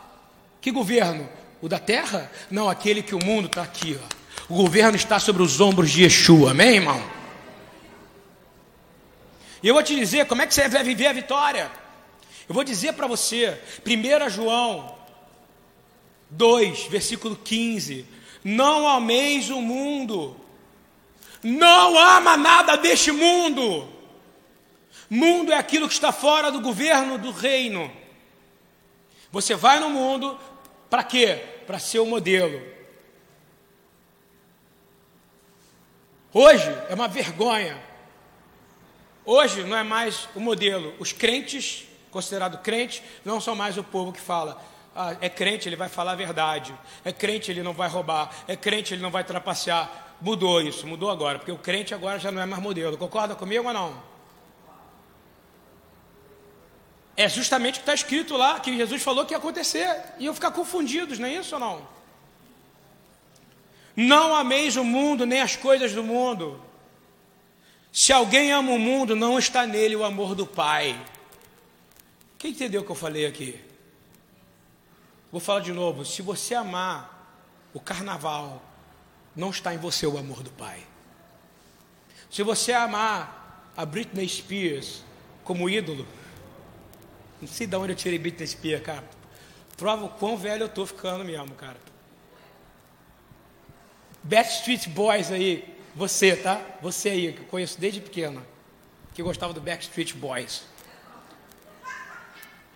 Que 0.60 0.70
governo? 0.70 1.28
O 1.60 1.68
da 1.68 1.78
terra? 1.78 2.30
Não, 2.50 2.68
aquele 2.68 3.02
que 3.02 3.14
o 3.14 3.24
mundo 3.24 3.46
está 3.46 3.62
aqui, 3.62 3.98
ó. 4.00 4.24
O 4.48 4.56
governo 4.56 4.96
está 4.96 5.18
sobre 5.18 5.42
os 5.42 5.60
ombros 5.60 5.90
de 5.90 6.02
Yeshua, 6.02 6.52
amém, 6.52 6.76
irmão? 6.76 7.02
E 9.62 9.68
eu 9.68 9.74
vou 9.74 9.82
te 9.82 9.96
dizer 9.96 10.26
como 10.26 10.42
é 10.42 10.46
que 10.46 10.54
você 10.54 10.68
vai 10.68 10.84
viver 10.84 11.06
a 11.06 11.12
vitória. 11.12 11.70
Eu 12.46 12.54
vou 12.54 12.62
dizer 12.62 12.92
para 12.92 13.06
você, 13.06 13.58
1 13.86 14.28
João 14.28 14.94
2, 16.30 16.84
versículo 16.84 17.34
15: 17.34 18.06
Não 18.44 18.86
ameis 18.86 19.48
o 19.48 19.62
mundo, 19.62 20.36
não 21.44 21.98
ama 21.98 22.36
nada 22.36 22.76
deste 22.76 23.12
mundo. 23.12 23.86
Mundo 25.10 25.52
é 25.52 25.56
aquilo 25.56 25.86
que 25.86 25.94
está 25.94 26.10
fora 26.10 26.50
do 26.50 26.60
governo 26.60 27.18
do 27.18 27.30
reino. 27.30 27.92
Você 29.30 29.54
vai 29.54 29.78
no 29.78 29.90
mundo 29.90 30.38
para 30.88 31.04
quê? 31.04 31.42
Para 31.66 31.78
ser 31.78 31.98
o 31.98 32.06
modelo. 32.06 32.60
Hoje 36.32 36.68
é 36.88 36.94
uma 36.94 37.06
vergonha. 37.06 37.80
Hoje 39.24 39.62
não 39.64 39.76
é 39.76 39.82
mais 39.82 40.28
o 40.34 40.40
modelo. 40.40 40.94
Os 40.98 41.12
crentes, 41.12 41.84
considerados 42.10 42.60
crentes, 42.60 43.02
não 43.24 43.40
são 43.40 43.54
mais 43.54 43.76
o 43.76 43.84
povo 43.84 44.12
que 44.12 44.20
fala. 44.20 44.60
Ah, 44.96 45.16
é 45.20 45.28
crente, 45.28 45.68
ele 45.68 45.76
vai 45.76 45.88
falar 45.88 46.12
a 46.12 46.16
verdade. 46.16 46.74
É 47.04 47.12
crente, 47.12 47.50
ele 47.50 47.62
não 47.62 47.72
vai 47.72 47.88
roubar. 47.88 48.30
É 48.46 48.56
crente, 48.56 48.94
ele 48.94 49.02
não 49.02 49.10
vai 49.10 49.24
trapacear. 49.24 50.03
Mudou 50.20 50.60
isso, 50.60 50.86
mudou 50.86 51.10
agora, 51.10 51.38
porque 51.38 51.52
o 51.52 51.58
crente 51.58 51.94
agora 51.94 52.18
já 52.18 52.30
não 52.30 52.40
é 52.40 52.46
mais 52.46 52.62
modelo. 52.62 52.96
Concorda 52.96 53.34
comigo 53.34 53.66
ou 53.66 53.74
não? 53.74 54.02
É 57.16 57.28
justamente 57.28 57.74
o 57.74 57.76
que 57.76 57.82
está 57.82 57.94
escrito 57.94 58.36
lá, 58.36 58.58
que 58.58 58.76
Jesus 58.76 59.02
falou 59.02 59.24
que 59.24 59.34
ia 59.34 59.38
acontecer. 59.38 59.88
E 60.18 60.26
eu 60.26 60.34
ficar 60.34 60.50
confundidos, 60.50 61.18
não 61.18 61.28
é 61.28 61.34
isso 61.34 61.54
ou 61.54 61.60
não? 61.60 61.86
Não 63.96 64.34
ameis 64.34 64.76
o 64.76 64.84
mundo 64.84 65.24
nem 65.24 65.40
as 65.40 65.54
coisas 65.54 65.92
do 65.92 66.02
mundo. 66.02 66.60
Se 67.92 68.12
alguém 68.12 68.50
ama 68.50 68.72
o 68.72 68.78
mundo, 68.78 69.14
não 69.14 69.38
está 69.38 69.66
nele 69.66 69.94
o 69.94 70.02
amor 70.02 70.34
do 70.34 70.44
Pai. 70.44 71.00
Quem 72.36 72.50
entendeu 72.50 72.82
o 72.82 72.84
que 72.84 72.90
eu 72.90 72.96
falei 72.96 73.24
aqui? 73.24 73.60
Vou 75.30 75.40
falar 75.40 75.60
de 75.60 75.72
novo. 75.72 76.04
Se 76.04 76.20
você 76.20 76.54
amar 76.54 77.14
o 77.72 77.78
carnaval, 77.78 78.60
não 79.34 79.50
está 79.50 79.74
em 79.74 79.78
você 79.78 80.06
o 80.06 80.18
amor 80.18 80.42
do 80.42 80.50
Pai. 80.50 80.84
Se 82.30 82.42
você 82.42 82.72
amar 82.72 83.70
a 83.76 83.84
Britney 83.84 84.28
Spears 84.28 85.02
como 85.42 85.68
ídolo, 85.68 86.06
não 87.40 87.48
sei 87.48 87.66
de 87.66 87.76
onde 87.76 87.92
eu 87.92 87.96
tirei 87.96 88.18
Britney 88.18 88.46
Spears, 88.46 88.82
cara. 88.82 89.04
Prova 89.76 90.04
o 90.04 90.08
quão 90.08 90.36
velho 90.36 90.62
eu 90.62 90.66
estou 90.66 90.86
ficando 90.86 91.24
mesmo, 91.24 91.54
cara. 91.54 91.76
Backstreet 94.22 94.88
Boys 94.88 95.30
aí, 95.30 95.76
você, 95.94 96.34
tá? 96.34 96.60
Você 96.80 97.10
aí, 97.10 97.32
que 97.32 97.40
eu 97.40 97.46
conheço 97.46 97.78
desde 97.78 98.00
pequena, 98.00 98.42
que 99.12 99.22
gostava 99.22 99.52
do 99.52 99.60
Backstreet 99.60 100.14
Boys. 100.14 100.64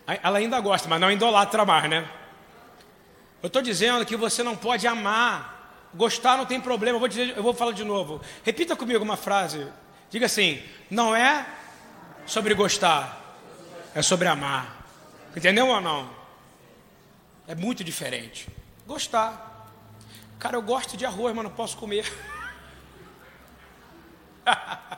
Ela 0.06 0.38
ainda 0.38 0.60
gosta, 0.60 0.88
mas 0.88 1.00
não 1.00 1.10
idolatra 1.10 1.64
mais, 1.64 1.88
né? 1.88 2.10
Eu 3.42 3.46
estou 3.46 3.62
dizendo 3.62 4.04
que 4.04 4.16
você 4.16 4.42
não 4.42 4.56
pode 4.56 4.86
amar. 4.86 5.57
Gostar 5.94 6.36
não 6.36 6.46
tem 6.46 6.60
problema. 6.60 6.96
Eu 6.96 7.00
vou, 7.00 7.08
dizer, 7.08 7.36
eu 7.36 7.42
vou 7.42 7.54
falar 7.54 7.72
de 7.72 7.84
novo. 7.84 8.20
Repita 8.44 8.76
comigo 8.76 9.02
uma 9.02 9.16
frase. 9.16 9.66
Diga 10.10 10.26
assim: 10.26 10.62
não 10.90 11.14
é 11.14 11.46
sobre 12.26 12.54
gostar, 12.54 13.36
é 13.94 14.02
sobre 14.02 14.28
amar. 14.28 14.86
Entendeu 15.36 15.68
ou 15.68 15.80
não? 15.80 16.10
É 17.46 17.54
muito 17.54 17.82
diferente. 17.84 18.48
Gostar. 18.86 19.70
Cara, 20.38 20.56
eu 20.56 20.62
gosto 20.62 20.96
de 20.96 21.04
arroz, 21.04 21.34
mas 21.34 21.44
não 21.44 21.50
posso 21.50 21.76
comer. 21.76 22.10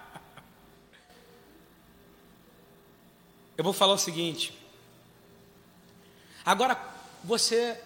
eu 3.56 3.64
vou 3.64 3.72
falar 3.72 3.94
o 3.94 3.98
seguinte. 3.98 4.58
Agora 6.44 6.76
você 7.22 7.80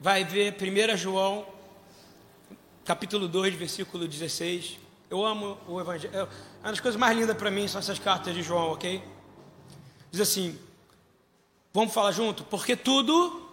vai 0.00 0.24
ver 0.24 0.56
1 0.60 0.96
João, 0.96 1.46
capítulo 2.84 3.28
2, 3.28 3.54
versículo 3.54 4.08
16. 4.08 4.78
Eu 5.08 5.24
amo 5.24 5.58
o 5.68 5.80
Evangelho. 5.80 6.14
É 6.14 6.22
uma 6.62 6.70
das 6.70 6.80
coisas 6.80 6.98
mais 6.98 7.16
lindas 7.16 7.36
para 7.36 7.50
mim 7.50 7.68
são 7.68 7.78
essas 7.78 7.98
cartas 7.98 8.34
de 8.34 8.42
João, 8.42 8.72
ok? 8.72 9.02
Diz 10.10 10.20
assim: 10.20 10.58
Vamos 11.72 11.94
falar 11.94 12.12
junto? 12.12 12.44
Porque 12.44 12.76
tudo 12.76 13.50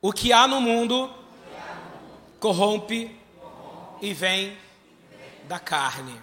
o 0.00 0.12
que 0.12 0.32
há 0.32 0.48
no 0.48 0.60
mundo 0.60 1.12
corrompe 2.38 3.16
e 4.00 4.12
vem 4.12 4.56
da 5.46 5.58
carne. 5.58 6.20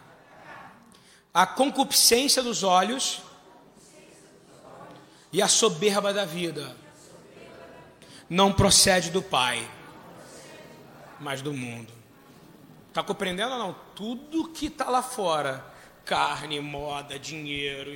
A 1.33 1.45
concupiscência 1.45 2.41
dos 2.41 2.63
olhos 2.63 3.21
e 5.31 5.41
a 5.41 5.47
soberba 5.47 6.11
da 6.11 6.25
vida 6.25 6.75
não 8.29 8.51
procede 8.51 9.11
do 9.11 9.21
Pai, 9.21 9.69
mas 11.19 11.41
do 11.41 11.53
mundo. 11.53 11.91
Está 12.89 13.03
compreendendo 13.03 13.53
ou 13.53 13.59
não? 13.59 13.75
Tudo 13.95 14.49
que 14.49 14.67
está 14.67 14.89
lá 14.89 15.01
fora, 15.01 15.63
carne, 16.03 16.59
moda, 16.59 17.19
dinheiro, 17.19 17.95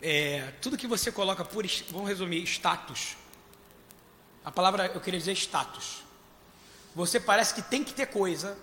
é, 0.00 0.52
tudo 0.62 0.78
que 0.78 0.86
você 0.86 1.12
coloca 1.12 1.44
por, 1.44 1.64
vamos 1.90 2.08
resumir, 2.08 2.42
status. 2.44 3.16
A 4.44 4.50
palavra 4.50 4.86
eu 4.86 5.00
queria 5.00 5.18
dizer 5.18 5.32
status. 5.32 6.02
Você 6.94 7.20
parece 7.20 7.54
que 7.54 7.62
tem 7.62 7.84
que 7.84 7.92
ter 7.92 8.06
coisa. 8.06 8.56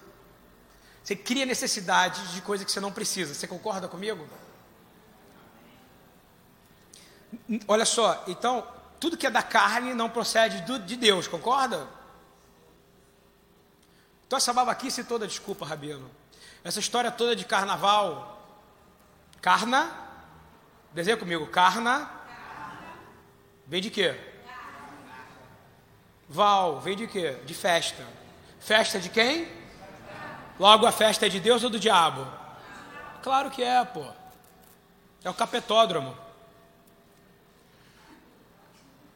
Você 1.03 1.15
cria 1.15 1.45
necessidade 1.45 2.33
de 2.33 2.41
coisa 2.41 2.65
que 2.65 2.71
você 2.71 2.79
não 2.79 2.91
precisa. 2.91 3.33
Você 3.33 3.47
concorda 3.47 3.87
comigo? 3.87 4.27
Olha 7.67 7.85
só, 7.85 8.23
então, 8.27 8.67
tudo 8.99 9.15
que 9.15 9.27
é 9.27 9.29
da 9.29 9.43
carne 9.43 9.93
não 9.93 10.09
procede 10.09 10.61
de 10.85 10.95
Deus, 10.95 11.27
concorda? 11.27 11.87
Então 14.27 14.35
essa 14.35 14.53
babaquice 14.53 15.05
toda, 15.05 15.25
desculpa, 15.25 15.65
Rabino. 15.65 16.11
Essa 16.61 16.81
história 16.81 17.09
toda 17.09 17.33
de 17.33 17.45
carnaval. 17.45 18.45
Carna, 19.41 19.89
desenha 20.91 21.15
comigo, 21.15 21.47
carna. 21.47 22.11
Vem 23.65 23.81
de 23.81 23.89
quê? 23.89 24.19
Val, 26.27 26.81
vem 26.81 26.97
de 26.97 27.07
quê? 27.07 27.39
De 27.45 27.53
festa. 27.53 28.05
Festa 28.59 28.99
de 28.99 29.09
quem? 29.09 29.47
Logo 30.59 30.85
a 30.85 30.91
festa 30.91 31.25
é 31.25 31.29
de 31.29 31.39
Deus 31.39 31.63
ou 31.63 31.69
do 31.69 31.79
diabo? 31.79 32.27
Claro 33.23 33.49
que 33.49 33.63
é, 33.63 33.85
pô. 33.85 34.05
É 35.23 35.29
o 35.29 35.33
capetódromo. 35.33 36.17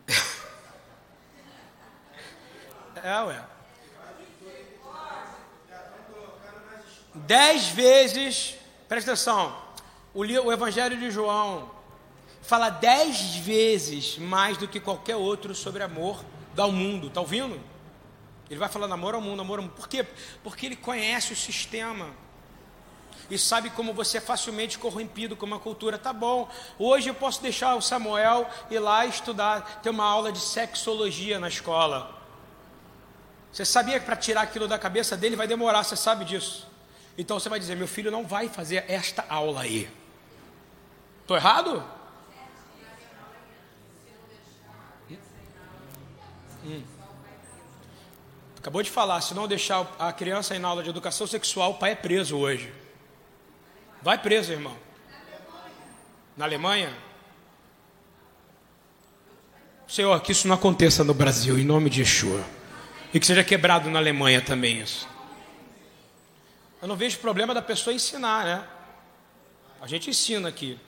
É, 3.04 3.20
ué. 3.24 3.44
Dez 7.14 7.68
vezes, 7.68 8.56
presta 8.88 9.12
atenção, 9.12 9.56
o, 10.14 10.22
o 10.22 10.52
Evangelho 10.52 10.98
de 10.98 11.12
João 11.12 11.70
fala 12.42 12.70
dez 12.70 13.36
vezes 13.36 14.18
mais 14.18 14.58
do 14.58 14.68
que 14.68 14.80
qualquer 14.80 15.16
outro 15.16 15.54
sobre 15.54 15.84
amor 15.84 16.24
ao 16.58 16.72
mundo, 16.72 17.10
tá 17.10 17.20
ouvindo? 17.20 17.60
Ele 18.50 18.60
vai 18.60 18.70
falar 18.70 18.92
amor 18.92 19.16
ao 19.16 19.22
mundo, 19.22 19.42
amor 19.42 19.60
ao 19.60 19.64
mundo. 19.64 19.74
Por 19.76 19.88
quê? 19.88 20.06
Porque 20.44 20.66
ele 20.66 20.76
conhece 20.76 21.32
o 21.34 21.36
sistema 21.36 22.08
e 23.30 23.38
sabe 23.38 23.70
como 23.70 23.94
você 23.94 24.18
é 24.18 24.22
facilmente 24.22 24.78
corrompido 24.78 25.36
com 25.36 25.46
uma 25.46 25.60
cultura. 25.60 25.98
Tá 25.98 26.12
bom, 26.12 26.50
hoje 26.78 27.10
eu 27.10 27.14
posso 27.14 27.42
deixar 27.42 27.76
o 27.76 27.82
Samuel 27.82 28.50
ir 28.70 28.80
lá 28.80 29.06
estudar, 29.06 29.82
ter 29.82 29.90
uma 29.90 30.04
aula 30.06 30.32
de 30.32 30.40
sexologia 30.40 31.40
na 31.40 31.48
escola. 31.48 32.20
Você 33.52 33.66
sabia 33.66 34.00
que 34.00 34.06
para 34.06 34.16
tirar 34.16 34.42
aquilo 34.42 34.68
da 34.68 34.80
cabeça 34.80 35.16
dele 35.16 35.36
vai 35.36 35.48
demorar, 35.48 35.84
você 35.84 35.96
sabe 35.96 36.26
disso. 36.26 36.71
Então 37.22 37.40
você 37.40 37.48
vai 37.48 37.60
dizer: 37.60 37.76
meu 37.76 37.88
filho 37.88 38.10
não 38.10 38.26
vai 38.26 38.50
fazer 38.50 38.84
esta 38.88 39.24
aula 39.30 39.62
aí. 39.62 39.88
Estou 41.22 41.38
errado? 41.38 41.84
Hum. 46.66 46.82
Acabou 48.58 48.82
de 48.82 48.90
falar, 48.90 49.22
se 49.22 49.36
não 49.36 49.48
deixar 49.48 49.96
a 50.00 50.12
criança 50.12 50.56
ir 50.56 50.60
na 50.60 50.68
aula 50.68 50.82
de 50.82 50.90
educação 50.90 51.28
sexual, 51.28 51.72
o 51.72 51.74
pai 51.76 51.92
é 51.92 51.96
preso 51.96 52.38
hoje. 52.38 52.74
Vai 54.02 54.18
preso, 54.18 54.52
irmão. 54.52 54.76
Na 56.36 56.46
Alemanha? 56.46 56.92
Senhor, 59.88 60.20
que 60.22 60.32
isso 60.32 60.48
não 60.48 60.56
aconteça 60.56 61.04
no 61.04 61.14
Brasil, 61.14 61.60
em 61.60 61.66
nome 61.66 61.88
de 61.88 62.02
Yeshua. 62.02 62.44
E 63.14 63.20
que 63.20 63.28
seja 63.28 63.44
quebrado 63.44 63.92
na 63.92 64.00
Alemanha 64.00 64.42
também 64.42 64.80
isso. 64.80 65.08
Eu 66.82 66.88
não 66.88 66.96
vejo 66.96 67.20
problema 67.20 67.54
da 67.54 67.62
pessoa 67.62 67.94
ensinar, 67.94 68.44
né? 68.44 68.68
A 69.80 69.88
gente 69.88 70.10
ensina 70.10 70.50
aqui. 70.50 70.80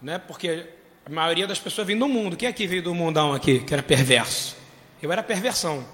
Né? 0.00 0.18
Porque 0.18 0.66
a 1.04 1.10
maioria 1.10 1.46
das 1.46 1.58
pessoas 1.58 1.86
vem 1.86 1.98
do 1.98 2.08
mundo. 2.08 2.36
Quem 2.36 2.48
aqui 2.48 2.66
veio 2.66 2.82
do 2.82 2.94
mundão 2.94 3.34
aqui, 3.34 3.60
que 3.60 3.72
era 3.72 3.82
perverso? 3.82 4.56
Eu 5.02 5.12
era 5.12 5.22
perversão. 5.22 5.86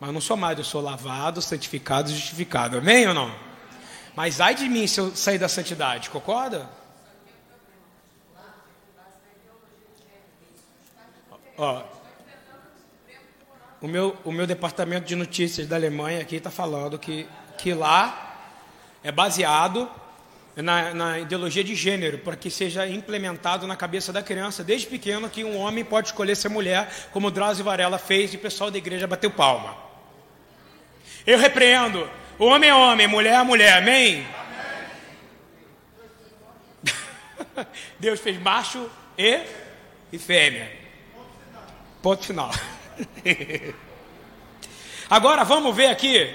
Mas 0.00 0.12
não 0.12 0.20
sou 0.20 0.36
mais, 0.36 0.58
eu 0.58 0.64
sou 0.64 0.80
lavado, 0.80 1.40
santificado 1.42 2.10
e 2.10 2.14
justificado. 2.14 2.78
Amém 2.78 3.06
ou 3.06 3.14
não? 3.14 3.34
Mas 4.16 4.40
ai 4.40 4.54
de 4.54 4.68
mim 4.68 4.86
se 4.86 5.00
eu 5.00 5.14
sair 5.14 5.38
da 5.38 5.48
santidade, 5.48 6.10
concorda? 6.10 6.68
Ó, 11.56 11.82
o 13.82 13.88
meu, 13.88 14.16
o 14.24 14.30
meu 14.30 14.46
departamento 14.46 15.06
de 15.06 15.16
notícias 15.16 15.66
da 15.66 15.74
Alemanha 15.74 16.20
aqui 16.20 16.36
está 16.36 16.52
falando 16.52 16.96
que, 16.96 17.26
que 17.58 17.74
lá 17.74 18.38
é 19.02 19.10
baseado 19.10 19.90
na, 20.54 20.94
na, 20.94 21.18
ideologia 21.18 21.64
de 21.64 21.74
gênero, 21.74 22.18
para 22.18 22.36
que 22.36 22.48
seja 22.48 22.86
implementado 22.86 23.66
na 23.66 23.74
cabeça 23.74 24.12
da 24.12 24.22
criança, 24.22 24.62
desde 24.62 24.86
pequeno, 24.86 25.28
que 25.28 25.42
um 25.42 25.58
homem 25.58 25.84
pode 25.84 26.08
escolher 26.08 26.36
ser 26.36 26.48
mulher, 26.48 27.08
como 27.10 27.28
Drauzio 27.28 27.64
Varela 27.64 27.98
fez 27.98 28.32
e 28.32 28.36
o 28.36 28.38
pessoal 28.38 28.70
da 28.70 28.78
igreja 28.78 29.08
bateu 29.08 29.32
palma. 29.32 29.76
Eu 31.26 31.38
repreendo. 31.38 32.08
O 32.38 32.44
homem 32.46 32.70
é 32.70 32.74
homem, 32.74 33.08
mulher 33.08 33.34
é 33.34 33.42
mulher. 33.42 33.78
Amém? 33.78 34.26
Amém. 36.84 37.66
Deus 37.98 38.20
fez 38.20 38.40
macho 38.40 38.88
e, 39.18 39.40
e 40.12 40.18
fêmea. 40.18 40.70
Ponto 42.00 42.24
final. 42.24 42.50
Agora 45.08 45.44
vamos 45.44 45.74
ver 45.74 45.86
aqui 45.86 46.34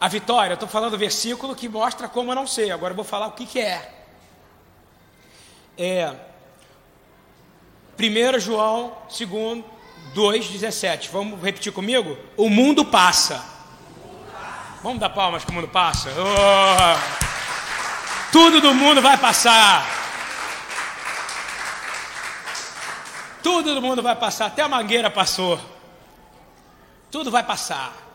a 0.00 0.08
vitória. 0.08 0.54
Estou 0.54 0.68
falando 0.68 0.92
do 0.92 0.98
versículo 0.98 1.54
que 1.54 1.68
mostra 1.68 2.08
como 2.08 2.30
eu 2.30 2.34
não 2.34 2.46
sei. 2.46 2.70
Agora 2.70 2.92
eu 2.92 2.96
vou 2.96 3.04
falar 3.04 3.26
o 3.28 3.32
que, 3.32 3.46
que 3.46 3.60
é. 3.60 3.94
É 5.76 6.14
1 7.98 8.38
João 8.40 8.96
2, 9.08 9.64
2,17. 10.14 11.08
Vamos 11.10 11.42
repetir 11.42 11.72
comigo? 11.72 12.16
O 12.36 12.48
mundo 12.48 12.84
passa 12.84 13.58
Vamos 14.80 15.00
dar 15.00 15.10
palmas 15.10 15.44
que 15.44 15.50
o 15.50 15.54
mundo 15.54 15.66
passa? 15.66 16.08
Oh, 16.10 16.98
tudo 18.30 18.60
do 18.60 18.72
mundo 18.72 19.02
vai 19.02 19.18
passar. 19.18 19.97
Tudo 23.42 23.74
do 23.74 23.82
mundo 23.82 24.02
vai 24.02 24.16
passar. 24.16 24.46
Até 24.46 24.62
a 24.62 24.68
mangueira 24.68 25.10
passou. 25.10 25.60
Tudo 27.10 27.30
vai 27.30 27.42
passar. 27.42 28.06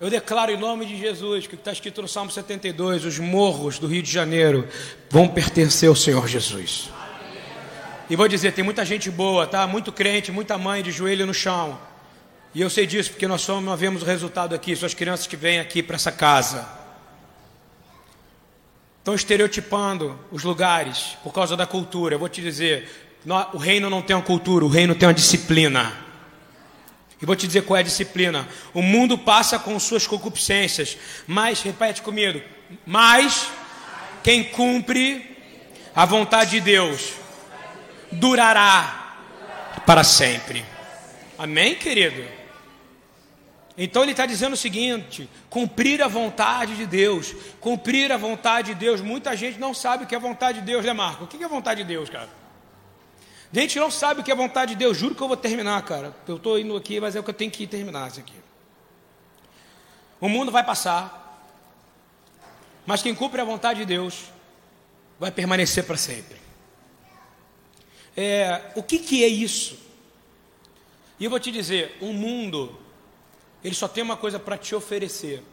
Eu 0.00 0.10
declaro 0.10 0.50
em 0.50 0.56
nome 0.56 0.86
de 0.86 0.96
Jesus, 0.96 1.46
que 1.46 1.54
está 1.54 1.72
escrito 1.72 2.02
no 2.02 2.08
Salmo 2.08 2.30
72, 2.30 3.04
os 3.04 3.18
morros 3.18 3.78
do 3.78 3.86
Rio 3.86 4.02
de 4.02 4.10
Janeiro 4.10 4.68
vão 5.08 5.28
pertencer 5.28 5.88
ao 5.88 5.96
Senhor 5.96 6.26
Jesus. 6.28 6.90
E 8.10 8.16
vou 8.16 8.28
dizer, 8.28 8.52
tem 8.52 8.64
muita 8.64 8.84
gente 8.84 9.10
boa, 9.10 9.46
tá? 9.46 9.66
Muito 9.66 9.90
crente, 9.90 10.30
muita 10.30 10.58
mãe 10.58 10.82
de 10.82 10.90
joelho 10.90 11.26
no 11.26 11.32
chão 11.32 11.78
e 12.54 12.60
eu 12.60 12.70
sei 12.70 12.86
disso 12.86 13.10
porque 13.10 13.26
nós, 13.26 13.40
somos, 13.40 13.64
nós 13.64 13.80
vemos 13.80 14.02
o 14.02 14.04
resultado 14.04 14.54
aqui, 14.54 14.76
são 14.76 14.86
as 14.86 14.94
crianças 14.94 15.26
que 15.26 15.36
vêm 15.36 15.58
aqui 15.58 15.82
para 15.82 15.96
essa 15.96 16.12
casa. 16.12 16.68
Estão 18.98 19.12
estereotipando 19.12 20.16
os 20.30 20.44
lugares 20.44 21.16
por 21.24 21.32
causa 21.32 21.56
da 21.56 21.66
cultura. 21.66 22.14
Eu 22.14 22.18
vou 22.18 22.28
te 22.28 22.40
dizer, 22.40 23.03
o 23.52 23.58
reino 23.58 23.88
não 23.88 24.02
tem 24.02 24.14
uma 24.14 24.22
cultura, 24.22 24.64
o 24.64 24.68
reino 24.68 24.94
tem 24.94 25.08
uma 25.08 25.14
disciplina. 25.14 25.92
E 27.20 27.26
vou 27.26 27.34
te 27.34 27.46
dizer 27.46 27.62
qual 27.62 27.76
é 27.78 27.80
a 27.80 27.84
disciplina. 27.84 28.46
O 28.74 28.82
mundo 28.82 29.16
passa 29.16 29.58
com 29.58 29.78
suas 29.78 30.06
concupiscências, 30.06 30.98
mas, 31.26 31.62
repete 31.62 32.02
comigo, 32.02 32.40
mas 32.84 33.48
quem 34.22 34.44
cumpre 34.44 35.34
a 35.94 36.04
vontade 36.04 36.50
de 36.52 36.60
Deus 36.60 37.14
durará 38.12 39.16
para 39.86 40.04
sempre. 40.04 40.64
Amém, 41.38 41.74
querido? 41.74 42.24
Então 43.76 44.02
ele 44.02 44.12
está 44.12 44.26
dizendo 44.26 44.52
o 44.52 44.56
seguinte: 44.56 45.28
cumprir 45.50 46.02
a 46.02 46.08
vontade 46.08 46.76
de 46.76 46.86
Deus, 46.86 47.34
cumprir 47.60 48.12
a 48.12 48.16
vontade 48.16 48.74
de 48.74 48.74
Deus. 48.74 49.00
Muita 49.00 49.36
gente 49.36 49.58
não 49.58 49.74
sabe 49.74 50.04
o 50.04 50.06
que 50.06 50.14
é 50.14 50.18
vontade 50.18 50.60
de 50.60 50.66
Deus, 50.66 50.84
né, 50.84 50.92
Marco? 50.92 51.24
O 51.24 51.26
que 51.26 51.42
é 51.42 51.48
vontade 51.48 51.82
de 51.82 51.88
Deus, 51.88 52.08
cara? 52.08 52.43
Gente 53.54 53.78
não 53.78 53.88
sabe 53.88 54.20
o 54.20 54.24
que 54.24 54.32
é 54.32 54.34
vontade 54.34 54.72
de 54.72 54.78
Deus. 54.78 54.98
Juro 54.98 55.14
que 55.14 55.22
eu 55.22 55.28
vou 55.28 55.36
terminar, 55.36 55.80
cara. 55.84 56.12
Eu 56.26 56.38
estou 56.38 56.58
indo 56.58 56.76
aqui, 56.76 56.98
mas 56.98 57.14
é 57.14 57.20
o 57.20 57.22
que 57.22 57.30
eu 57.30 57.34
tenho 57.34 57.52
que 57.52 57.68
terminar 57.68 58.10
isso 58.10 58.18
aqui. 58.18 58.34
O 60.20 60.28
mundo 60.28 60.50
vai 60.50 60.64
passar, 60.64 61.40
mas 62.84 63.00
quem 63.00 63.14
cumpre 63.14 63.40
a 63.40 63.44
vontade 63.44 63.78
de 63.78 63.86
Deus 63.86 64.24
vai 65.20 65.30
permanecer 65.30 65.84
para 65.86 65.96
sempre. 65.96 66.36
É, 68.16 68.72
o 68.74 68.82
que, 68.82 68.98
que 68.98 69.22
é 69.22 69.28
isso? 69.28 69.78
E 71.20 71.24
eu 71.24 71.30
vou 71.30 71.38
te 71.38 71.52
dizer: 71.52 71.96
um 72.00 72.12
mundo 72.12 72.76
ele 73.62 73.74
só 73.76 73.86
tem 73.86 74.02
uma 74.02 74.16
coisa 74.16 74.40
para 74.40 74.58
te 74.58 74.74
oferecer: 74.74 75.44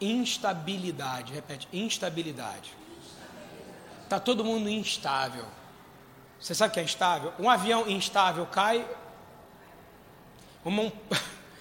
instabilidade. 0.00 1.32
Repete, 1.32 1.68
instabilidade. 1.72 2.72
Está 4.02 4.18
todo 4.18 4.44
mundo 4.44 4.68
instável. 4.68 5.46
Você 6.44 6.54
sabe 6.54 6.72
o 6.72 6.74
que 6.74 6.80
é 6.80 6.82
instável? 6.82 7.32
Um 7.38 7.48
avião 7.48 7.88
instável 7.88 8.44
cai. 8.44 8.86
Um, 10.62 10.92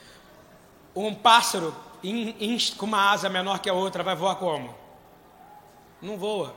um 0.94 1.16
pássaro 1.16 1.74
in, 2.04 2.36
in, 2.38 2.58
com 2.76 2.86
uma 2.86 3.10
asa 3.10 3.30
menor 3.30 3.60
que 3.60 3.70
a 3.70 3.74
outra 3.74 4.04
vai 4.04 4.14
voar 4.14 4.36
como? 4.36 4.76
Não 6.02 6.18
voa. 6.18 6.54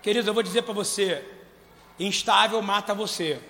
Queridos, 0.00 0.28
eu 0.28 0.32
vou 0.32 0.44
dizer 0.44 0.62
para 0.62 0.72
você: 0.72 1.28
instável 1.98 2.62
mata 2.62 2.94
você 2.94 3.42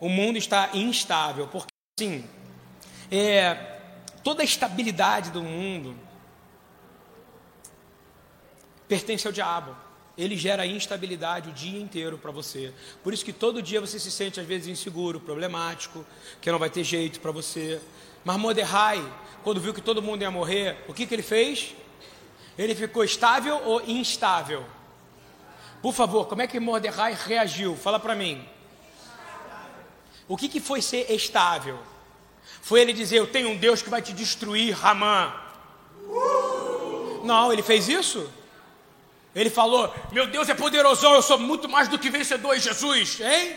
o 0.00 0.08
mundo 0.08 0.38
está 0.38 0.70
instável, 0.72 1.48
porque 1.48 1.68
assim, 1.98 2.26
é, 3.12 3.78
toda 4.24 4.40
a 4.40 4.44
estabilidade 4.44 5.30
do 5.30 5.42
mundo 5.42 5.94
pertence 8.88 9.26
ao 9.26 9.32
diabo. 9.34 9.89
Ele 10.20 10.36
gera 10.36 10.66
instabilidade 10.66 11.48
o 11.48 11.52
dia 11.52 11.80
inteiro 11.80 12.18
para 12.18 12.30
você. 12.30 12.74
Por 13.02 13.14
isso 13.14 13.24
que 13.24 13.32
todo 13.32 13.62
dia 13.62 13.80
você 13.80 13.98
se 13.98 14.10
sente 14.10 14.38
às 14.38 14.46
vezes 14.46 14.68
inseguro, 14.68 15.18
problemático, 15.18 16.04
que 16.42 16.52
não 16.52 16.58
vai 16.58 16.68
ter 16.68 16.84
jeito 16.84 17.20
para 17.20 17.30
você. 17.30 17.80
Mas 18.22 18.36
Mordecai, 18.36 19.02
quando 19.42 19.62
viu 19.62 19.72
que 19.72 19.80
todo 19.80 20.02
mundo 20.02 20.20
ia 20.20 20.30
morrer, 20.30 20.76
o 20.86 20.92
que, 20.92 21.06
que 21.06 21.14
ele 21.14 21.22
fez? 21.22 21.74
Ele 22.58 22.74
ficou 22.74 23.02
estável 23.02 23.62
ou 23.64 23.80
instável? 23.80 24.62
Por 25.80 25.94
favor, 25.94 26.26
como 26.26 26.42
é 26.42 26.46
que 26.46 26.60
Mordecai 26.60 27.16
reagiu? 27.18 27.74
Fala 27.74 27.98
para 27.98 28.14
mim. 28.14 28.46
O 30.28 30.36
que, 30.36 30.50
que 30.50 30.60
foi 30.60 30.82
ser 30.82 31.10
estável? 31.10 31.78
Foi 32.60 32.82
ele 32.82 32.92
dizer: 32.92 33.16
Eu 33.16 33.26
tenho 33.26 33.48
um 33.48 33.56
Deus 33.56 33.80
que 33.80 33.88
vai 33.88 34.02
te 34.02 34.12
destruir, 34.12 34.74
Ramã. 34.74 35.32
Não, 37.24 37.50
ele 37.50 37.62
fez 37.62 37.88
isso? 37.88 38.30
Ele 39.34 39.50
falou: 39.50 39.94
Meu 40.12 40.26
Deus 40.26 40.48
é 40.48 40.54
poderosão, 40.54 41.14
eu 41.14 41.22
sou 41.22 41.38
muito 41.38 41.68
mais 41.68 41.88
do 41.88 41.98
que 41.98 42.10
vencedor 42.10 42.56
em 42.56 42.60
Jesus, 42.60 43.20
hein? 43.20 43.56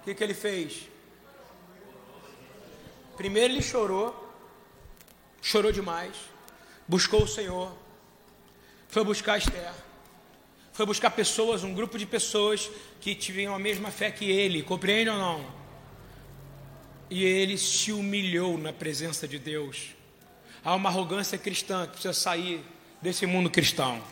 O 0.00 0.04
que, 0.04 0.14
que 0.14 0.24
ele 0.24 0.34
fez? 0.34 0.88
Primeiro 3.16 3.52
ele 3.52 3.62
chorou, 3.62 4.34
chorou 5.42 5.70
demais, 5.70 6.16
buscou 6.88 7.24
o 7.24 7.28
Senhor, 7.28 7.72
foi 8.88 9.04
buscar 9.04 9.38
Esther, 9.38 9.72
foi 10.72 10.86
buscar 10.86 11.10
pessoas, 11.10 11.62
um 11.62 11.74
grupo 11.74 11.98
de 11.98 12.06
pessoas 12.06 12.70
que 13.00 13.14
tinham 13.14 13.54
a 13.54 13.58
mesma 13.58 13.90
fé 13.90 14.10
que 14.10 14.30
ele, 14.30 14.62
compreende 14.62 15.10
ou 15.10 15.18
não? 15.18 15.60
E 17.10 17.24
ele 17.24 17.58
se 17.58 17.92
humilhou 17.92 18.56
na 18.56 18.72
presença 18.72 19.28
de 19.28 19.38
Deus. 19.38 19.90
Há 20.64 20.74
uma 20.74 20.88
arrogância 20.88 21.36
cristã 21.36 21.86
que 21.86 21.92
precisa 21.92 22.14
sair 22.14 22.64
desse 23.02 23.26
mundo 23.26 23.50
cristão 23.50 24.02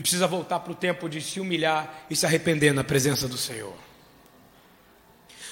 e 0.00 0.02
precisa 0.02 0.26
voltar 0.26 0.60
para 0.60 0.72
o 0.72 0.74
tempo 0.74 1.10
de 1.10 1.20
se 1.20 1.38
humilhar 1.38 2.06
e 2.08 2.16
se 2.16 2.24
arrepender 2.24 2.72
na 2.72 2.82
presença 2.82 3.28
do 3.28 3.36
Senhor. 3.36 3.74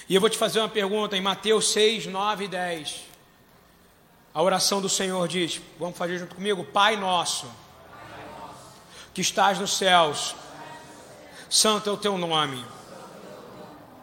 E 0.08 0.14
eu 0.14 0.22
vou 0.22 0.30
te 0.30 0.38
fazer 0.38 0.58
uma 0.58 0.70
pergunta 0.70 1.14
em 1.14 1.20
Mateus 1.20 1.70
6, 1.70 2.06
9 2.06 2.46
e 2.46 2.48
10. 2.48 3.04
A 4.32 4.42
oração 4.42 4.80
do 4.80 4.88
Senhor 4.88 5.28
diz: 5.28 5.60
Vamos 5.78 5.98
fazer 5.98 6.16
junto 6.16 6.34
comigo? 6.34 6.64
Pai 6.64 6.96
nosso, 6.96 7.46
que 9.12 9.20
estás 9.20 9.58
nos 9.58 9.76
céus, 9.76 10.34
santo 11.50 11.90
é 11.90 11.92
o 11.92 11.98
teu 11.98 12.16
nome, 12.16 12.64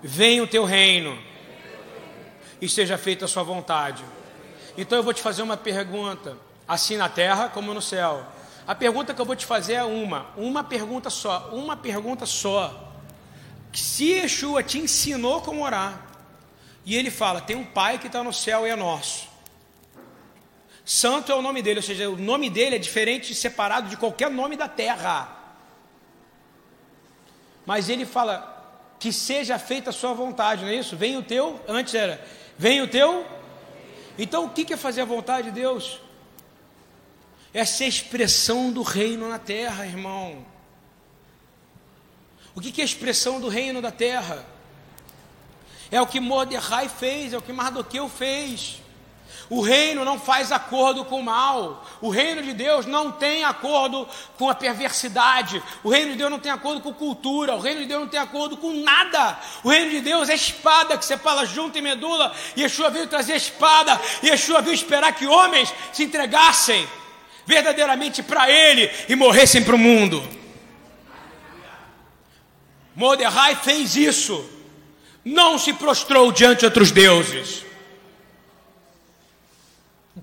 venha 0.03 0.43
o 0.43 0.47
teu 0.47 0.63
reino 0.63 1.17
e 2.61 2.69
seja 2.69 2.99
feita 2.99 3.25
a 3.25 3.27
sua 3.27 3.41
vontade. 3.41 4.05
Então 4.77 4.99
eu 4.99 5.03
vou 5.03 5.11
te 5.11 5.23
fazer 5.23 5.41
uma 5.41 5.57
pergunta, 5.57 6.37
assim 6.67 6.97
na 6.97 7.09
terra 7.09 7.49
como 7.49 7.73
no 7.73 7.81
céu. 7.81 8.34
A 8.68 8.74
pergunta 8.74 9.13
que 9.13 9.22
eu 9.22 9.26
vou 9.26 9.36
te 9.36 9.45
fazer 9.45 9.74
é 9.74 9.84
uma, 9.84 10.28
uma 10.36 10.63
pergunta 10.63 11.09
só, 11.09 11.49
uma 11.51 11.78
pergunta 11.78 12.26
só. 12.26 12.93
Se 13.72 14.05
Yeshua 14.05 14.63
te 14.63 14.80
ensinou 14.80 15.41
como 15.41 15.63
orar, 15.63 16.05
e 16.86 16.95
ele 16.95 17.11
fala: 17.11 17.41
tem 17.41 17.55
um 17.55 17.66
Pai 17.66 17.97
que 17.99 18.07
está 18.07 18.24
no 18.24 18.34
céu 18.34 18.66
e 18.66 18.70
é 18.70 18.76
nosso. 18.76 19.28
Santo 20.84 21.32
é 21.32 21.36
o 21.36 21.41
nome 21.41 21.61
dele, 21.61 21.80
ou 21.80 21.84
seja, 21.84 22.09
o 22.09 22.16
nome 22.16 22.49
dele 22.49 22.76
é 22.76 22.80
diferente 22.80 23.32
e 23.32 23.36
separado 23.36 23.89
de 23.89 23.97
qualquer 23.97 24.30
nome 24.30 24.55
da 24.55 24.68
terra. 24.68 25.30
Mas 27.66 27.89
ele 27.89 28.05
fala 28.05 28.53
que 28.99 29.11
seja 29.11 29.57
feita 29.57 29.89
a 29.89 29.93
sua 29.93 30.13
vontade, 30.13 30.63
não 30.63 30.70
é 30.70 30.76
isso? 30.76 30.95
Vem 30.95 31.18
o 31.18 31.24
teu, 31.24 31.59
antes 31.68 31.95
era, 31.95 32.24
vem 32.57 32.82
o 32.82 32.88
teu. 32.88 33.26
Então 34.18 34.45
o 34.45 34.49
que 34.49 34.74
é 34.74 34.78
fazer 34.78 35.01
a 35.01 35.05
vontade 35.05 35.49
de 35.49 35.59
Deus? 35.59 35.99
Essa 37.56 37.84
é 37.84 37.86
a 37.86 37.89
expressão 37.89 38.70
do 38.70 38.82
reino 38.82 39.30
na 39.30 39.39
terra, 39.39 39.86
irmão. 39.86 40.45
O 42.53 42.60
que 42.60 42.82
é 42.82 42.84
a 42.84 42.86
expressão 42.86 43.39
do 43.39 43.47
reino 43.47 43.82
da 43.82 43.91
terra? 43.91 44.45
É 45.89 46.01
o 46.01 46.06
que 46.06 46.20
Mordecai 46.20 46.89
fez, 46.89 47.32
é 47.32 47.38
o 47.38 47.41
que 47.41 47.53
Mardoqueu 47.53 48.10
fez. 48.10 48.82
O 49.49 49.62
reino 49.62 50.03
não 50.03 50.20
faz 50.20 50.51
acordo 50.51 51.06
com 51.06 51.22
o 51.22 51.24
mal. 51.24 51.86
O 52.01 52.10
reino 52.10 52.43
de 52.43 52.51
Deus 52.51 52.86
não 52.86 53.10
tem 53.10 53.45
acordo 53.45 54.06
com 54.38 54.49
a 54.49 54.56
perversidade. 54.56 55.64
O 55.82 55.89
reino 55.89 56.12
de 56.12 56.18
Deus 56.18 56.32
não 56.32 56.39
tem 56.39 56.51
acordo 56.51 56.82
com 56.82 56.93
cultura. 56.93 57.56
O 57.56 57.62
reino 57.62 57.80
de 57.80 57.88
Deus 57.88 58.01
não 58.01 58.10
tem 58.10 58.20
acordo 58.20 58.58
com 58.58 58.74
nada. 58.84 59.39
O 59.64 59.70
reino 59.70 59.91
de 59.91 60.01
Deus 60.01 60.28
é 60.28 60.36
espada 60.36 60.97
que 60.97 61.06
separa 61.06 61.45
junto 61.45 61.78
e 61.78 61.82
medula. 61.82 62.36
Yeshua 62.58 62.89
veio 62.89 63.08
trazer 63.08 63.38
espada. 63.38 63.97
Yeshua 64.22 64.62
veio 64.62 64.76
esperar 64.76 65.16
que 65.16 65.26
homens 65.26 65.74
se 65.93 66.03
entregassem 66.03 66.86
verdadeiramente 67.45 68.23
para 68.23 68.49
Ele 68.49 68.89
e 69.07 69.15
morressem 69.15 69.63
para 69.63 69.75
o 69.75 69.79
mundo. 69.79 70.23
Mordecai 72.95 73.55
fez 73.57 73.95
isso, 73.95 74.49
não 75.23 75.57
se 75.57 75.73
prostrou 75.73 76.31
diante 76.31 76.59
de 76.59 76.65
outros 76.65 76.91
deuses. 76.91 77.65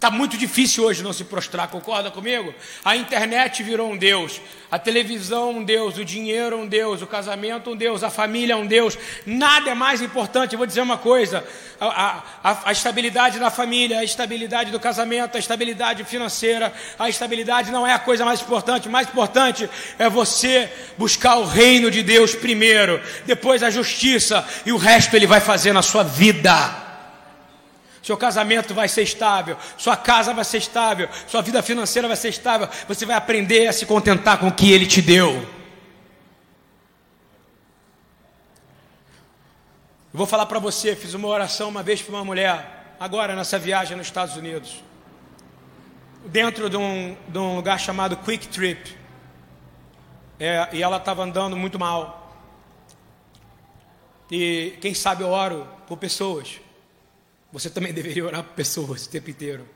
Está 0.03 0.11
muito 0.11 0.37
difícil 0.37 0.83
hoje 0.83 1.01
não 1.01 1.13
se 1.13 1.23
prostrar, 1.23 1.69
concorda 1.69 2.11
comigo? 2.11 2.53
A 2.85 2.97
internet 2.97 3.63
virou 3.63 3.89
um 3.89 3.97
Deus, 3.97 4.41
a 4.69 4.77
televisão 4.77 5.51
um 5.51 5.63
Deus, 5.63 5.97
o 5.97 6.05
dinheiro 6.05 6.59
um 6.59 6.67
Deus, 6.67 7.03
o 7.03 7.07
casamento 7.07 7.71
um 7.71 7.77
Deus, 7.77 8.03
a 8.03 8.11
família 8.11 8.57
um 8.57 8.67
Deus. 8.67 8.99
Nada 9.25 9.71
é 9.71 9.75
mais 9.75 10.03
importante. 10.03 10.55
Eu 10.55 10.59
vou 10.59 10.67
dizer 10.67 10.81
uma 10.81 10.99
coisa: 10.99 11.45
a, 11.81 12.21
a, 12.43 12.59
a 12.65 12.73
estabilidade 12.73 13.39
da 13.39 13.49
família, 13.49 14.01
a 14.01 14.03
estabilidade 14.03 14.73
do 14.73 14.81
casamento, 14.81 15.37
a 15.37 15.39
estabilidade 15.39 16.03
financeira, 16.03 16.73
a 16.99 17.09
estabilidade 17.09 17.71
não 17.71 17.87
é 17.87 17.93
a 17.93 17.99
coisa 18.01 18.25
mais 18.25 18.41
importante. 18.41 18.89
O 18.89 18.91
mais 18.91 19.07
importante 19.07 19.71
é 20.01 20.11
você 20.11 20.69
buscar 20.99 21.37
o 21.37 21.45
reino 21.45 21.93
de 21.93 22.03
Deus 22.03 22.35
primeiro, 22.35 23.01
depois 23.25 23.63
a 23.63 23.71
justiça 23.71 24.45
e 24.67 24.73
o 24.73 24.77
resto 24.77 25.15
Ele 25.15 25.29
vai 25.29 25.41
fazer 25.41 25.73
na 25.73 25.81
sua 25.81 26.03
vida 26.03 26.82
seu 28.03 28.17
casamento 28.17 28.75
vai 28.75 28.89
ser 28.89 29.03
estável, 29.03 29.57
sua 29.79 29.97
casa 29.97 30.35
vai 30.35 30.45
ser 30.45 30.59
estável, 30.59 31.09
sua 31.29 31.41
vida 31.41 31.63
financeira 31.63 32.09
vai 32.09 32.17
ser 32.17 32.31
estável. 32.31 32.69
Você 32.89 33.07
vai 33.07 33.17
aprender 33.17 33.69
a 33.69 33.73
se 33.73 33.87
contentar 33.87 34.39
com 34.39 34.49
o 34.49 34.53
que 34.53 34.73
Ele 34.73 34.87
te 34.87 35.01
deu. 35.01 35.31
Eu 40.13 40.19
vou 40.19 40.27
falar 40.27 40.47
para 40.47 40.59
você, 40.59 40.97
fiz 40.97 41.15
uma 41.15 41.29
oração 41.29 41.69
uma 41.69 41.83
vez 41.83 42.03
para 42.03 42.15
uma 42.17 42.25
mulher, 42.25 42.97
agora 42.99 43.37
nessa 43.37 43.59
viagem 43.59 43.97
nos 43.97 44.09
Estados 44.09 44.37
Unidos, 44.37 44.83
dentro 46.27 46.69
de 46.69 46.77
um, 46.77 47.17
de 47.29 47.39
um 47.39 47.57
lugar 47.57 47.79
chamado 47.79 48.17
Quick 48.17 48.49
Trip, 48.49 48.97
é, 50.39 50.69
e 50.73 50.83
ela 50.83 50.97
estava 50.97 51.23
andando 51.23 51.57
muito 51.57 51.79
mal. 51.79 52.37
E 54.31 54.77
quem 54.81 54.93
sabe 54.93 55.23
eu 55.23 55.31
oro 55.31 55.67
por 55.87 55.97
pessoas 55.97 56.61
você 57.53 57.69
também 57.69 57.93
deveria 57.95 58.25
orar 58.25 58.43
por 58.43 58.55
pessoas 58.55 59.07
o 59.07 59.09
tempo 59.11 59.31
inteiro. 59.31 59.69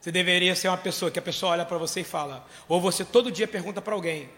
Você 0.00 0.12
deveria 0.12 0.54
ser 0.54 0.68
uma 0.68 0.76
pessoa 0.76 1.10
que 1.10 1.18
a 1.18 1.22
pessoa 1.22 1.52
olha 1.52 1.64
para 1.64 1.78
você 1.78 2.02
e 2.02 2.04
fala, 2.04 2.46
ou 2.68 2.80
você 2.80 3.04
todo 3.04 3.32
dia 3.32 3.48
pergunta 3.48 3.80
para 3.80 3.94
alguém: 3.94 4.28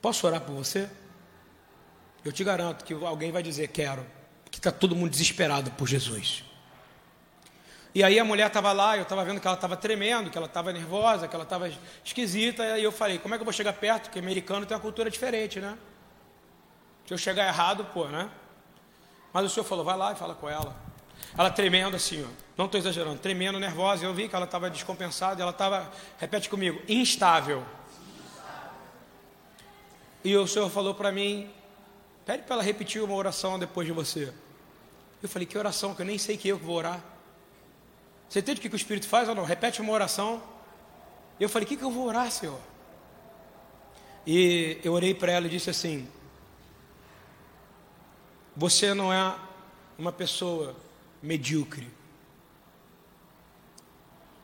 Posso 0.00 0.26
orar 0.26 0.40
por 0.40 0.54
você? 0.54 0.88
Eu 2.24 2.32
te 2.32 2.44
garanto 2.44 2.84
que 2.84 2.94
alguém 2.94 3.32
vai 3.32 3.42
dizer: 3.42 3.68
Quero, 3.68 4.06
porque 4.44 4.58
está 4.58 4.70
todo 4.70 4.94
mundo 4.94 5.10
desesperado 5.10 5.70
por 5.72 5.88
Jesus. 5.88 6.44
E 7.94 8.02
aí 8.02 8.18
a 8.18 8.24
mulher 8.24 8.46
estava 8.46 8.72
lá, 8.72 8.96
eu 8.96 9.02
estava 9.02 9.24
vendo 9.24 9.40
que 9.40 9.46
ela 9.46 9.56
estava 9.56 9.76
tremendo, 9.76 10.30
que 10.30 10.38
ela 10.38 10.46
estava 10.46 10.72
nervosa, 10.72 11.28
que 11.28 11.34
ela 11.34 11.44
estava 11.44 11.70
esquisita, 12.04 12.78
e 12.78 12.84
eu 12.84 12.92
falei: 12.92 13.18
Como 13.18 13.34
é 13.34 13.38
que 13.38 13.42
eu 13.42 13.44
vou 13.44 13.52
chegar 13.52 13.72
perto? 13.72 14.04
Porque 14.04 14.20
americano 14.20 14.64
tem 14.64 14.76
uma 14.76 14.80
cultura 14.80 15.10
diferente, 15.10 15.58
né? 15.58 15.76
Se 17.06 17.12
eu 17.12 17.18
chegar 17.18 17.48
errado, 17.48 17.84
pô, 17.86 18.06
né? 18.06 18.30
Mas 19.32 19.46
o 19.46 19.48
senhor 19.48 19.64
falou: 19.64 19.84
Vai 19.84 19.96
lá 19.96 20.12
e 20.12 20.14
fala 20.14 20.34
com 20.36 20.48
ela. 20.48 20.83
Ela 21.36 21.50
tremendo 21.50 21.96
assim, 21.96 22.24
ó. 22.24 22.28
não 22.56 22.66
estou 22.66 22.78
exagerando, 22.78 23.18
tremendo, 23.18 23.58
nervosa. 23.58 24.04
Eu 24.04 24.14
vi 24.14 24.28
que 24.28 24.36
ela 24.36 24.44
estava 24.44 24.70
descompensada, 24.70 25.42
ela 25.42 25.50
estava, 25.50 25.90
repete 26.18 26.48
comigo, 26.48 26.80
instável. 26.88 27.64
E 30.22 30.36
o 30.36 30.46
Senhor 30.46 30.70
falou 30.70 30.94
para 30.94 31.10
mim: 31.10 31.50
pede 32.24 32.44
para 32.44 32.54
ela 32.54 32.62
repetir 32.62 33.02
uma 33.02 33.14
oração 33.14 33.58
depois 33.58 33.86
de 33.86 33.92
você. 33.92 34.32
Eu 35.20 35.28
falei: 35.28 35.44
que 35.44 35.58
oração? 35.58 35.94
Que 35.94 36.02
eu 36.02 36.06
nem 36.06 36.18
sei 36.18 36.36
que 36.36 36.48
eu 36.48 36.56
vou 36.56 36.76
orar. 36.76 37.02
Você 38.28 38.38
entende 38.38 38.60
o 38.60 38.62
que 38.62 38.68
o 38.68 38.76
Espírito 38.76 39.08
faz 39.08 39.28
ou 39.28 39.34
não? 39.34 39.44
Repete 39.44 39.80
uma 39.80 39.92
oração. 39.92 40.40
Eu 41.40 41.48
falei: 41.48 41.66
o 41.66 41.68
que, 41.68 41.76
que 41.76 41.84
eu 41.84 41.90
vou 41.90 42.06
orar, 42.06 42.30
Senhor? 42.30 42.60
E 44.24 44.78
eu 44.84 44.92
orei 44.92 45.12
para 45.12 45.32
ela 45.32 45.46
e 45.46 45.50
disse 45.50 45.68
assim: 45.68 46.08
Você 48.56 48.94
não 48.94 49.12
é 49.12 49.34
uma 49.98 50.12
pessoa 50.12 50.74
medíocre. 51.24 51.88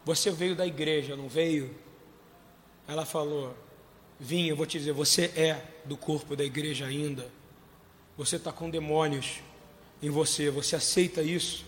Você 0.05 0.31
veio 0.31 0.57
da 0.57 0.67
igreja, 0.67 1.15
não 1.15 1.29
veio? 1.29 1.75
Ela 2.89 3.05
falou: 3.05 3.55
Vim, 4.19 4.47
eu 4.47 4.57
vou 4.57 4.67
te 4.67 4.79
dizer, 4.79 4.93
você 4.93 5.27
é 5.37 5.63
do 5.85 5.97
corpo 5.97 6.35
da 6.35 6.43
igreja 6.43 6.87
ainda. 6.87 7.31
Você 8.17 8.37
está 8.37 8.51
com 8.51 8.71
demônios 8.71 9.41
em 10.03 10.11
você, 10.11 10.51
você 10.51 10.75
aceita 10.75 11.23
isso? 11.23 11.67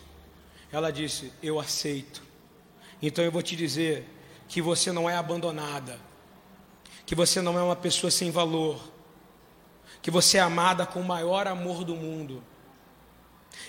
Ela 0.72 0.90
disse: 0.90 1.30
Eu 1.42 1.60
aceito. 1.60 2.22
Então 3.00 3.22
eu 3.22 3.30
vou 3.30 3.42
te 3.42 3.54
dizer 3.54 4.06
que 4.48 4.62
você 4.62 4.90
não 4.92 5.08
é 5.08 5.16
abandonada, 5.16 6.00
que 7.04 7.14
você 7.14 7.42
não 7.42 7.58
é 7.58 7.62
uma 7.62 7.76
pessoa 7.76 8.10
sem 8.10 8.30
valor, 8.30 8.80
que 10.00 10.10
você 10.10 10.38
é 10.38 10.40
amada 10.40 10.86
com 10.86 11.00
o 11.00 11.04
maior 11.04 11.46
amor 11.46 11.84
do 11.84 11.94
mundo 11.94 12.42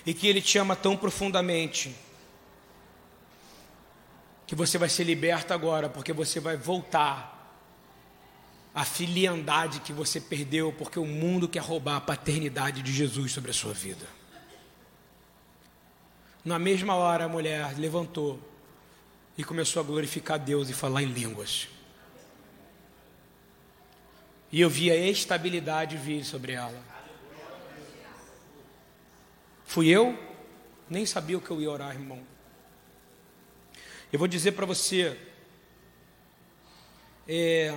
e 0.04 0.12
que 0.12 0.26
Ele 0.26 0.40
te 0.40 0.58
ama 0.58 0.74
tão 0.76 0.96
profundamente 0.96 1.94
que 4.46 4.54
você 4.54 4.76
vai 4.76 4.88
ser 4.88 5.04
liberta 5.04 5.54
agora, 5.54 5.88
porque 5.88 6.12
você 6.12 6.38
vai 6.38 6.56
voltar 6.56 7.32
à 8.74 8.84
filiandade 8.84 9.80
que 9.80 9.92
você 9.92 10.20
perdeu, 10.20 10.72
porque 10.72 10.98
o 10.98 11.06
mundo 11.06 11.48
quer 11.48 11.62
roubar 11.62 11.96
a 11.96 12.00
paternidade 12.00 12.82
de 12.82 12.92
Jesus 12.92 13.32
sobre 13.32 13.50
a 13.50 13.54
sua 13.54 13.72
vida. 13.72 14.06
Na 16.44 16.58
mesma 16.58 16.94
hora, 16.94 17.24
a 17.24 17.28
mulher 17.28 17.74
levantou 17.78 18.38
e 19.38 19.42
começou 19.42 19.80
a 19.80 19.84
glorificar 19.84 20.38
Deus 20.38 20.68
e 20.68 20.74
falar 20.74 21.02
em 21.02 21.06
línguas. 21.06 21.68
E 24.52 24.60
eu 24.60 24.68
vi 24.68 24.90
a 24.90 24.96
estabilidade 24.96 25.96
vir 25.96 26.24
sobre 26.24 26.52
ela. 26.52 26.93
Fui 29.74 29.88
eu? 29.88 30.16
Nem 30.88 31.04
sabia 31.04 31.36
o 31.36 31.40
que 31.40 31.50
eu 31.50 31.60
ia 31.60 31.68
orar, 31.68 31.96
irmão. 31.96 32.24
Eu 34.12 34.20
vou 34.20 34.28
dizer 34.28 34.52
para 34.52 34.64
você. 34.64 35.20
É, 37.26 37.76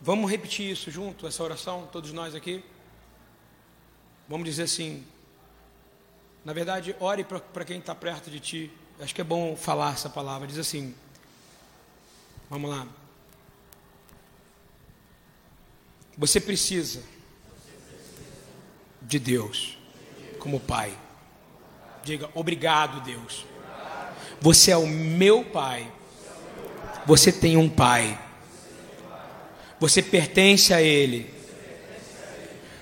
vamos 0.00 0.30
repetir 0.30 0.72
isso 0.72 0.90
junto, 0.90 1.26
essa 1.26 1.42
oração, 1.42 1.86
todos 1.92 2.10
nós 2.14 2.34
aqui? 2.34 2.64
Vamos 4.26 4.46
dizer 4.46 4.62
assim: 4.62 5.06
na 6.42 6.54
verdade, 6.54 6.96
ore 6.98 7.22
para 7.22 7.66
quem 7.66 7.78
está 7.78 7.94
perto 7.94 8.30
de 8.30 8.40
ti. 8.40 8.72
Acho 8.98 9.14
que 9.14 9.20
é 9.20 9.24
bom 9.24 9.54
falar 9.54 9.92
essa 9.92 10.08
palavra. 10.08 10.46
Diz 10.46 10.56
assim: 10.56 10.94
Vamos 12.48 12.70
lá. 12.70 12.88
Você 16.16 16.40
precisa 16.40 17.02
de 19.02 19.18
Deus 19.18 19.81
como 20.42 20.60
Pai. 20.60 20.92
Diga: 22.04 22.28
Obrigado, 22.34 23.00
Deus. 23.00 23.46
Você 24.40 24.70
é 24.70 24.76
o 24.76 24.86
meu 24.86 25.44
Pai. 25.44 25.86
Você 27.06 27.32
tem 27.32 27.56
um 27.56 27.68
Pai. 27.68 28.18
Você 29.80 30.02
pertence 30.02 30.74
a 30.74 30.82
Ele. 30.82 31.32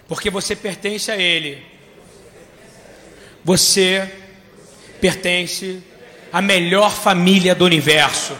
Porque 0.09 0.29
você 0.31 0.57
pertence 0.57 1.11
a 1.11 1.17
Ele 1.17 1.71
você 3.45 4.11
pertence 5.01 5.83
à 6.33 6.43
melhor 6.43 6.93
família 6.93 7.55
do 7.55 7.65
universo, 7.65 8.37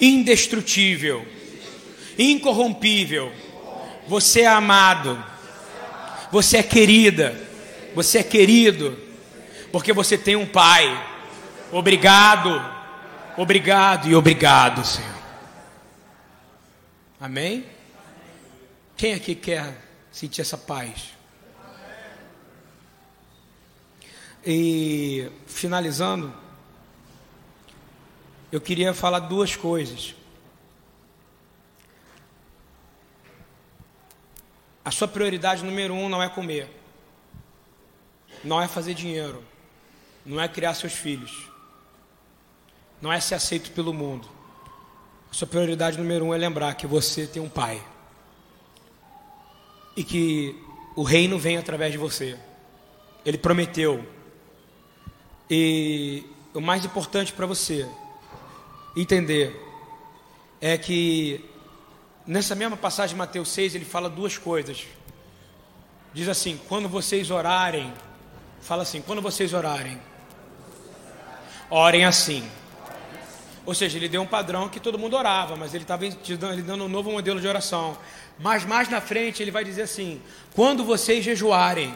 indestrutível, 0.00 1.26
incorrompível. 2.18 3.32
Você 4.08 4.40
é 4.40 4.46
amado, 4.46 5.22
você 6.32 6.58
é 6.58 6.62
querida, 6.62 7.34
você 7.94 8.18
é 8.18 8.22
querido, 8.22 8.98
porque 9.72 9.92
você 9.92 10.16
tem 10.16 10.36
um 10.36 10.46
Pai. 10.46 11.08
Obrigado, 11.72 12.60
obrigado 13.36 14.08
e 14.08 14.14
obrigado, 14.14 14.84
Senhor. 14.84 15.10
Amém? 17.20 17.66
Quem 18.96 19.14
aqui 19.14 19.34
quer 19.34 19.76
sentir 20.10 20.40
essa 20.40 20.56
paz? 20.56 21.10
E 24.44 25.30
finalizando, 25.46 26.32
eu 28.50 28.60
queria 28.60 28.94
falar 28.94 29.20
duas 29.20 29.54
coisas. 29.54 30.14
A 34.82 34.90
sua 34.90 35.06
prioridade 35.06 35.62
número 35.62 35.94
um 35.94 36.08
não 36.08 36.22
é 36.22 36.28
comer, 36.28 36.68
não 38.42 38.60
é 38.60 38.68
fazer 38.68 38.94
dinheiro, 38.94 39.42
não 40.24 40.40
é 40.40 40.48
criar 40.48 40.74
seus 40.74 40.92
filhos, 40.92 41.48
não 43.00 43.12
é 43.12 43.20
ser 43.20 43.34
aceito 43.34 43.70
pelo 43.72 43.92
mundo. 43.92 44.28
A 45.30 45.34
sua 45.34 45.46
prioridade 45.46 45.96
número 45.96 46.24
um 46.24 46.34
é 46.34 46.38
lembrar 46.38 46.74
que 46.74 46.86
você 46.86 47.26
tem 47.26 47.40
um 47.40 47.48
pai 47.48 47.82
e 49.96 50.02
que 50.02 50.60
o 50.96 51.02
reino 51.02 51.38
vem 51.38 51.56
através 51.56 51.92
de 51.92 51.98
você. 51.98 52.36
Ele 53.24 53.38
prometeu 53.38 54.04
e 55.48 56.24
o 56.54 56.60
mais 56.60 56.84
importante 56.84 57.32
para 57.32 57.46
você 57.46 57.88
entender 58.96 59.68
é 60.60 60.76
que 60.76 61.44
nessa 62.26 62.54
mesma 62.54 62.76
passagem 62.76 63.14
de 63.14 63.18
Mateus 63.18 63.48
6 63.48 63.74
ele 63.74 63.84
fala 63.84 64.08
duas 64.08 64.36
coisas. 64.36 64.86
Diz 66.12 66.28
assim: 66.28 66.60
quando 66.68 66.88
vocês 66.88 67.30
orarem, 67.30 67.92
fala 68.60 68.82
assim: 68.82 69.00
quando 69.00 69.22
vocês 69.22 69.52
orarem, 69.52 70.00
orem 71.70 72.04
assim. 72.04 72.48
Ou 73.66 73.74
seja, 73.74 73.98
ele 73.98 74.08
deu 74.08 74.22
um 74.22 74.26
padrão 74.26 74.68
que 74.68 74.80
todo 74.80 74.98
mundo 74.98 75.16
orava, 75.16 75.54
mas 75.54 75.74
ele 75.74 75.84
estava 75.84 76.04
ele 76.04 76.62
dando 76.62 76.84
um 76.84 76.88
novo 76.88 77.12
modelo 77.12 77.40
de 77.40 77.46
oração. 77.46 77.96
Mas 78.38 78.64
mais 78.64 78.88
na 78.88 79.00
frente 79.00 79.42
ele 79.42 79.50
vai 79.50 79.64
dizer 79.64 79.82
assim: 79.82 80.20
quando 80.54 80.84
vocês 80.84 81.24
jejuarem, 81.24 81.94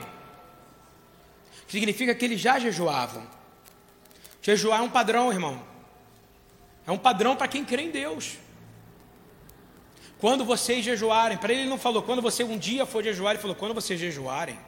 significa 1.66 2.14
que 2.14 2.24
eles 2.24 2.40
já 2.40 2.58
jejuavam. 2.58 3.26
Jejuar 4.42 4.80
é 4.80 4.82
um 4.82 4.90
padrão, 4.90 5.32
irmão. 5.32 5.60
É 6.86 6.92
um 6.92 6.98
padrão 6.98 7.34
para 7.34 7.48
quem 7.48 7.64
crê 7.64 7.82
em 7.82 7.90
Deus. 7.90 8.36
Quando 10.18 10.44
vocês 10.44 10.84
jejuarem, 10.84 11.38
para 11.38 11.52
ele 11.52 11.68
não 11.68 11.78
falou, 11.78 12.02
quando 12.02 12.22
você 12.22 12.44
um 12.44 12.56
dia 12.56 12.86
for 12.86 13.02
jejuar, 13.02 13.32
ele 13.32 13.40
falou, 13.40 13.56
quando 13.56 13.74
vocês 13.74 13.98
jejuarem. 13.98 14.58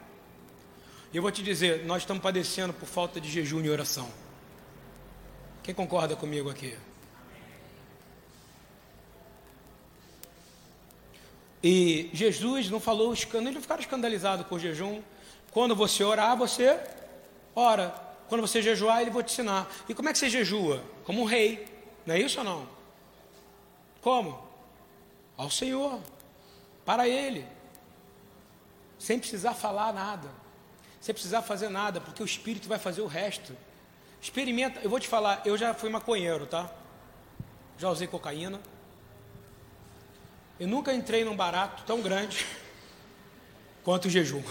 Eu 1.17 1.23
vou 1.23 1.33
te 1.33 1.43
dizer, 1.43 1.87
nós 1.87 2.03
estamos 2.03 2.23
padecendo 2.23 2.75
por 2.75 2.85
falta 2.85 3.19
de 3.19 3.31
jejum 3.31 3.63
e 3.63 3.71
oração. 3.71 4.07
Quem 5.63 5.75
concorda 5.75 6.15
comigo 6.15 6.51
aqui? 6.51 6.77
E 11.65 12.11
Jesus 12.13 12.69
não 12.69 12.79
falou, 12.79 13.15
eles 13.15 13.55
não 13.55 13.63
ficaram 13.63 13.81
escandalizados 13.81 14.47
por 14.47 14.61
jejum. 14.61 15.03
Quando 15.53 15.75
você 15.75 16.05
orar, 16.05 16.37
você 16.37 16.79
ora. 17.55 17.95
Quando 18.29 18.43
você 18.43 18.61
jejuar, 18.61 19.01
ele 19.01 19.11
vai 19.11 19.23
te 19.23 19.33
ensinar. 19.33 19.75
E 19.89 19.95
como 19.95 20.11
é 20.11 20.13
que 20.13 20.19
você 20.19 20.29
jejua? 20.29 20.85
Como 21.03 21.23
um 21.23 21.25
rei. 21.25 21.67
Não 22.05 22.15
é 22.15 22.21
isso 22.21 22.41
ou 22.41 22.45
não? 22.45 22.69
Como? 24.03 24.39
Ao 25.35 25.51
Senhor. 25.51 25.99
Para 26.85 27.09
Ele. 27.09 27.47
Sem 28.99 29.19
precisar 29.19 29.55
falar 29.55 29.95
nada. 29.95 30.45
Sem 31.07 31.15
precisar 31.15 31.41
fazer 31.41 31.69
nada, 31.69 32.01
porque 32.01 32.21
o 32.21 32.27
Espírito 32.27 32.67
vai 32.67 32.81
fazer 32.81 33.01
o 33.01 33.07
resto. 33.07 33.57
Experimenta. 34.21 34.81
Eu 34.81 34.91
vou 34.91 34.99
te 34.99 35.07
falar, 35.07 35.41
eu 35.45 35.57
já 35.57 35.73
fui 35.73 35.89
maconheiro, 35.89 36.49
tá? 36.49 36.69
Já 37.79 37.89
usei 37.89 38.09
cocaína. 38.09 38.61
Eu 40.59 40.67
nunca 40.67 40.93
entrei 40.93 41.25
num 41.25 41.37
barato 41.37 41.85
tão 41.85 42.03
grande 42.03 42.45
quanto 43.85 44.07
o 44.07 44.11
jejum. 44.11 44.43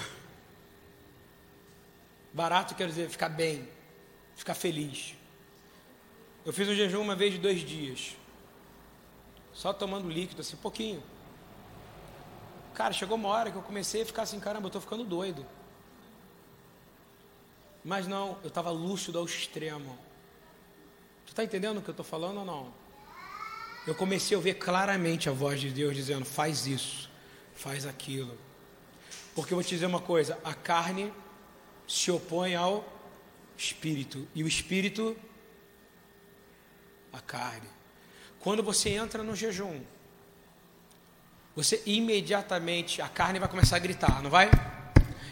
Barato 2.32 2.74
quer 2.74 2.88
dizer 2.88 3.10
ficar 3.10 3.28
bem, 3.28 3.68
ficar 4.34 4.54
feliz. 4.54 5.14
Eu 6.46 6.54
fiz 6.54 6.70
um 6.70 6.74
jejum 6.74 7.02
uma 7.02 7.18
vez 7.18 7.34
de 7.34 7.40
dois 7.40 7.60
dias, 7.60 8.16
só 9.52 9.74
tomando 9.74 10.08
líquido, 10.08 10.40
assim, 10.40 10.56
pouquinho. 10.56 11.04
Cara, 12.74 12.94
chegou 12.94 13.18
uma 13.18 13.28
hora 13.28 13.52
que 13.52 13.58
eu 13.58 13.62
comecei 13.62 14.04
a 14.04 14.06
ficar 14.06 14.22
assim, 14.22 14.40
caramba, 14.40 14.68
eu 14.68 14.70
estou 14.70 14.82
ficando 14.82 15.04
doido. 15.04 15.46
Mas 17.86 18.08
não, 18.08 18.40
eu 18.42 18.48
estava 18.48 18.72
lúcido 18.72 19.20
ao 19.20 19.26
extremo. 19.26 19.96
Tu 21.24 21.30
está 21.30 21.44
entendendo 21.44 21.78
o 21.78 21.82
que 21.84 21.90
eu 21.90 21.94
estou 21.94 22.04
falando 22.04 22.40
ou 22.40 22.46
não? 22.46 22.74
Eu 23.86 23.94
comecei 23.94 24.34
a 24.34 24.40
ouvir 24.40 24.56
claramente 24.56 25.30
a 25.30 25.32
voz 25.32 25.62
de 25.62 25.70
Deus 25.70 25.96
dizendo: 25.96 26.26
faz 26.26 26.66
isso, 26.66 27.12
faz 27.54 27.86
aquilo. 27.86 28.36
Porque 29.36 29.54
eu 29.54 29.58
vou 29.58 29.64
te 29.64 29.70
dizer 29.70 29.86
uma 29.86 30.02
coisa: 30.02 30.40
a 30.44 30.56
carne 30.56 31.14
se 31.88 32.10
opõe 32.10 32.56
ao 32.56 32.84
espírito 33.56 34.28
e 34.34 34.44
o 34.44 34.48
espírito 34.48 35.16
à 37.14 37.22
carne. 37.22 37.70
Quando 38.40 38.64
você 38.64 38.90
entra 38.90 39.22
no 39.22 39.36
jejum, 39.36 39.84
você 41.56 41.84
imediatamente 41.86 43.00
a 43.00 43.08
carne 43.08 43.38
vai 43.38 43.48
começar 43.48 43.76
a 43.76 43.80
gritar, 43.80 44.24
não 44.24 44.32
vai? 44.32 44.50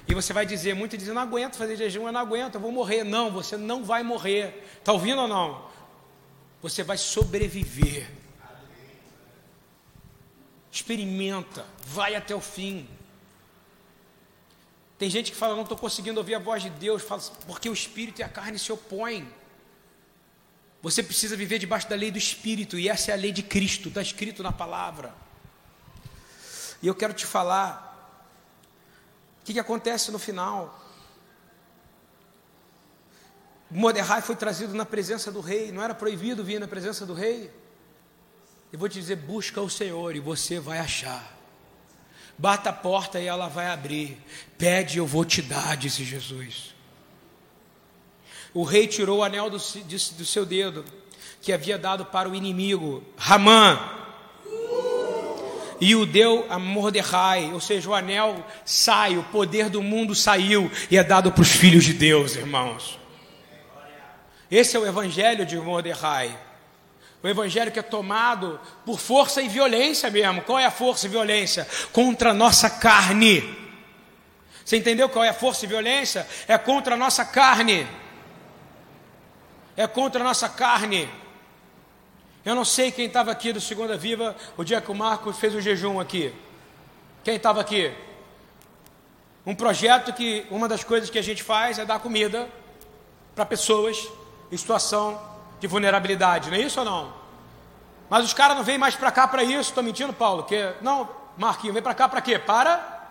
E 0.07 0.13
você 0.13 0.33
vai 0.33 0.45
dizer, 0.45 0.73
muito 0.73 0.97
dizendo, 0.97 1.15
não 1.15 1.21
aguento 1.21 1.55
fazer 1.55 1.75
jejum, 1.75 2.05
eu 2.05 2.11
não 2.11 2.19
aguento, 2.19 2.55
eu 2.55 2.61
vou 2.61 2.71
morrer. 2.71 3.03
Não, 3.03 3.31
você 3.31 3.55
não 3.55 3.83
vai 3.83 4.03
morrer. 4.03 4.65
Está 4.77 4.91
ouvindo 4.91 5.21
ou 5.21 5.27
não? 5.27 5.65
Você 6.61 6.83
vai 6.83 6.97
sobreviver. 6.97 8.09
Experimenta, 10.71 11.65
vai 11.85 12.15
até 12.15 12.35
o 12.35 12.41
fim. 12.41 12.87
Tem 14.97 15.09
gente 15.09 15.31
que 15.31 15.37
fala, 15.37 15.55
não 15.55 15.63
estou 15.63 15.77
conseguindo 15.77 16.19
ouvir 16.19 16.35
a 16.35 16.39
voz 16.39 16.63
de 16.63 16.69
Deus, 16.69 17.01
fala, 17.01 17.21
porque 17.45 17.69
o 17.69 17.73
espírito 17.73 18.19
e 18.19 18.23
a 18.23 18.29
carne 18.29 18.57
se 18.57 18.71
opõem. 18.71 19.27
Você 20.81 21.01
precisa 21.01 21.35
viver 21.35 21.59
debaixo 21.59 21.89
da 21.89 21.95
lei 21.95 22.11
do 22.11 22.17
espírito, 22.17 22.77
e 22.77 22.89
essa 22.89 23.11
é 23.11 23.13
a 23.13 23.17
lei 23.17 23.31
de 23.31 23.43
Cristo, 23.43 23.89
está 23.89 24.01
escrito 24.01 24.43
na 24.43 24.51
palavra. 24.51 25.13
E 26.81 26.87
eu 26.87 26.95
quero 26.95 27.13
te 27.13 27.25
falar 27.25 27.92
o 29.43 29.45
que, 29.45 29.51
que 29.51 29.59
acontece 29.59 30.09
no 30.09 30.17
final. 30.17 30.81
Mordecai 33.69 34.21
foi 34.21 34.37
trazido 34.37 34.73
na 34.73 34.85
presença 34.85 35.29
do 35.33 35.41
rei, 35.41 35.69
não 35.69 35.83
era 35.83 35.93
proibido 35.93 36.45
vir 36.45 36.61
na 36.61 36.67
presença 36.67 37.05
do 37.05 37.13
rei. 37.13 37.51
Eu 38.71 38.79
vou 38.79 38.87
te 38.87 38.97
dizer: 38.97 39.17
busca 39.17 39.59
o 39.59 39.69
Senhor 39.69 40.15
e 40.15 40.21
você 40.21 40.61
vai 40.61 40.79
achar. 40.79 41.37
Bata 42.37 42.69
a 42.69 42.73
porta 42.73 43.19
e 43.19 43.25
ela 43.25 43.49
vai 43.49 43.67
abrir. 43.67 44.17
Pede, 44.57 44.97
eu 44.97 45.05
vou 45.05 45.25
te 45.25 45.41
dar, 45.41 45.75
disse 45.75 46.05
Jesus. 46.05 46.73
O 48.53 48.63
rei 48.63 48.87
tirou 48.87 49.19
o 49.19 49.23
anel 49.23 49.49
do, 49.49 49.57
do 49.57 50.25
seu 50.25 50.45
dedo, 50.45 50.85
que 51.41 51.51
havia 51.51 51.77
dado 51.77 52.05
para 52.05 52.29
o 52.29 52.35
inimigo, 52.35 53.03
Ramã, 53.17 53.77
e 55.83 55.95
o 55.97 56.05
deu 56.05 56.45
a 56.49 56.57
Mordecai, 56.57 57.51
ou 57.51 57.59
seja, 57.59 57.89
o 57.89 57.93
anel 57.93 58.41
sai, 58.63 59.17
o 59.17 59.23
poder 59.23 59.69
do 59.69 59.83
mundo 59.83 60.15
saiu 60.15 60.71
e 60.89 60.97
é 60.97 61.03
dado 61.03 61.29
para 61.29 61.41
os 61.41 61.51
filhos 61.51 61.83
de 61.83 61.93
Deus, 61.93 62.37
irmãos. 62.37 62.97
Esse 64.49 64.77
é 64.77 64.79
o 64.79 64.87
evangelho 64.87 65.45
de 65.45 65.57
Mordecai. 65.57 66.39
O 67.21 67.27
evangelho 67.27 67.69
que 67.69 67.79
é 67.79 67.83
tomado 67.83 68.61
por 68.85 68.97
força 68.97 69.41
e 69.41 69.49
violência 69.49 70.09
mesmo. 70.09 70.41
Qual 70.43 70.57
é 70.57 70.65
a 70.65 70.71
força 70.71 71.05
e 71.05 71.09
violência? 71.09 71.67
Contra 71.91 72.29
a 72.29 72.33
nossa 72.33 72.69
carne. 72.69 73.43
Você 74.63 74.77
entendeu 74.77 75.09
qual 75.09 75.25
é 75.25 75.29
a 75.29 75.33
força 75.33 75.65
e 75.65 75.67
violência? 75.67 76.25
É 76.47 76.57
contra 76.57 76.95
a 76.95 76.97
nossa 76.97 77.25
carne. 77.25 77.85
É 79.75 79.85
contra 79.85 80.21
a 80.21 80.23
nossa 80.23 80.47
carne. 80.47 81.09
Eu 82.45 82.55
não 82.55 82.65
sei 82.65 82.91
quem 82.91 83.05
estava 83.05 83.31
aqui 83.31 83.53
do 83.53 83.61
Segunda 83.61 83.95
Viva 83.95 84.35
o 84.57 84.65
dia 84.65 84.81
que 84.81 84.91
o 84.91 84.95
Marcos 84.95 85.37
fez 85.37 85.55
o 85.55 85.61
jejum 85.61 85.97
aqui. 85.97 86.33
Quem 87.23 87.37
estava 87.37 87.61
aqui? 87.61 87.93
Um 89.45 89.55
projeto 89.55 90.11
que 90.11 90.45
uma 90.51 90.67
das 90.67 90.83
coisas 90.83 91.09
que 91.09 91.17
a 91.17 91.21
gente 91.21 91.41
faz 91.41 91.79
é 91.79 91.85
dar 91.85 91.99
comida 91.99 92.49
para 93.33 93.45
pessoas 93.45 94.05
em 94.51 94.57
situação 94.57 95.21
de 95.59 95.67
vulnerabilidade, 95.67 96.49
não 96.49 96.57
é 96.57 96.61
isso 96.61 96.79
ou 96.79 96.85
não? 96.85 97.13
Mas 98.09 98.25
os 98.25 98.33
caras 98.33 98.57
não 98.57 98.63
vêm 98.63 98.77
mais 98.77 98.95
para 98.95 99.09
cá 99.09 99.25
para 99.25 99.41
isso, 99.41 99.69
estou 99.69 99.81
mentindo, 99.81 100.11
Paulo? 100.11 100.43
Que, 100.43 100.73
não, 100.81 101.09
Marquinhos, 101.37 101.73
vem 101.73 101.81
para 101.81 101.93
cá 101.93 102.09
para 102.09 102.21
quê? 102.21 102.37
Para 102.37 103.05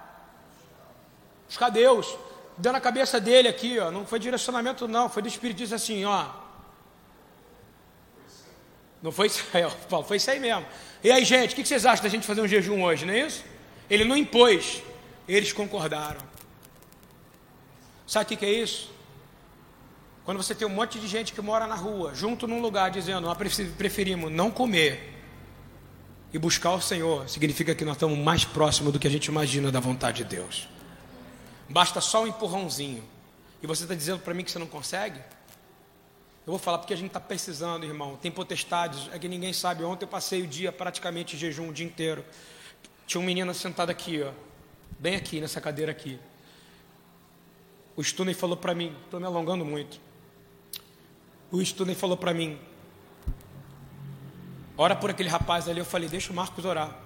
buscar 1.48 1.70
Deus. 1.70 2.14
Deu 2.58 2.70
na 2.70 2.80
cabeça 2.80 3.18
dele 3.18 3.48
aqui, 3.48 3.78
ó, 3.78 3.90
não 3.90 4.04
foi 4.04 4.18
direcionamento 4.18 4.86
não, 4.86 5.08
foi 5.08 5.22
do 5.22 5.28
Espírito, 5.28 5.56
disse 5.56 5.74
assim, 5.74 6.04
ó, 6.04 6.26
não 9.02 9.10
foi 9.10 9.30
aí, 9.52 9.64
Paulo, 9.88 10.06
foi 10.06 10.18
isso 10.18 10.30
aí 10.30 10.38
mesmo. 10.38 10.64
E 11.02 11.10
aí, 11.10 11.24
gente, 11.24 11.52
o 11.52 11.56
que 11.56 11.66
vocês 11.66 11.84
acham 11.84 12.02
da 12.02 12.08
gente 12.08 12.26
fazer 12.26 12.40
um 12.40 12.48
jejum 12.48 12.82
hoje, 12.82 13.04
não 13.04 13.12
é 13.12 13.26
isso? 13.26 13.44
Ele 13.90 14.04
não 14.04 14.16
impôs, 14.16 14.82
eles 15.26 15.52
concordaram. 15.52 16.20
Sabe 18.06 18.34
o 18.34 18.38
que 18.38 18.46
é 18.46 18.52
isso? 18.52 18.92
Quando 20.24 20.36
você 20.36 20.54
tem 20.54 20.66
um 20.66 20.70
monte 20.70 21.00
de 21.00 21.08
gente 21.08 21.32
que 21.32 21.40
mora 21.40 21.66
na 21.66 21.74
rua, 21.74 22.14
junto 22.14 22.46
num 22.46 22.60
lugar, 22.60 22.90
dizendo, 22.90 23.22
nós 23.22 23.36
preferimos 23.76 24.30
não 24.30 24.50
comer 24.50 25.12
e 26.32 26.38
buscar 26.38 26.72
o 26.72 26.80
Senhor, 26.80 27.28
significa 27.28 27.74
que 27.74 27.84
nós 27.84 27.96
estamos 27.96 28.16
mais 28.16 28.44
próximos 28.44 28.92
do 28.92 28.98
que 28.98 29.08
a 29.08 29.10
gente 29.10 29.26
imagina 29.26 29.72
da 29.72 29.80
vontade 29.80 30.18
de 30.18 30.36
Deus. 30.36 30.68
Basta 31.68 32.00
só 32.00 32.22
um 32.22 32.26
empurrãozinho. 32.28 33.02
E 33.62 33.66
você 33.66 33.82
está 33.82 33.94
dizendo 33.94 34.20
para 34.20 34.32
mim 34.32 34.44
que 34.44 34.50
você 34.50 34.58
não 34.58 34.66
consegue? 34.66 35.18
Eu 36.44 36.50
vou 36.52 36.58
falar 36.58 36.78
porque 36.78 36.92
a 36.92 36.96
gente 36.96 37.08
está 37.08 37.20
precisando, 37.20 37.84
irmão. 37.84 38.16
Tem 38.16 38.30
potestades, 38.30 39.08
é 39.12 39.18
que 39.18 39.28
ninguém 39.28 39.52
sabe. 39.52 39.84
Ontem 39.84 40.04
eu 40.04 40.08
passei 40.08 40.42
o 40.42 40.46
dia 40.46 40.72
praticamente 40.72 41.36
jejum 41.36 41.68
o 41.68 41.72
dia 41.72 41.86
inteiro. 41.86 42.24
Tinha 43.06 43.20
um 43.20 43.24
menino 43.24 43.54
sentado 43.54 43.90
aqui, 43.90 44.22
ó, 44.22 44.32
bem 44.98 45.14
aqui, 45.14 45.40
nessa 45.40 45.60
cadeira 45.60 45.92
aqui. 45.92 46.18
O 47.94 48.02
Stuney 48.02 48.34
falou 48.34 48.56
para 48.56 48.74
mim, 48.74 48.96
estou 49.04 49.20
me 49.20 49.26
alongando 49.26 49.64
muito. 49.64 50.00
O 51.50 51.64
Stuney 51.64 51.94
falou 51.94 52.16
para 52.16 52.34
mim, 52.34 52.58
ora 54.76 54.96
por 54.96 55.10
aquele 55.10 55.28
rapaz 55.28 55.68
ali. 55.68 55.78
Eu 55.78 55.84
falei, 55.84 56.08
deixa 56.08 56.32
o 56.32 56.34
Marcos 56.34 56.64
orar. 56.64 56.98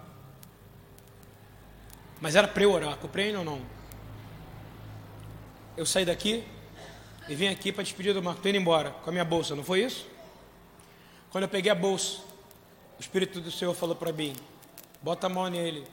Mas 2.23 2.37
era 2.37 2.49
para 2.49 2.63
eu 2.63 2.73
orar, 2.73 2.97
compreende 2.97 3.37
ou 3.37 3.45
não? 3.45 3.61
Eu 5.77 5.85
saí 5.85 6.07
daqui, 6.07 6.43
e 7.29 7.35
vim 7.35 7.49
aqui 7.49 7.73
para 7.73 7.83
despedir 7.83 8.15
do 8.15 8.23
Marco, 8.23 8.39
estou 8.39 8.51
indo 8.51 8.59
embora 8.59 8.91
com 8.91 9.11
a 9.11 9.13
minha 9.13 9.25
bolsa, 9.25 9.57
não 9.57 9.65
foi 9.65 9.81
isso? 9.81 10.07
Quando 11.31 11.45
eu 11.45 11.49
peguei 11.49 11.71
a 11.71 11.75
bolsa, 11.75 12.21
o 12.99 13.01
Espírito 13.01 13.41
do 13.41 13.51
Senhor 13.51 13.75
falou 13.75 13.97
para 13.97 14.13
mim: 14.13 14.35
bota 15.03 15.27
a 15.27 15.31
mão 15.31 15.49
nele. 15.49 15.87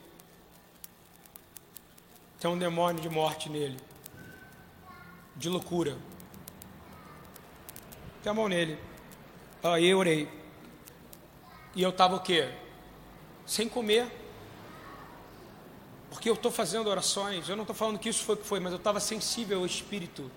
Tem 2.40 2.50
um 2.50 2.58
demônio 2.58 3.02
de 3.02 3.10
morte 3.10 3.50
nele, 3.50 3.78
de 5.36 5.50
loucura. 5.50 5.98
Tem 8.22 8.32
a 8.32 8.34
mão 8.34 8.48
nele. 8.48 8.78
Aí 9.64 9.88
eu 9.88 9.98
orei. 9.98 10.30
E 11.76 11.82
eu 11.82 11.90
estava 11.90 12.16
o 12.16 12.20
quê? 12.20 12.50
Sem 13.46 13.68
comer. 13.68 14.08
Porque 16.10 16.30
eu 16.30 16.36
estou 16.36 16.52
fazendo 16.52 16.88
orações. 16.88 17.50
Eu 17.50 17.56
não 17.56 17.64
estou 17.64 17.76
falando 17.76 17.98
que 17.98 18.08
isso 18.08 18.24
foi 18.24 18.36
o 18.36 18.38
que 18.38 18.46
foi, 18.46 18.60
mas 18.60 18.72
eu 18.72 18.78
estava 18.78 19.00
sensível 19.00 19.60
ao 19.60 19.66
Espírito. 19.66 20.30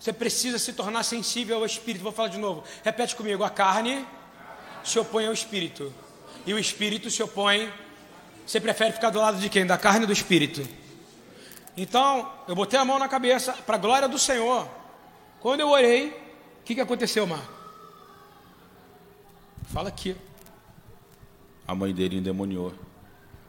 Você 0.00 0.14
precisa 0.14 0.58
se 0.58 0.72
tornar 0.72 1.02
sensível 1.02 1.58
ao 1.58 1.66
Espírito. 1.66 2.02
Vou 2.02 2.10
falar 2.10 2.28
de 2.28 2.38
novo. 2.38 2.64
Repete 2.82 3.14
comigo: 3.14 3.44
a 3.44 3.50
carne 3.50 4.06
se 4.82 4.98
opõe 4.98 5.26
ao 5.26 5.32
Espírito. 5.32 5.92
E 6.46 6.54
o 6.54 6.58
Espírito 6.58 7.10
se 7.10 7.22
opõe. 7.22 7.70
Você 8.46 8.58
prefere 8.58 8.94
ficar 8.94 9.10
do 9.10 9.20
lado 9.20 9.38
de 9.38 9.50
quem? 9.50 9.66
Da 9.66 9.76
carne 9.76 10.00
ou 10.00 10.06
do 10.06 10.12
Espírito? 10.12 10.66
Então, 11.76 12.32
eu 12.48 12.54
botei 12.54 12.78
a 12.78 12.84
mão 12.84 12.98
na 12.98 13.08
cabeça, 13.08 13.52
para 13.52 13.76
a 13.76 13.78
glória 13.78 14.08
do 14.08 14.18
Senhor. 14.18 14.66
Quando 15.38 15.60
eu 15.60 15.68
orei, 15.68 16.08
o 16.08 16.64
que, 16.64 16.74
que 16.74 16.80
aconteceu, 16.80 17.26
Marco? 17.26 17.52
Fala 19.66 19.90
aqui. 19.90 20.16
A 21.68 21.74
mãe 21.74 21.94
dele 21.94 22.16
endemoniou. 22.16 22.72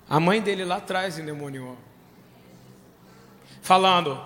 A 0.08 0.20
mãe 0.20 0.42
dele 0.42 0.66
lá 0.66 0.76
atrás 0.78 1.18
endemoniou. 1.18 1.78
Falando, 3.62 4.22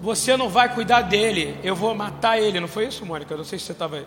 você 0.00 0.36
não 0.36 0.48
vai 0.48 0.72
cuidar 0.74 1.02
dele, 1.02 1.58
eu 1.62 1.74
vou 1.74 1.94
matar 1.94 2.38
ele. 2.38 2.60
Não 2.60 2.68
foi 2.68 2.86
isso, 2.86 3.06
Mônica? 3.06 3.32
Eu 3.32 3.38
não 3.38 3.44
sei 3.44 3.58
se 3.58 3.66
você 3.66 3.72
estava 3.72 3.96
aí. 3.96 4.06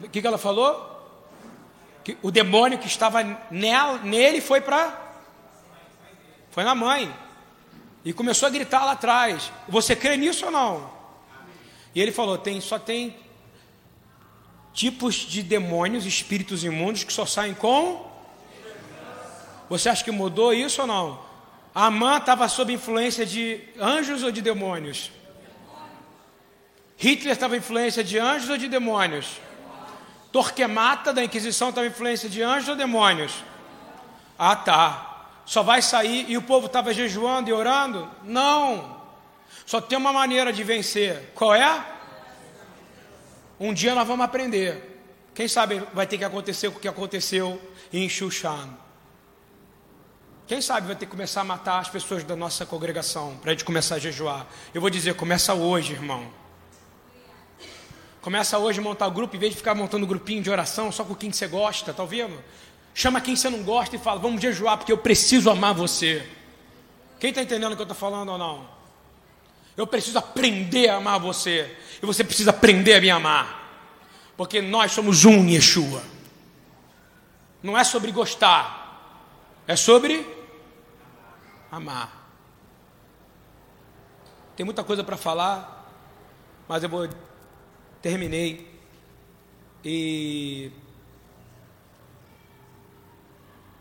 O 0.00 0.08
que, 0.08 0.20
que 0.20 0.26
ela 0.26 0.38
falou? 0.38 0.94
Que 2.04 2.16
o 2.22 2.30
demônio 2.30 2.78
que 2.78 2.86
estava 2.86 3.22
nela, 3.50 3.98
nele 3.98 4.40
foi 4.40 4.60
para. 4.60 5.04
Foi 6.50 6.64
na 6.64 6.74
mãe. 6.74 7.12
E 8.04 8.12
começou 8.12 8.46
a 8.46 8.50
gritar 8.50 8.84
lá 8.84 8.92
atrás. 8.92 9.50
Você 9.68 9.96
crê 9.96 10.16
nisso 10.16 10.46
ou 10.46 10.50
não? 10.50 10.90
E 11.94 12.00
ele 12.00 12.12
falou: 12.12 12.36
tem, 12.36 12.60
só 12.60 12.78
tem 12.78 13.16
tipos 14.72 15.14
de 15.14 15.42
demônios, 15.42 16.04
espíritos 16.04 16.62
imundos 16.62 17.02
que 17.02 17.12
só 17.12 17.24
saem 17.24 17.54
com. 17.54 18.06
Você 19.68 19.88
acha 19.88 20.04
que 20.04 20.10
mudou 20.10 20.52
isso 20.52 20.82
ou 20.82 20.86
não? 20.86 21.25
Amã 21.78 22.16
estava 22.16 22.48
sob 22.48 22.72
influência 22.72 23.26
de 23.26 23.60
anjos 23.78 24.22
ou 24.22 24.30
de 24.30 24.40
demônios? 24.40 25.12
Hitler 26.96 27.34
estava 27.34 27.54
influência 27.54 28.02
de 28.02 28.18
anjos 28.18 28.48
ou 28.48 28.56
de 28.56 28.66
demônios? 28.66 29.36
Torquemata 30.32 31.12
da 31.12 31.22
Inquisição 31.22 31.68
estava 31.68 31.86
influência 31.86 32.30
de 32.30 32.40
anjos 32.40 32.70
ou 32.70 32.76
demônios? 32.76 33.44
Ah, 34.38 34.56
tá. 34.56 35.26
Só 35.44 35.62
vai 35.62 35.82
sair 35.82 36.24
e 36.30 36.38
o 36.38 36.40
povo 36.40 36.64
estava 36.64 36.94
jejuando 36.94 37.50
e 37.50 37.52
orando? 37.52 38.10
Não. 38.24 39.02
Só 39.66 39.78
tem 39.78 39.98
uma 39.98 40.14
maneira 40.14 40.54
de 40.54 40.64
vencer. 40.64 41.30
Qual 41.34 41.54
é? 41.54 41.84
Um 43.60 43.74
dia 43.74 43.94
nós 43.94 44.08
vamos 44.08 44.24
aprender. 44.24 44.98
Quem 45.34 45.46
sabe 45.46 45.82
vai 45.92 46.06
ter 46.06 46.16
que 46.16 46.24
acontecer 46.24 46.68
o 46.68 46.72
que 46.72 46.88
aconteceu 46.88 47.60
em 47.92 48.08
Shushan. 48.08 48.85
Quem 50.46 50.60
sabe 50.60 50.86
vai 50.86 50.94
ter 50.94 51.06
que 51.06 51.10
começar 51.10 51.40
a 51.40 51.44
matar 51.44 51.80
as 51.80 51.88
pessoas 51.88 52.22
da 52.22 52.36
nossa 52.36 52.64
congregação 52.64 53.36
para 53.42 53.50
a 53.50 53.54
gente 53.54 53.64
começar 53.64 53.96
a 53.96 53.98
jejuar. 53.98 54.46
Eu 54.72 54.80
vou 54.80 54.88
dizer, 54.88 55.14
começa 55.14 55.52
hoje, 55.54 55.92
irmão. 55.92 56.30
Começa 58.20 58.56
hoje 58.56 58.78
a 58.78 58.82
montar 58.82 59.08
o 59.08 59.10
grupo, 59.10 59.34
em 59.34 59.38
vez 59.40 59.52
de 59.52 59.58
ficar 59.58 59.74
montando 59.74 60.06
grupinho 60.06 60.40
de 60.42 60.48
oração 60.48 60.92
só 60.92 61.04
com 61.04 61.16
quem 61.16 61.32
você 61.32 61.48
gosta, 61.48 61.92
tá 61.92 62.02
ouvindo? 62.02 62.42
Chama 62.94 63.20
quem 63.20 63.34
você 63.34 63.50
não 63.50 63.64
gosta 63.64 63.96
e 63.96 63.98
fala, 63.98 64.20
vamos 64.20 64.40
jejuar, 64.40 64.78
porque 64.78 64.92
eu 64.92 64.98
preciso 64.98 65.50
amar 65.50 65.74
você. 65.74 66.24
Quem 67.18 67.30
está 67.30 67.42
entendendo 67.42 67.72
o 67.72 67.76
que 67.76 67.82
eu 67.82 67.84
estou 67.84 67.96
falando 67.96 68.30
ou 68.30 68.38
não? 68.38 68.68
Eu 69.76 69.86
preciso 69.86 70.18
aprender 70.18 70.88
a 70.88 70.96
amar 70.96 71.18
você. 71.18 71.76
E 72.00 72.06
você 72.06 72.22
precisa 72.22 72.50
aprender 72.50 72.94
a 72.94 73.00
me 73.00 73.10
amar. 73.10 73.64
Porque 74.36 74.62
nós 74.62 74.92
somos 74.92 75.24
um 75.24 75.48
Yeshua. 75.48 76.02
Não 77.62 77.76
é 77.76 77.82
sobre 77.82 78.12
gostar, 78.12 79.24
é 79.66 79.74
sobre 79.74 80.35
amar. 81.70 82.30
Tem 84.56 84.64
muita 84.64 84.82
coisa 84.82 85.04
para 85.04 85.16
falar, 85.16 85.92
mas 86.68 86.82
eu 86.82 86.88
vou 86.88 87.08
terminei 88.00 88.74
e 89.84 90.72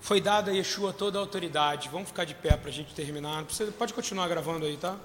Foi 0.05 0.21
dada 0.21 0.51
a 0.51 0.53
Yeshua 0.53 0.93
toda 0.93 1.17
a 1.17 1.21
autoridade. 1.21 1.89
Vamos 1.89 2.09
ficar 2.09 2.25
de 2.25 2.35
pé 2.35 2.55
para 2.55 2.69
a 2.69 2.71
gente 2.71 2.93
terminar. 2.93 3.43
Precisa, 3.43 3.71
pode 3.71 3.91
continuar 3.91 4.27
gravando 4.27 4.63
aí, 4.63 4.77
tá? 4.77 4.95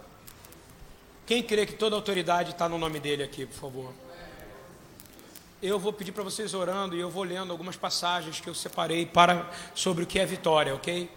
Quem 1.24 1.43
crê 1.43 1.64
que 1.64 1.72
toda 1.72 1.97
a 1.97 1.99
autoridade 1.99 2.51
está 2.51 2.68
no 2.68 2.76
nome 2.76 3.01
dele 3.01 3.22
aqui, 3.22 3.47
por 3.47 3.55
favor? 3.55 3.95
Eu 5.62 5.78
vou 5.78 5.91
pedir 5.91 6.12
para 6.12 6.22
vocês 6.22 6.53
orando 6.53 6.95
e 6.95 7.01
eu 7.01 7.09
vou 7.09 7.22
lendo 7.22 7.51
algumas 7.51 7.76
passagens 7.76 8.41
que 8.41 8.49
eu 8.51 8.55
separei 8.55 9.07
para 9.07 9.51
sobre 9.74 10.05
o 10.05 10.07
que 10.07 10.18
é 10.18 10.26
vitória, 10.26 10.74
ok? 10.74 11.11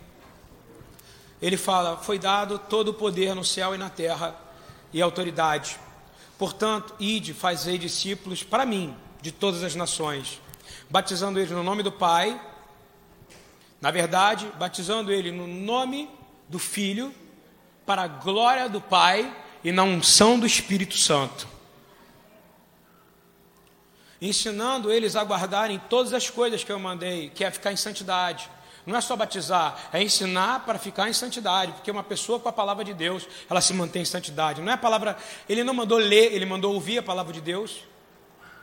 Ele 1.44 1.58
fala: 1.58 1.98
Foi 1.98 2.18
dado 2.18 2.58
todo 2.58 2.88
o 2.88 2.94
poder 2.96 3.36
no 3.36 3.46
céu 3.46 3.76
e 3.76 3.78
na 3.78 3.92
terra 3.92 4.36
e 4.92 5.00
autoridade. 5.00 5.78
Portanto, 6.40 6.96
ide, 7.00 7.36
fazei 7.36 7.78
discípulos 7.78 8.42
para 8.42 8.66
mim 8.66 8.96
de 9.22 9.32
todas 9.32 9.62
as 9.62 9.76
nações, 9.76 10.42
batizando 10.90 11.38
eles 11.38 11.52
no 11.52 11.62
nome 11.62 11.84
do 11.84 11.92
Pai 11.92 12.40
na 13.84 13.92
verdade, 13.92 14.50
batizando 14.58 15.12
ele 15.12 15.30
no 15.30 15.46
nome 15.46 16.10
do 16.48 16.58
Filho, 16.58 17.14
para 17.86 18.04
a 18.04 18.08
glória 18.08 18.70
do 18.70 18.80
Pai 18.80 19.30
e 19.62 19.74
na 19.74 19.84
unção 19.84 20.40
do 20.40 20.46
Espírito 20.46 20.98
Santo. 20.98 21.46
Ensinando 24.22 24.90
eles 24.90 25.18
a 25.18 25.24
guardarem 25.26 25.82
todas 25.90 26.14
as 26.14 26.30
coisas 26.30 26.64
que 26.64 26.72
eu 26.72 26.80
mandei, 26.80 27.30
que 27.32 27.44
é 27.44 27.52
ficar 27.52 27.74
em 27.74 27.76
santidade. 27.76 28.50
Não 28.86 28.98
é 28.98 29.02
só 29.02 29.16
batizar, 29.16 29.90
é 29.94 30.04
ensinar 30.04 30.66
para 30.66 30.78
ficar 30.78 31.10
em 31.10 31.14
santidade, 31.14 31.72
porque 31.72 31.90
uma 31.90 32.04
pessoa 32.04 32.40
com 32.40 32.50
a 32.50 32.54
palavra 32.54 32.84
de 32.84 32.94
Deus, 32.94 33.28
ela 33.50 33.62
se 33.62 33.74
mantém 33.74 34.02
em 34.02 34.06
santidade. 34.06 34.62
Não 34.62 34.72
é 34.72 34.76
a 34.76 34.78
palavra, 34.78 35.18
ele 35.48 35.64
não 35.64 35.74
mandou 35.74 35.98
ler, 35.98 36.34
ele 36.34 36.46
mandou 36.46 36.74
ouvir 36.74 36.98
a 36.98 37.04
palavra 37.04 37.32
de 37.32 37.40
Deus. 37.40 37.86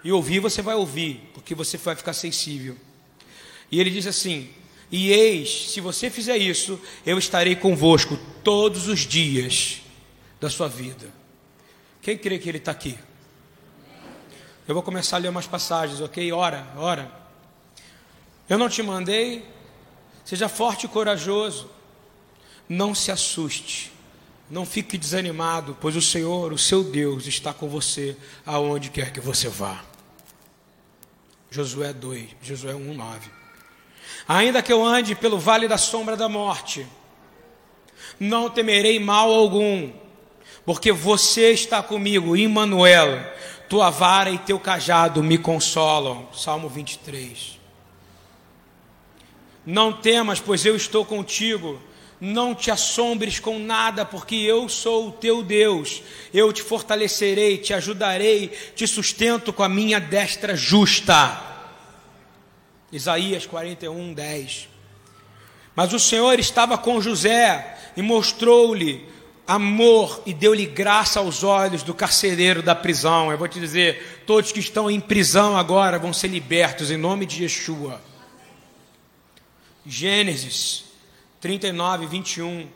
E 0.05 0.13
ouvir 0.13 0.41
você 0.41 0.61
vai 0.63 0.75
ouvir, 0.75 1.31
porque 1.35 1.55
você 1.55 1.77
vai 1.77 1.95
ficar 1.97 2.13
sensível. 2.13 2.77
E 3.71 3.81
ele 3.81 3.91
diz 3.91 4.07
assim: 4.07 4.51
e 4.91 5.13
eis, 5.13 5.71
se 5.71 5.81
você 5.81 6.11
fizer 6.11 6.37
isso, 6.37 6.81
eu 7.07 7.17
estarei 7.17 7.55
convosco 7.55 8.19
todos 8.43 8.89
os 8.89 9.01
dias 9.01 9.83
da 10.41 10.51
sua 10.51 10.69
vida. 10.69 11.09
Quem 12.03 12.19
crê 12.19 12.39
que 12.39 12.49
ele 12.49 12.59
está 12.59 12.73
aqui? 12.73 12.99
Eu 14.67 14.75
vou 14.75 14.83
começar 14.83 15.17
a 15.17 15.21
ler 15.21 15.29
umas 15.29 15.47
passagens, 15.47 16.01
ok? 16.01 16.33
Ora, 16.33 16.67
ora. 16.77 17.11
Eu 18.49 18.59
não 18.59 18.69
te 18.69 18.83
mandei, 18.83 19.47
seja 20.25 20.49
forte 20.49 20.87
e 20.87 20.89
corajoso, 20.89 21.71
não 22.69 22.95
se 22.95 23.11
assuste, 23.11 23.93
não 24.51 24.65
fique 24.67 24.97
desanimado, 24.97 25.77
pois 25.81 25.97
o 25.97 26.03
Senhor, 26.03 26.53
o 26.53 26.59
seu 26.59 26.83
Deus, 26.83 27.27
está 27.27 27.53
com 27.53 27.69
você 27.69 28.17
aonde 28.45 28.91
quer 28.91 29.13
que 29.13 29.21
você 29.21 29.49
vá. 29.49 29.85
Josué 31.51 31.93
2, 31.93 32.29
Josué 32.43 32.75
1, 32.75 32.95
9. 32.95 33.31
Ainda 34.29 34.63
que 34.63 34.73
eu 34.73 34.85
ande 34.85 35.15
pelo 35.15 35.39
vale 35.39 35.67
da 35.67 35.79
sombra 35.79 36.17
da 36.17 36.29
morte, 36.29 36.87
não 38.19 38.49
temerei 38.49 39.01
mal 39.01 39.33
algum, 39.33 39.91
porque 40.65 40.93
você 40.93 41.51
está 41.53 41.83
comigo, 41.83 42.37
Emmanuel, 42.37 43.25
tua 43.69 43.91
vara 43.91 44.31
e 44.31 44.39
teu 44.39 44.59
cajado 44.59 45.23
me 45.23 45.39
consolam. 45.39 46.29
Salmo 46.33 46.69
23. 46.69 47.60
Não 49.65 49.93
temas, 49.93 50.41
pois 50.41 50.65
eu 50.65 50.75
estou 50.75 51.05
contigo. 51.05 51.81
Não 52.21 52.55
te 52.55 52.71
assombres 52.71 53.41
com 53.41 53.59
nada, 53.59 54.05
porque 54.05 54.35
eu 54.35 54.69
sou 54.69 55.09
o 55.09 55.13
teu 55.13 55.43
Deus. 55.43 56.03
Eu 56.35 56.53
te 56.53 56.63
fortalecerei, 56.63 57.57
te 57.57 57.73
ajudarei, 57.73 58.49
te 58.75 58.87
sustento 58.87 59.53
com 59.53 59.63
a 59.63 59.69
minha 59.69 59.99
destra 59.99 60.55
justa. 60.55 61.41
Isaías 62.93 63.47
41, 63.47 64.13
10. 64.13 64.69
Mas 65.75 65.93
o 65.93 65.99
Senhor 65.99 66.39
estava 66.39 66.77
com 66.77 67.01
José 67.01 67.79
e 67.97 68.03
mostrou-lhe 68.03 69.09
amor 69.47 70.23
e 70.27 70.35
deu-lhe 70.35 70.67
graça 70.67 71.21
aos 71.21 71.43
olhos 71.43 71.83
do 71.83 71.95
carcereiro 71.95 72.63
da 72.63 72.75
prisão. 72.75 73.33
Eu 73.33 73.39
vou 73.39 73.49
te 73.49 73.59
dizer: 73.59 74.23
todos 74.27 74.53
que 74.53 74.61
estão 74.61 74.91
em 74.91 75.01
prisão 75.01 75.57
agora 75.57 75.99
vão 75.99 76.13
ser 76.13 76.29
libertos 76.29 76.91
em 76.91 76.97
nome 76.97 77.25
de 77.25 77.45
Yeshua. 77.45 78.10
Gênesis 79.91 80.85
39, 81.41 82.07
21. 82.07 82.69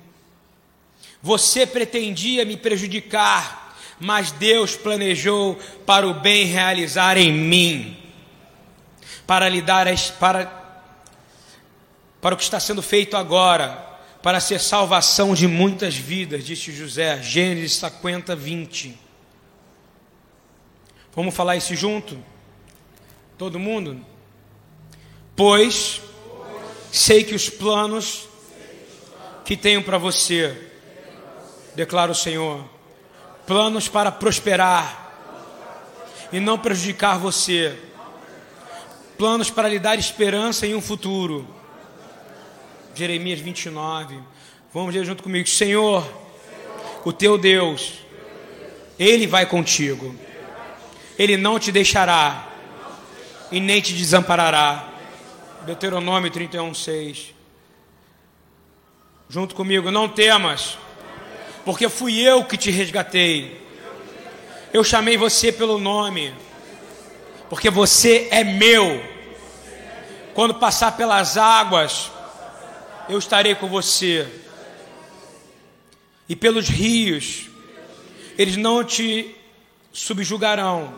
Você 1.23 1.67
pretendia 1.67 2.45
me 2.45 2.57
prejudicar, 2.57 3.77
mas 3.99 4.33
Deus 4.33 4.77
planejou 4.77 5.55
para 5.87 6.07
o 6.07 6.15
bem 6.15 6.45
realizar 6.45 7.17
em 7.17 7.33
mim 7.33 8.05
para 9.27 9.49
lhe 9.49 9.63
dar 9.63 9.87
para, 10.19 10.47
para 12.21 12.35
o 12.35 12.39
que 12.39 12.45
está 12.45 12.61
sendo 12.61 12.83
feito 12.83 13.17
agora, 13.17 13.93
para 14.23 14.41
ser 14.41 14.61
salvação 14.61 15.35
de 15.35 15.47
muitas 15.47 15.95
vidas, 15.95 16.45
disse 16.45 16.73
José, 16.73 17.23
Gênesis 17.23 17.75
50, 17.75 18.35
20. 18.35 18.99
Vamos 21.15 21.35
falar 21.35 21.57
isso 21.57 21.75
junto? 21.75 22.19
Todo 23.37 23.59
mundo? 23.59 24.05
Pois 25.37 26.01
sei 26.95 27.25
que 27.25 27.35
os 27.35 27.51
planos 27.51 28.29
que 29.45 29.57
tenho 29.57 29.83
para 29.83 29.99
você, 29.99 30.57
declara 31.75 32.13
o 32.13 32.15
Senhor, 32.15 32.65
planos 33.45 33.89
para 33.89 34.13
prosperar 34.13 35.13
e 36.33 36.39
não 36.39 36.57
prejudicar 36.57 37.19
você 37.19 37.77
planos 39.19 39.51
para 39.51 39.69
lhe 39.69 39.81
dar 39.81 39.99
esperança 39.99 40.69
em 40.69 40.75
um 40.77 40.81
futuro. 40.81 41.45
Jeremias 42.95 43.41
29. 43.41 44.17
Vamos 44.73 44.95
ler 44.95 45.05
junto 45.05 45.21
comigo. 45.21 45.49
Senhor, 45.49 46.09
o 47.05 47.13
teu 47.13 47.37
Deus, 47.37 47.95
Ele 48.99 49.27
vai 49.27 49.47
contigo. 49.47 50.15
Ele 51.19 51.37
não 51.37 51.59
te 51.59 51.73
deixará 51.73 52.49
e 53.51 53.59
nem 53.59 53.81
te 53.81 53.93
desamparará. 53.95 54.94
Deuteronômio 55.65 56.31
31, 56.31 56.75
6. 56.75 57.35
Junto 59.29 59.55
comigo, 59.55 59.91
não 59.91 60.09
temas, 60.09 60.79
porque 61.65 61.89
fui 61.89 62.21
eu 62.21 62.45
que 62.45 62.57
te 62.57 62.71
resgatei. 62.71 63.61
Eu 64.73 64.85
chamei 64.85 65.17
você 65.17 65.51
pelo 65.51 65.79
nome 65.79 66.35
porque 67.49 67.71
você 67.71 68.29
é 68.31 68.43
meu. 68.43 69.03
Quando 70.35 70.55
passar 70.55 70.97
pelas 70.97 71.37
águas, 71.37 72.11
eu 73.09 73.19
estarei 73.19 73.55
com 73.55 73.69
você. 73.69 74.29
E 76.29 76.35
pelos 76.35 76.69
rios, 76.69 77.49
eles 78.37 78.57
não 78.57 78.83
te 78.83 79.37
subjugarão. 79.93 80.95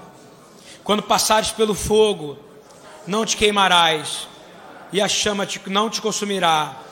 Quando 0.82 1.02
passares 1.02 1.50
pelo 1.50 1.74
fogo, 1.74 2.38
não 3.06 3.26
te 3.26 3.36
queimarás, 3.36 4.26
e 4.96 5.00
a 5.02 5.06
chama 5.06 5.44
te, 5.44 5.60
não 5.68 5.90
te 5.90 6.00
consumirá, 6.00 6.82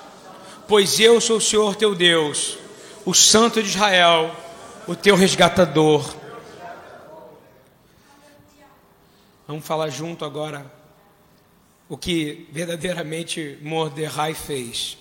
pois 0.69 1.01
eu 1.01 1.19
sou 1.23 1.39
o 1.39 1.41
Senhor 1.41 1.75
teu 1.75 1.95
Deus, 1.95 2.59
o 3.03 3.15
Santo 3.15 3.63
de 3.63 3.71
Israel, 3.71 4.31
o 4.87 4.95
teu 4.95 5.17
resgatador. 5.17 6.15
Vamos 9.49 9.67
falar 9.67 9.89
junto 9.89 10.23
agora 10.23 10.71
o 11.89 11.97
que 11.97 12.47
verdadeiramente 12.53 13.59
Mordecai 13.63 14.35
fez. 14.35 14.99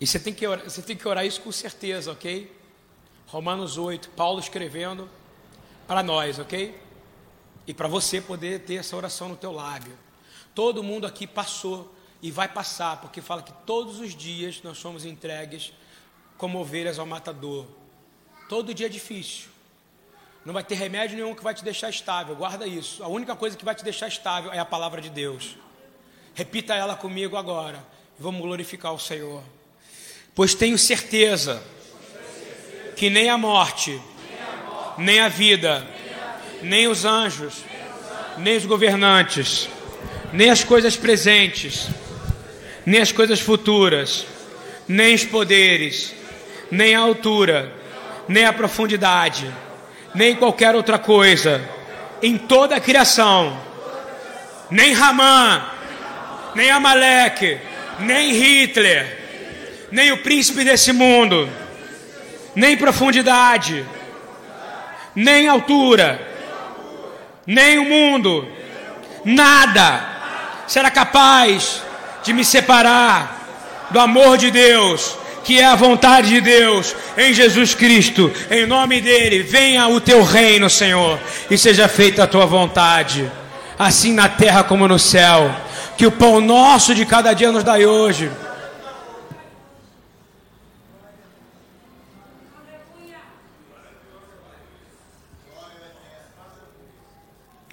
E 0.00 0.06
você 0.06 0.18
tem, 0.18 0.32
que 0.32 0.46
orar, 0.46 0.64
você 0.64 0.80
tem 0.80 0.96
que 0.96 1.06
orar 1.06 1.26
isso 1.26 1.42
com 1.42 1.52
certeza, 1.52 2.10
ok? 2.10 2.50
Romanos 3.26 3.76
8, 3.76 4.08
Paulo 4.16 4.40
escrevendo 4.40 5.06
para 5.86 6.02
nós, 6.02 6.38
ok? 6.38 6.83
E 7.66 7.74
para 7.74 7.88
você 7.88 8.20
poder 8.20 8.60
ter 8.60 8.76
essa 8.76 8.96
oração 8.96 9.28
no 9.28 9.36
teu 9.36 9.52
lábio. 9.52 9.96
Todo 10.54 10.82
mundo 10.82 11.06
aqui 11.06 11.26
passou 11.26 11.94
e 12.22 12.30
vai 12.30 12.48
passar, 12.48 13.00
porque 13.00 13.20
fala 13.20 13.42
que 13.42 13.52
todos 13.66 14.00
os 14.00 14.14
dias 14.14 14.60
nós 14.62 14.78
somos 14.78 15.04
entregues 15.04 15.72
como 16.38 16.58
ovelhas 16.58 16.98
ao 16.98 17.06
matador. 17.06 17.66
Todo 18.48 18.74
dia 18.74 18.86
é 18.86 18.88
difícil. 18.88 19.48
Não 20.44 20.52
vai 20.52 20.62
ter 20.62 20.74
remédio 20.74 21.16
nenhum 21.16 21.34
que 21.34 21.42
vai 21.42 21.54
te 21.54 21.64
deixar 21.64 21.88
estável. 21.88 22.36
Guarda 22.36 22.66
isso. 22.66 23.02
A 23.02 23.08
única 23.08 23.34
coisa 23.34 23.56
que 23.56 23.64
vai 23.64 23.74
te 23.74 23.82
deixar 23.82 24.08
estável 24.08 24.52
é 24.52 24.58
a 24.58 24.64
palavra 24.64 25.00
de 25.00 25.08
Deus. 25.08 25.56
Repita 26.34 26.74
ela 26.74 26.94
comigo 26.94 27.36
agora. 27.36 27.84
Vamos 28.18 28.42
glorificar 28.42 28.92
o 28.92 28.98
Senhor. 28.98 29.42
Pois 30.34 30.54
tenho 30.54 30.76
certeza 30.76 31.62
que 32.96 33.08
nem 33.08 33.30
a 33.30 33.38
morte, 33.38 34.00
nem 34.98 35.20
a 35.20 35.28
vida, 35.28 35.86
nem 36.64 36.88
os 36.88 37.04
anjos, 37.04 37.64
nem 38.38 38.56
os 38.56 38.66
governantes, 38.66 39.68
nem 40.32 40.50
as 40.50 40.64
coisas 40.64 40.96
presentes, 40.96 41.88
nem 42.84 43.00
as 43.00 43.12
coisas 43.12 43.40
futuras, 43.40 44.26
nem 44.88 45.14
os 45.14 45.24
poderes, 45.24 46.14
nem 46.70 46.94
a 46.94 47.00
altura, 47.00 47.72
nem 48.28 48.44
a 48.44 48.52
profundidade 48.52 49.52
nem 50.14 50.36
qualquer 50.36 50.74
outra 50.74 50.98
coisa 50.98 51.60
em 52.22 52.38
toda 52.38 52.76
a 52.76 52.80
criação. 52.80 53.60
Nem 54.70 54.92
Ramã, 54.92 55.62
nem 56.54 56.70
Amaleque, 56.70 57.58
nem 57.98 58.32
Hitler, 58.32 59.88
nem 59.90 60.12
o 60.12 60.18
príncipe 60.18 60.64
desse 60.64 60.92
mundo, 60.92 61.48
nem 62.54 62.76
profundidade, 62.76 63.84
nem 65.14 65.48
altura, 65.48 66.33
nem 67.46 67.78
o 67.78 67.84
mundo, 67.84 68.46
nada 69.24 70.14
será 70.66 70.90
capaz 70.90 71.82
de 72.22 72.32
me 72.32 72.44
separar 72.44 73.88
do 73.90 74.00
amor 74.00 74.38
de 74.38 74.50
Deus, 74.50 75.16
que 75.44 75.60
é 75.60 75.64
a 75.64 75.74
vontade 75.74 76.28
de 76.28 76.40
Deus 76.40 76.94
em 77.16 77.34
Jesus 77.34 77.74
Cristo. 77.74 78.32
Em 78.50 78.66
nome 78.66 79.00
dele, 79.00 79.42
venha 79.42 79.86
o 79.88 80.00
teu 80.00 80.22
reino, 80.22 80.70
Senhor, 80.70 81.18
e 81.50 81.58
seja 81.58 81.86
feita 81.86 82.24
a 82.24 82.26
tua 82.26 82.46
vontade, 82.46 83.30
assim 83.78 84.12
na 84.14 84.28
terra 84.28 84.64
como 84.64 84.88
no 84.88 84.98
céu. 84.98 85.54
Que 85.96 86.06
o 86.06 86.12
pão 86.12 86.40
nosso 86.40 86.94
de 86.94 87.06
cada 87.06 87.32
dia 87.32 87.52
nos 87.52 87.62
dai 87.62 87.86
hoje. 87.86 88.30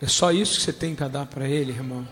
É 0.01 0.07
só 0.07 0.31
isso 0.31 0.57
que 0.57 0.63
você 0.63 0.73
tem 0.73 0.95
que 0.95 1.03
dar 1.05 1.25
para 1.27 1.47
ele, 1.47 1.71
irmão. 1.71 2.07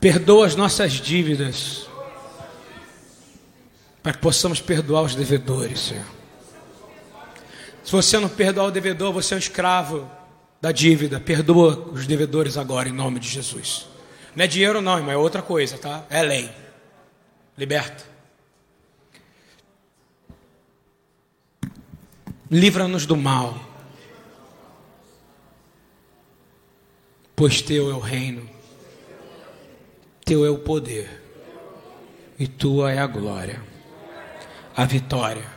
Perdoa 0.00 0.46
as 0.46 0.54
nossas 0.54 0.92
dívidas, 0.92 1.88
para 4.02 4.12
que 4.12 4.18
possamos 4.18 4.60
perdoar 4.60 5.02
os 5.02 5.14
devedores, 5.14 5.80
Senhor. 5.80 6.04
Se 7.82 7.90
você 7.90 8.18
não 8.18 8.28
perdoar 8.28 8.66
o 8.66 8.70
devedor, 8.70 9.12
você 9.12 9.34
é 9.34 9.36
um 9.36 9.40
escravo 9.40 10.08
da 10.60 10.70
dívida. 10.70 11.18
Perdoa 11.18 11.88
os 11.90 12.06
devedores 12.06 12.56
agora, 12.56 12.88
em 12.88 12.92
nome 12.92 13.18
de 13.18 13.28
Jesus. 13.28 13.86
Não 14.36 14.44
é 14.44 14.46
dinheiro, 14.46 14.80
não, 14.82 14.98
irmão, 14.98 15.10
é 15.10 15.16
outra 15.16 15.40
coisa, 15.40 15.78
tá? 15.78 16.04
É 16.10 16.22
lei. 16.22 16.50
Liberta. 17.56 18.04
Livra-nos 22.50 23.04
do 23.04 23.16
mal, 23.16 23.58
pois 27.36 27.60
teu 27.60 27.90
é 27.90 27.94
o 27.94 27.98
reino 27.98 28.58
teu 30.28 30.44
é 30.44 30.50
o 30.50 30.58
poder, 30.58 31.08
e 32.38 32.46
tua 32.46 32.92
é 32.92 32.98
a 32.98 33.06
glória, 33.06 33.62
a 34.76 34.84
vitória, 34.84 35.50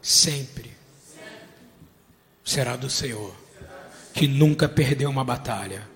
sempre 0.00 0.72
será 2.42 2.76
do 2.76 2.88
Senhor, 2.88 3.34
que 4.14 4.26
nunca 4.26 4.70
perdeu 4.70 5.10
uma 5.10 5.22
batalha. 5.22 5.86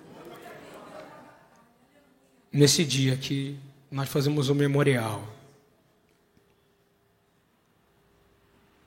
Nesse 2.52 2.84
dia 2.84 3.16
que 3.16 3.58
nós 3.90 4.10
fazemos 4.10 4.50
o 4.50 4.54
memorial, 4.54 5.26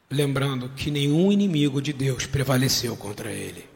lembrando 0.10 0.70
que 0.70 0.90
nenhum 0.90 1.32
inimigo 1.32 1.82
de 1.82 1.94
Deus 1.94 2.26
prevaleceu 2.26 2.96
contra 2.98 3.32
ele. 3.32 3.68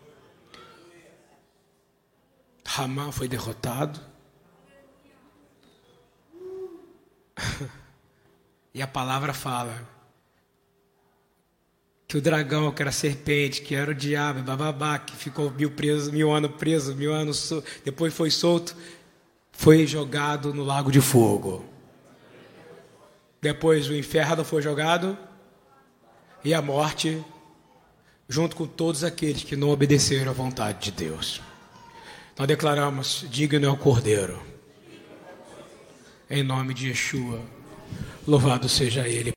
Ramá 2.66 3.12
foi 3.12 3.28
derrotado, 3.28 4.00
E 8.74 8.82
a 8.82 8.88
palavra 8.88 9.34
fala 9.34 9.88
que 12.08 12.18
o 12.18 12.22
dragão, 12.22 12.72
que 12.72 12.82
era 12.82 12.90
a 12.90 12.94
serpente, 12.94 13.62
que 13.62 13.76
era 13.76 13.92
o 13.92 13.94
diabo, 13.94 14.42
bababá, 14.42 14.98
que 14.98 15.16
ficou 15.16 15.52
mil, 15.52 15.70
preso, 15.72 16.12
mil 16.12 16.34
anos 16.34 16.52
preso, 16.58 16.96
mil 16.96 17.14
anos 17.14 17.52
depois 17.84 18.14
foi 18.14 18.32
solto, 18.32 18.76
foi 19.52 19.86
jogado 19.86 20.54
no 20.54 20.64
lago 20.64 20.92
de 20.92 21.02
fogo. 21.02 21.66
Depois 23.42 23.88
o 23.88 23.96
inferno 23.96 24.44
foi 24.44 24.62
jogado 24.62 25.18
e 26.44 26.54
a 26.54 26.62
morte, 26.62 27.24
junto 28.28 28.56
com 28.56 28.66
todos 28.66 29.04
aqueles 29.04 29.44
que 29.44 29.56
não 29.56 29.70
obedeceram 29.70 30.32
à 30.32 30.34
vontade 30.34 30.92
de 30.92 30.92
Deus. 30.92 31.42
Nós 32.38 32.48
declaramos: 32.48 33.26
digno 33.30 33.66
é 33.66 33.70
o 33.70 33.78
Cordeiro 33.78 34.54
em 36.34 36.42
nome 36.42 36.74
de 36.74 36.88
Yeshua. 36.88 37.40
Louvado 38.28 38.68
seja 38.68 39.08
Ele. 39.08 39.32